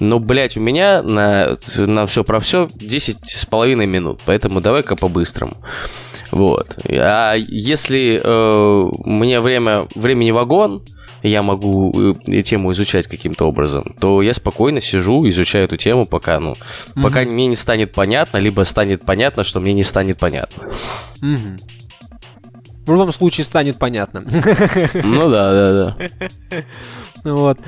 но, 0.00 0.18
блядь, 0.18 0.56
у 0.56 0.60
меня 0.60 1.02
на, 1.02 1.58
на 1.76 2.06
все 2.06 2.24
про 2.24 2.40
все 2.40 2.68
10 2.74 3.18
с 3.22 3.46
половиной 3.46 3.86
минут, 3.86 4.20
поэтому 4.24 4.60
давай-ка 4.60 4.96
по-быстрому. 4.96 5.58
Вот. 6.30 6.78
А 6.88 7.34
если 7.34 8.20
э, 8.22 8.90
мне 9.04 9.40
время, 9.40 9.88
времени 9.94 10.30
вагон, 10.30 10.82
я 11.22 11.42
могу 11.42 12.16
э, 12.26 12.42
тему 12.42 12.72
изучать 12.72 13.06
каким-то 13.08 13.46
образом, 13.46 13.94
то 14.00 14.22
я 14.22 14.32
спокойно 14.32 14.80
сижу, 14.80 15.28
изучаю 15.28 15.64
эту 15.64 15.76
тему, 15.76 16.06
пока, 16.06 16.40
ну, 16.40 16.52
mm-hmm. 16.52 17.02
пока 17.02 17.22
мне 17.22 17.46
не 17.46 17.56
станет 17.56 17.92
понятно, 17.92 18.38
либо 18.38 18.62
станет 18.62 19.04
понятно, 19.04 19.44
что 19.44 19.60
мне 19.60 19.74
не 19.74 19.82
станет 19.82 20.18
понятно. 20.18 20.68
Mm-hmm. 21.20 21.60
В 22.86 22.90
любом 22.90 23.12
случае 23.12 23.44
станет 23.44 23.78
понятно. 23.78 24.24
Ну 25.04 25.30
да, 25.30 25.52
да, 25.52 25.96
да. 26.52 26.64
Вот. 27.24 27.58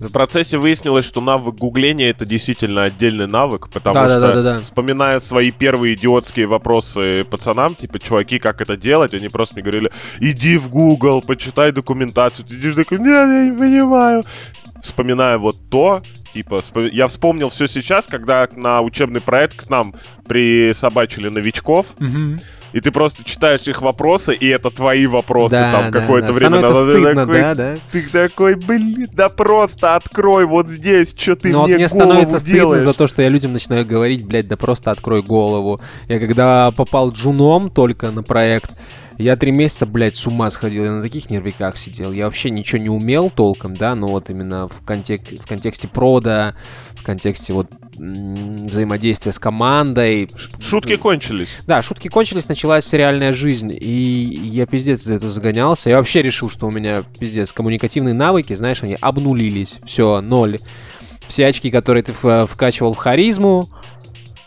В 0.00 0.10
процессе 0.12 0.56
выяснилось, 0.56 1.04
что 1.04 1.20
навык 1.20 1.56
гугления 1.56 2.08
это 2.08 2.24
действительно 2.24 2.84
отдельный 2.84 3.26
навык, 3.26 3.68
потому 3.70 3.94
да, 3.94 4.08
что, 4.08 4.20
да, 4.20 4.32
да, 4.34 4.42
да. 4.42 4.60
вспоминая 4.62 5.18
свои 5.18 5.50
первые 5.50 5.94
идиотские 5.94 6.46
вопросы 6.46 7.24
пацанам, 7.24 7.74
типа, 7.74 7.98
чуваки, 7.98 8.38
как 8.38 8.62
это 8.62 8.78
делать, 8.78 9.12
они 9.12 9.28
просто 9.28 9.56
мне 9.56 9.62
говорили, 9.62 9.90
иди 10.20 10.56
в 10.56 10.70
Google, 10.70 11.20
почитай 11.20 11.70
документацию. 11.72 12.46
Ты 12.46 12.54
сидишь 12.54 12.74
такой, 12.74 12.98
нет, 12.98 13.08
я 13.08 13.44
не 13.50 13.58
понимаю. 13.58 14.24
Вспоминая 14.80 15.36
вот 15.36 15.56
то, 15.70 16.02
типа, 16.32 16.62
я 16.92 17.06
вспомнил 17.08 17.48
все 17.50 17.66
сейчас, 17.66 18.06
когда 18.06 18.48
на 18.54 18.80
учебный 18.80 19.20
проект 19.20 19.64
к 19.64 19.70
нам 19.70 19.94
присобачили 20.26 21.28
новичков, 21.28 21.86
угу 21.98 22.40
и 22.72 22.80
ты 22.80 22.90
просто 22.90 23.24
читаешь 23.24 23.66
их 23.66 23.82
вопросы, 23.82 24.34
и 24.34 24.46
это 24.46 24.70
твои 24.70 25.06
вопросы 25.06 25.56
да, 25.56 25.72
там 25.72 25.90
да, 25.90 26.00
какое-то 26.00 26.28
да. 26.28 26.32
время 26.32 26.60
назад. 26.60 26.94
Ты 26.94 27.02
такой, 27.02 27.26
да, 27.40 27.54
да. 27.54 27.76
Ты 27.90 28.08
такой, 28.08 28.54
блин, 28.54 29.08
да 29.12 29.28
просто 29.28 29.96
открой 29.96 30.46
вот 30.46 30.68
здесь, 30.68 31.14
что 31.16 31.36
ты 31.36 31.50
Но 31.50 31.64
мне 31.64 31.74
вот 31.74 31.78
мне 31.78 31.88
становится 31.88 32.44
делаешь. 32.44 32.82
стыдно 32.82 32.92
за 32.92 32.98
то, 32.98 33.06
что 33.06 33.22
я 33.22 33.28
людям 33.28 33.52
начинаю 33.52 33.84
говорить, 33.84 34.24
блядь, 34.24 34.48
да 34.48 34.56
просто 34.56 34.90
открой 34.90 35.22
голову. 35.22 35.80
Я 36.08 36.18
когда 36.18 36.70
попал 36.70 37.10
джуном 37.10 37.70
только 37.70 38.10
на 38.10 38.22
проект, 38.22 38.72
я 39.20 39.36
три 39.36 39.52
месяца, 39.52 39.86
блядь, 39.86 40.16
с 40.16 40.26
ума 40.26 40.50
сходил, 40.50 40.84
я 40.84 40.92
на 40.92 41.02
таких 41.02 41.28
нервиках 41.30 41.76
сидел. 41.76 42.10
Я 42.12 42.24
вообще 42.24 42.50
ничего 42.50 42.80
не 42.80 42.88
умел 42.88 43.30
толком, 43.30 43.76
да, 43.76 43.94
но 43.94 44.08
вот 44.08 44.30
именно 44.30 44.68
в, 44.68 44.84
контек 44.84 45.22
в 45.40 45.46
контексте 45.46 45.88
прода, 45.88 46.54
в 46.96 47.02
контексте 47.02 47.52
вот 47.52 47.68
взаимодействия 47.92 49.32
с 49.32 49.38
командой. 49.38 50.30
Шутки 50.58 50.96
кончились. 50.96 51.50
Да, 51.66 51.82
шутки 51.82 52.08
кончились, 52.08 52.48
началась 52.48 52.90
реальная 52.92 53.34
жизнь, 53.34 53.70
и 53.78 54.40
я 54.42 54.66
пиздец 54.66 55.02
за 55.02 55.14
это 55.14 55.28
загонялся. 55.28 55.90
Я 55.90 55.98
вообще 55.98 56.22
решил, 56.22 56.48
что 56.48 56.66
у 56.66 56.70
меня 56.70 57.04
пиздец 57.18 57.52
коммуникативные 57.52 58.14
навыки, 58.14 58.54
знаешь, 58.54 58.82
они 58.82 58.96
обнулились. 59.00 59.80
Все, 59.84 60.20
ноль. 60.20 60.60
Все 61.28 61.46
очки, 61.46 61.70
которые 61.70 62.02
ты 62.02 62.12
вкачивал 62.12 62.94
в 62.94 62.96
харизму, 62.96 63.70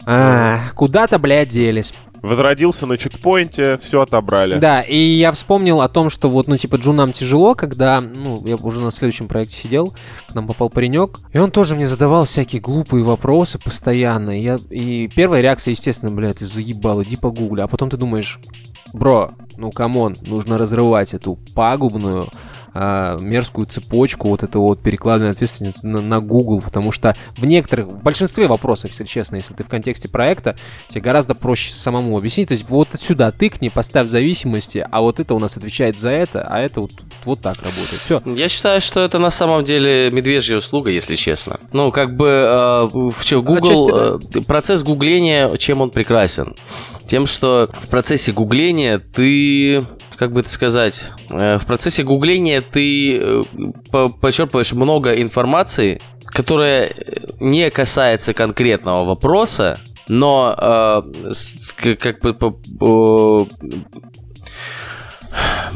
а, 0.05 0.59
куда-то, 0.75 1.19
блядь, 1.19 1.49
делись 1.49 1.93
возродился 2.23 2.87
на 2.87 2.97
чекпоинте, 2.97 3.77
все 3.77 4.01
отобрали. 4.01 4.57
Да, 4.57 4.81
и 4.81 4.97
я 4.97 5.31
вспомнил 5.33 5.81
о 5.81 5.89
том, 5.89 6.09
что 6.09 6.29
вот, 6.29 6.47
ну, 6.47 6.55
типа, 6.55 6.77
джунам 6.77 7.11
тяжело, 7.11 7.53
когда, 7.53 8.01
ну, 8.01 8.43
я 8.47 8.55
уже 8.55 8.79
на 8.79 8.91
следующем 8.91 9.27
проекте 9.27 9.57
сидел, 9.57 9.93
к 10.29 10.33
нам 10.33 10.47
попал 10.47 10.69
паренек, 10.69 11.19
и 11.33 11.37
он 11.37 11.51
тоже 11.51 11.75
мне 11.75 11.85
задавал 11.85 12.25
всякие 12.25 12.61
глупые 12.61 13.03
вопросы 13.03 13.59
постоянно. 13.59 14.39
И, 14.39 14.41
я, 14.41 14.59
и 14.69 15.09
первая 15.13 15.41
реакция, 15.41 15.73
естественно, 15.73 16.11
блядь, 16.11 16.37
ты 16.37 16.45
заебал, 16.45 17.03
иди 17.03 17.17
погугли. 17.17 17.59
А 17.59 17.67
потом 17.67 17.89
ты 17.89 17.97
думаешь, 17.97 18.39
бро, 18.93 19.31
ну, 19.57 19.71
come 19.71 19.96
on, 19.96 20.15
нужно 20.21 20.57
разрывать 20.57 21.13
эту 21.13 21.37
пагубную 21.53 22.29
э, 22.73 23.17
мерзкую 23.19 23.67
цепочку, 23.67 24.29
вот 24.29 24.43
это 24.43 24.59
вот 24.59 24.81
перекладывание 24.81 25.31
ответственности 25.31 25.85
на, 25.85 26.01
на 26.01 26.19
Google, 26.19 26.61
потому 26.61 26.91
что 26.91 27.15
в 27.37 27.45
некоторых, 27.45 27.87
в 27.87 28.01
большинстве 28.01 28.47
вопросов, 28.47 28.91
если 28.91 29.05
честно, 29.05 29.37
если 29.37 29.53
ты 29.53 29.63
в 29.63 29.69
контексте 29.69 30.07
проекта, 30.07 30.55
тебе 30.89 31.01
гораздо 31.01 31.35
проще 31.35 31.73
самому 31.73 32.17
объяснить, 32.17 32.49
то 32.49 32.53
есть 32.53 32.67
вот 32.69 32.89
сюда 32.99 33.31
тыкни, 33.31 33.69
поставь 33.69 34.07
зависимости, 34.09 34.85
а 34.89 35.01
вот 35.01 35.19
это 35.19 35.33
у 35.33 35.39
нас 35.39 35.57
отвечает 35.57 35.99
за 35.99 36.09
это, 36.09 36.47
а 36.49 36.59
это 36.59 36.81
вот, 36.81 36.91
вот 37.25 37.41
так 37.41 37.55
работает. 37.55 38.01
Все. 38.05 38.21
Я 38.25 38.49
считаю, 38.49 38.81
что 38.81 38.99
это 38.99 39.19
на 39.19 39.29
самом 39.29 39.63
деле 39.63 40.09
медвежья 40.11 40.57
услуга, 40.57 40.91
если 40.91 41.15
честно. 41.15 41.59
Ну, 41.71 41.91
как 41.91 42.15
бы 42.15 42.27
э, 42.27 42.87
в 42.91 43.13
Google, 43.31 43.55
Отчасти, 43.55 43.91
да. 43.91 44.39
э, 44.39 44.43
процесс 44.43 44.83
гугления, 44.83 45.55
чем 45.57 45.81
он 45.81 45.89
прекрасен? 45.89 46.55
Тем, 47.07 47.25
что 47.25 47.69
в 47.81 47.87
процессе 47.87 48.31
гугления 48.31 48.99
ты 48.99 49.85
как 50.17 50.31
бы 50.31 50.41
это 50.41 50.49
сказать, 50.49 51.09
э, 51.29 51.57
в 51.57 51.65
процессе 51.65 52.03
гугления 52.03 52.61
ты 52.61 53.17
э, 53.19 53.43
почерпываешь 54.21 54.73
много 54.73 55.21
информации, 55.21 56.01
которая 56.25 56.93
не 57.39 57.69
касается 57.69 58.33
конкретного 58.33 59.05
вопроса, 59.05 59.79
но 60.07 60.55
э, 60.57 61.95
как 61.95 62.19
бы 62.21 62.33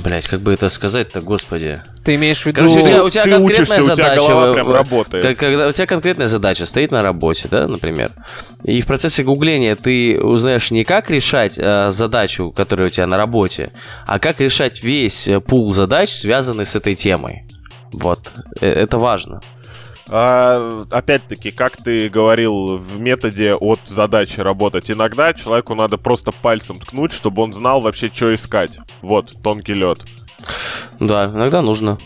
Блять, 0.03 0.27
как 0.27 0.41
бы 0.41 0.53
это 0.53 0.69
сказать-то, 0.69 1.21
господи. 1.21 1.81
Ты 2.03 2.15
имеешь 2.15 2.41
в 2.41 2.45
виду... 2.45 2.61
Короче, 2.61 2.79
у 2.79 2.85
тебя, 2.85 3.03
у 3.03 3.09
тебя 3.09 3.23
ты 3.23 3.31
конкретная 3.31 3.65
учишься, 3.65 3.81
задача. 3.81 4.21
У 4.21 4.25
тебя 4.25 4.35
голова 4.35 4.53
прям 4.53 4.71
работает. 4.71 5.37
Когда 5.37 5.67
у 5.67 5.71
тебя 5.71 5.87
конкретная 5.87 6.27
задача 6.27 6.65
стоит 6.65 6.91
на 6.91 7.01
работе, 7.01 7.47
да, 7.49 7.67
например. 7.67 8.11
И 8.63 8.81
в 8.81 8.85
процессе 8.85 9.23
гугления 9.23 9.75
ты 9.75 10.21
узнаешь 10.21 10.71
не 10.71 10.83
как 10.83 11.09
решать 11.09 11.57
э, 11.57 11.89
задачу, 11.89 12.51
которая 12.51 12.87
у 12.87 12.89
тебя 12.89 13.07
на 13.07 13.17
работе, 13.17 13.71
а 14.05 14.19
как 14.19 14.39
решать 14.39 14.83
весь 14.83 15.27
э, 15.27 15.39
пул 15.39 15.73
задач, 15.73 16.09
связанный 16.11 16.65
с 16.65 16.75
этой 16.75 16.95
темой. 16.95 17.43
Вот. 17.91 18.31
Э, 18.61 18.67
это 18.67 18.97
важно. 18.97 19.41
А, 20.09 20.85
опять-таки, 20.89 21.51
как 21.51 21.77
ты 21.77 22.09
говорил, 22.09 22.77
в 22.77 22.99
методе 22.99 23.53
от 23.55 23.79
задачи 23.85 24.39
работать. 24.39 24.89
Иногда 24.89 25.33
человеку 25.33 25.75
надо 25.75 25.97
просто 25.97 26.31
пальцем 26.31 26.79
ткнуть, 26.79 27.11
чтобы 27.11 27.41
он 27.41 27.53
знал 27.53 27.81
вообще, 27.81 28.09
что 28.13 28.33
искать. 28.33 28.79
Вот, 29.01 29.33
тонкий 29.43 29.73
лед. 29.73 29.99
Да, 30.99 31.25
иногда 31.25 31.61
нужно. 31.61 31.97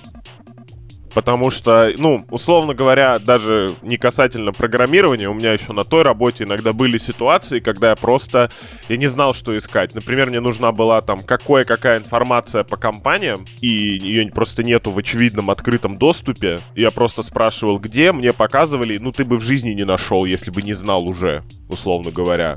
Потому 1.13 1.49
что, 1.49 1.91
ну, 1.97 2.25
условно 2.29 2.73
говоря, 2.73 3.19
даже 3.19 3.75
не 3.81 3.97
касательно 3.97 4.53
программирования, 4.53 5.29
у 5.29 5.33
меня 5.33 5.53
еще 5.53 5.73
на 5.73 5.83
той 5.83 6.03
работе 6.03 6.45
иногда 6.45 6.73
были 6.73 6.97
ситуации, 6.97 7.59
когда 7.59 7.89
я 7.89 7.95
просто, 7.95 8.51
я 8.87 8.97
не 8.97 9.07
знал, 9.07 9.33
что 9.33 9.57
искать. 9.57 9.93
Например, 9.93 10.29
мне 10.29 10.39
нужна 10.39 10.71
была 10.71 11.01
там 11.01 11.23
какая 11.23 11.65
какая 11.65 11.99
информация 11.99 12.63
по 12.63 12.77
компаниям, 12.77 13.45
и 13.59 13.67
ее 13.67 14.31
просто 14.31 14.63
нету 14.63 14.91
в 14.91 14.97
очевидном 14.97 15.49
открытом 15.49 15.97
доступе. 15.97 16.59
Я 16.75 16.91
просто 16.91 17.23
спрашивал, 17.23 17.79
где, 17.79 18.11
мне 18.11 18.33
показывали, 18.33 18.97
ну, 18.97 19.11
ты 19.11 19.25
бы 19.25 19.37
в 19.37 19.43
жизни 19.43 19.71
не 19.71 19.85
нашел, 19.85 20.25
если 20.25 20.51
бы 20.51 20.61
не 20.61 20.73
знал 20.73 21.07
уже, 21.07 21.43
условно 21.69 22.11
говоря. 22.11 22.55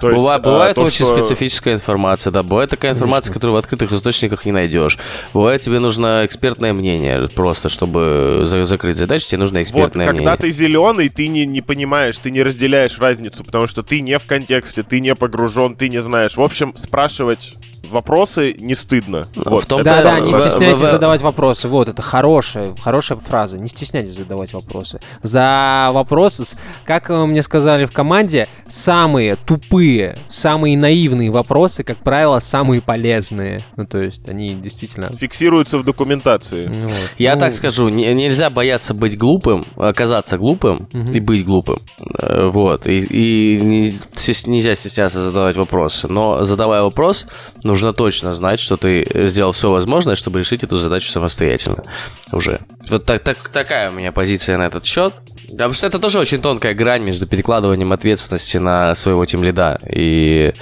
То 0.00 0.08
есть, 0.08 0.18
бывает, 0.20 0.42
бывает 0.42 0.74
то, 0.76 0.82
очень 0.82 1.04
что... 1.04 1.18
специфическая 1.18 1.74
информация, 1.74 2.30
да, 2.30 2.42
бывает 2.42 2.70
такая 2.70 2.92
информация, 2.92 3.28
Конечно. 3.28 3.34
которую 3.34 3.56
в 3.56 3.58
открытых 3.58 3.92
источниках 3.92 4.44
не 4.44 4.52
найдешь. 4.52 4.98
Бывает 5.32 5.60
тебе 5.62 5.78
нужно 5.78 6.24
экспертное 6.24 6.72
мнение, 6.72 7.28
просто 7.28 7.68
чтобы 7.68 8.40
за 8.44 8.64
закрыть 8.64 8.96
задачу, 8.96 9.26
тебе 9.28 9.38
нужно 9.38 9.62
экспертное 9.62 10.06
вот, 10.06 10.12
мнение. 10.12 10.28
Когда 10.28 10.42
ты 10.42 10.50
зеленый, 10.50 11.08
ты 11.08 11.28
не, 11.28 11.46
не 11.46 11.60
понимаешь, 11.60 12.16
ты 12.18 12.30
не 12.30 12.42
разделяешь 12.42 12.98
разницу, 12.98 13.44
потому 13.44 13.66
что 13.66 13.82
ты 13.82 14.00
не 14.00 14.18
в 14.18 14.26
контексте, 14.26 14.82
ты 14.82 15.00
не 15.00 15.14
погружен, 15.14 15.76
ты 15.76 15.88
не 15.88 16.00
знаешь. 16.00 16.36
В 16.36 16.42
общем, 16.42 16.76
спрашивать 16.76 17.54
вопросы 17.88 18.54
не 18.58 18.74
стыдно. 18.74 19.28
Вот. 19.34 19.64
В 19.64 19.66
том, 19.66 19.82
да, 19.82 20.02
да, 20.02 20.20
не 20.20 20.32
стесняйтесь 20.32 20.80
задавать 20.80 21.22
вопросы. 21.22 21.68
Вот, 21.68 21.88
это 21.88 22.02
хорошая, 22.02 22.74
хорошая 22.76 23.18
фраза. 23.18 23.58
Не 23.58 23.68
стесняйтесь 23.68 24.14
задавать 24.14 24.52
вопросы. 24.52 25.00
За 25.22 25.90
вопросы, 25.92 26.44
как 26.84 27.08
мне 27.08 27.42
сказали 27.42 27.86
в 27.86 27.92
команде, 27.92 28.48
самые 28.66 29.36
тупые, 29.36 30.18
самые 30.28 30.76
наивные 30.76 31.30
вопросы, 31.30 31.82
как 31.82 31.98
правило, 31.98 32.38
самые 32.38 32.80
полезные. 32.80 33.64
Ну, 33.76 33.86
то 33.86 33.98
есть 33.98 34.28
они 34.28 34.54
действительно... 34.54 35.12
Фиксируются 35.16 35.78
в 35.78 35.84
документации. 35.84 36.66
Вот. 36.66 36.92
Я 37.18 37.34
ну... 37.34 37.40
так 37.40 37.52
скажу, 37.52 37.88
нельзя 37.88 38.50
бояться 38.50 38.94
быть 38.94 39.18
глупым, 39.18 39.64
оказаться 39.76 40.38
глупым 40.38 40.88
угу. 40.92 41.12
и 41.12 41.20
быть 41.20 41.44
глупым. 41.44 41.80
Э, 42.18 42.48
вот. 42.48 42.86
И, 42.86 42.98
и 42.98 43.60
нельзя 43.60 44.74
стесняться 44.74 45.20
задавать 45.20 45.56
вопросы. 45.56 46.08
Но 46.08 46.44
задавая 46.44 46.82
вопрос, 46.82 47.26
нужно 47.70 47.92
точно 47.92 48.32
знать, 48.32 48.60
что 48.60 48.76
ты 48.76 49.06
сделал 49.28 49.52
все 49.52 49.70
возможное, 49.70 50.16
чтобы 50.16 50.40
решить 50.40 50.64
эту 50.64 50.76
задачу 50.76 51.10
самостоятельно 51.10 51.84
уже. 52.32 52.60
Вот 52.88 53.04
так, 53.04 53.22
так, 53.22 53.48
такая 53.48 53.90
у 53.90 53.94
меня 53.94 54.12
позиция 54.12 54.58
на 54.58 54.66
этот 54.66 54.84
счет. 54.84 55.14
Да, 55.48 55.64
потому 55.64 55.74
что 55.74 55.86
это 55.86 55.98
тоже 55.98 56.18
очень 56.18 56.40
тонкая 56.40 56.74
грань 56.74 57.02
между 57.02 57.26
перекладыванием 57.26 57.92
ответственности 57.92 58.58
на 58.58 58.94
своего 58.94 59.24
тимлида 59.24 59.80
и 59.88 60.52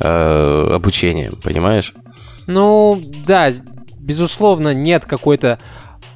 э, 0.00 0.68
обучением, 0.74 1.36
понимаешь? 1.42 1.92
Ну, 2.46 3.00
да, 3.26 3.50
безусловно, 3.98 4.74
нет 4.74 5.04
какой-то 5.04 5.58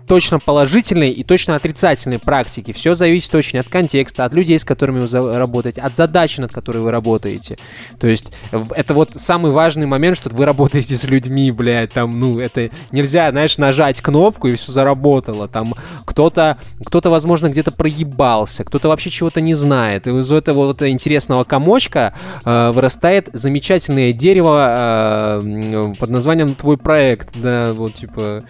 точно 0.08 0.40
положительной 0.40 1.10
и 1.10 1.22
точно 1.22 1.54
отрицательной 1.54 2.18
практики. 2.18 2.72
Все 2.72 2.94
зависит 2.94 3.34
очень 3.34 3.58
от 3.58 3.68
контекста, 3.68 4.24
от 4.24 4.32
людей, 4.32 4.58
с 4.58 4.64
которыми 4.64 5.00
вы 5.00 5.38
работаете, 5.38 5.82
от 5.82 5.94
задачи, 5.94 6.40
над 6.40 6.50
которой 6.50 6.78
вы 6.78 6.90
работаете. 6.90 7.58
То 8.00 8.06
есть 8.06 8.32
это 8.50 8.94
вот 8.94 9.14
самый 9.14 9.52
важный 9.52 9.86
момент, 9.86 10.16
что 10.16 10.30
вы 10.30 10.46
работаете 10.46 10.96
с 10.96 11.04
людьми, 11.04 11.50
блядь, 11.52 11.92
там, 11.92 12.18
ну, 12.18 12.40
это 12.40 12.70
нельзя, 12.90 13.30
знаешь, 13.30 13.58
нажать 13.58 14.00
кнопку 14.00 14.48
и 14.48 14.54
все 14.54 14.72
заработало. 14.72 15.46
Там 15.46 15.74
кто-то, 16.06 16.56
кто-то, 16.84 17.10
возможно, 17.10 17.48
где-то 17.48 17.70
проебался, 17.70 18.64
кто-то 18.64 18.88
вообще 18.88 19.10
чего-то 19.10 19.42
не 19.42 19.54
знает. 19.54 20.06
И 20.06 20.10
из 20.10 20.32
этого 20.32 20.66
вот 20.66 20.80
интересного 20.82 21.44
комочка 21.44 22.14
э, 22.44 22.70
вырастает 22.72 23.28
замечательное 23.34 24.14
дерево 24.14 25.40
э, 25.42 25.94
под 25.98 26.10
названием 26.10 26.54
«Твой 26.54 26.78
проект». 26.78 27.38
Да, 27.38 27.74
вот, 27.74 27.94
типа... 27.94 28.44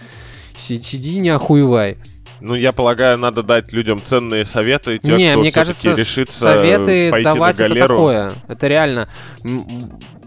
Сиди, 0.58 1.18
не 1.18 1.30
охуевай. 1.30 1.96
Ну, 2.40 2.54
я 2.54 2.72
полагаю, 2.72 3.18
надо 3.18 3.42
дать 3.42 3.72
людям 3.72 4.00
ценные 4.04 4.44
советы. 4.44 4.98
Те, 5.02 5.12
не, 5.14 5.30
кто 5.30 5.40
мне 5.40 5.52
кажется, 5.52 5.92
решится 5.92 6.40
советы 6.40 7.10
пойти 7.10 7.24
давать 7.24 7.58
на 7.58 7.64
это 7.64 7.74
такое. 7.74 8.32
Это 8.46 8.68
реально. 8.68 9.08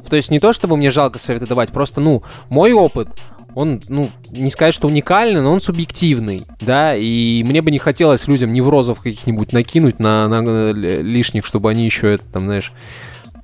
То 0.10 0.16
есть 0.16 0.30
не 0.30 0.40
то, 0.40 0.52
чтобы 0.52 0.76
мне 0.76 0.92
жалко 0.92 1.20
советы 1.20 1.48
давать, 1.48 1.72
просто, 1.72 2.02
ну, 2.02 2.24
мой 2.50 2.74
опыт, 2.74 3.08
он, 3.56 3.82
ну, 3.88 4.12
не 4.30 4.50
сказать, 4.50 4.74
что 4.74 4.88
уникальный, 4.88 5.42
но 5.42 5.52
он 5.52 5.62
субъективный, 5.62 6.46
да, 6.60 6.96
и 6.96 7.44
мне 7.44 7.62
бы 7.62 7.72
не 7.72 7.80
хотелось 7.80 8.28
людям 8.28 8.52
неврозов 8.52 9.00
каких-нибудь 9.00 9.54
накинуть 9.54 10.00
на, 10.00 10.28
на 10.28 10.72
лишних, 10.72 11.46
чтобы 11.46 11.70
они 11.70 11.86
еще 11.86 12.14
это, 12.14 12.26
там, 12.26 12.44
знаешь, 12.44 12.72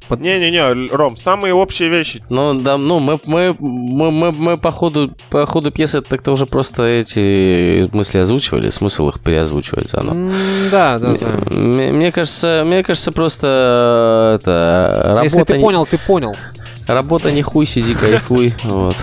под... 0.08 0.22
Не-не-не, 0.22 0.90
Ром, 0.92 1.18
самые 1.18 1.54
общие 1.54 1.90
вещи. 1.90 2.24
Ну, 2.30 2.54
да, 2.60 2.78
ну, 2.78 3.00
мы, 3.00 3.20
мы, 3.26 3.56
мы, 3.60 4.12
мы, 4.12 4.32
мы 4.32 4.58
по, 4.58 4.72
ходу, 4.72 5.14
по 5.30 5.46
ходу 5.46 5.72
пьесы 5.72 6.02
так-то 6.02 6.32
уже 6.32 6.46
просто 6.46 6.84
эти 6.84 7.90
мысли 7.94 8.20
озвучивали, 8.20 8.70
смысл 8.70 9.10
их 9.10 9.20
переозвучивать 9.20 9.92
заново. 9.92 10.16
Mm, 10.16 10.70
да, 10.72 11.00
да, 11.00 11.16
да. 11.20 11.52
Мне, 11.54 11.92
мне 11.92 12.12
кажется, 12.12 12.64
мне 12.66 12.84
кажется, 12.84 13.12
просто 13.12 14.40
это 14.40 15.02
работа... 15.06 15.24
Если 15.24 15.44
ты 15.44 15.60
понял, 15.60 15.86
ты 15.86 15.98
понял. 15.98 16.36
Работа 16.88 17.32
не 17.32 17.42
хуй, 17.42 17.66
сиди, 17.66 17.94
кайфуй, 17.94 18.56
вот. 18.64 18.96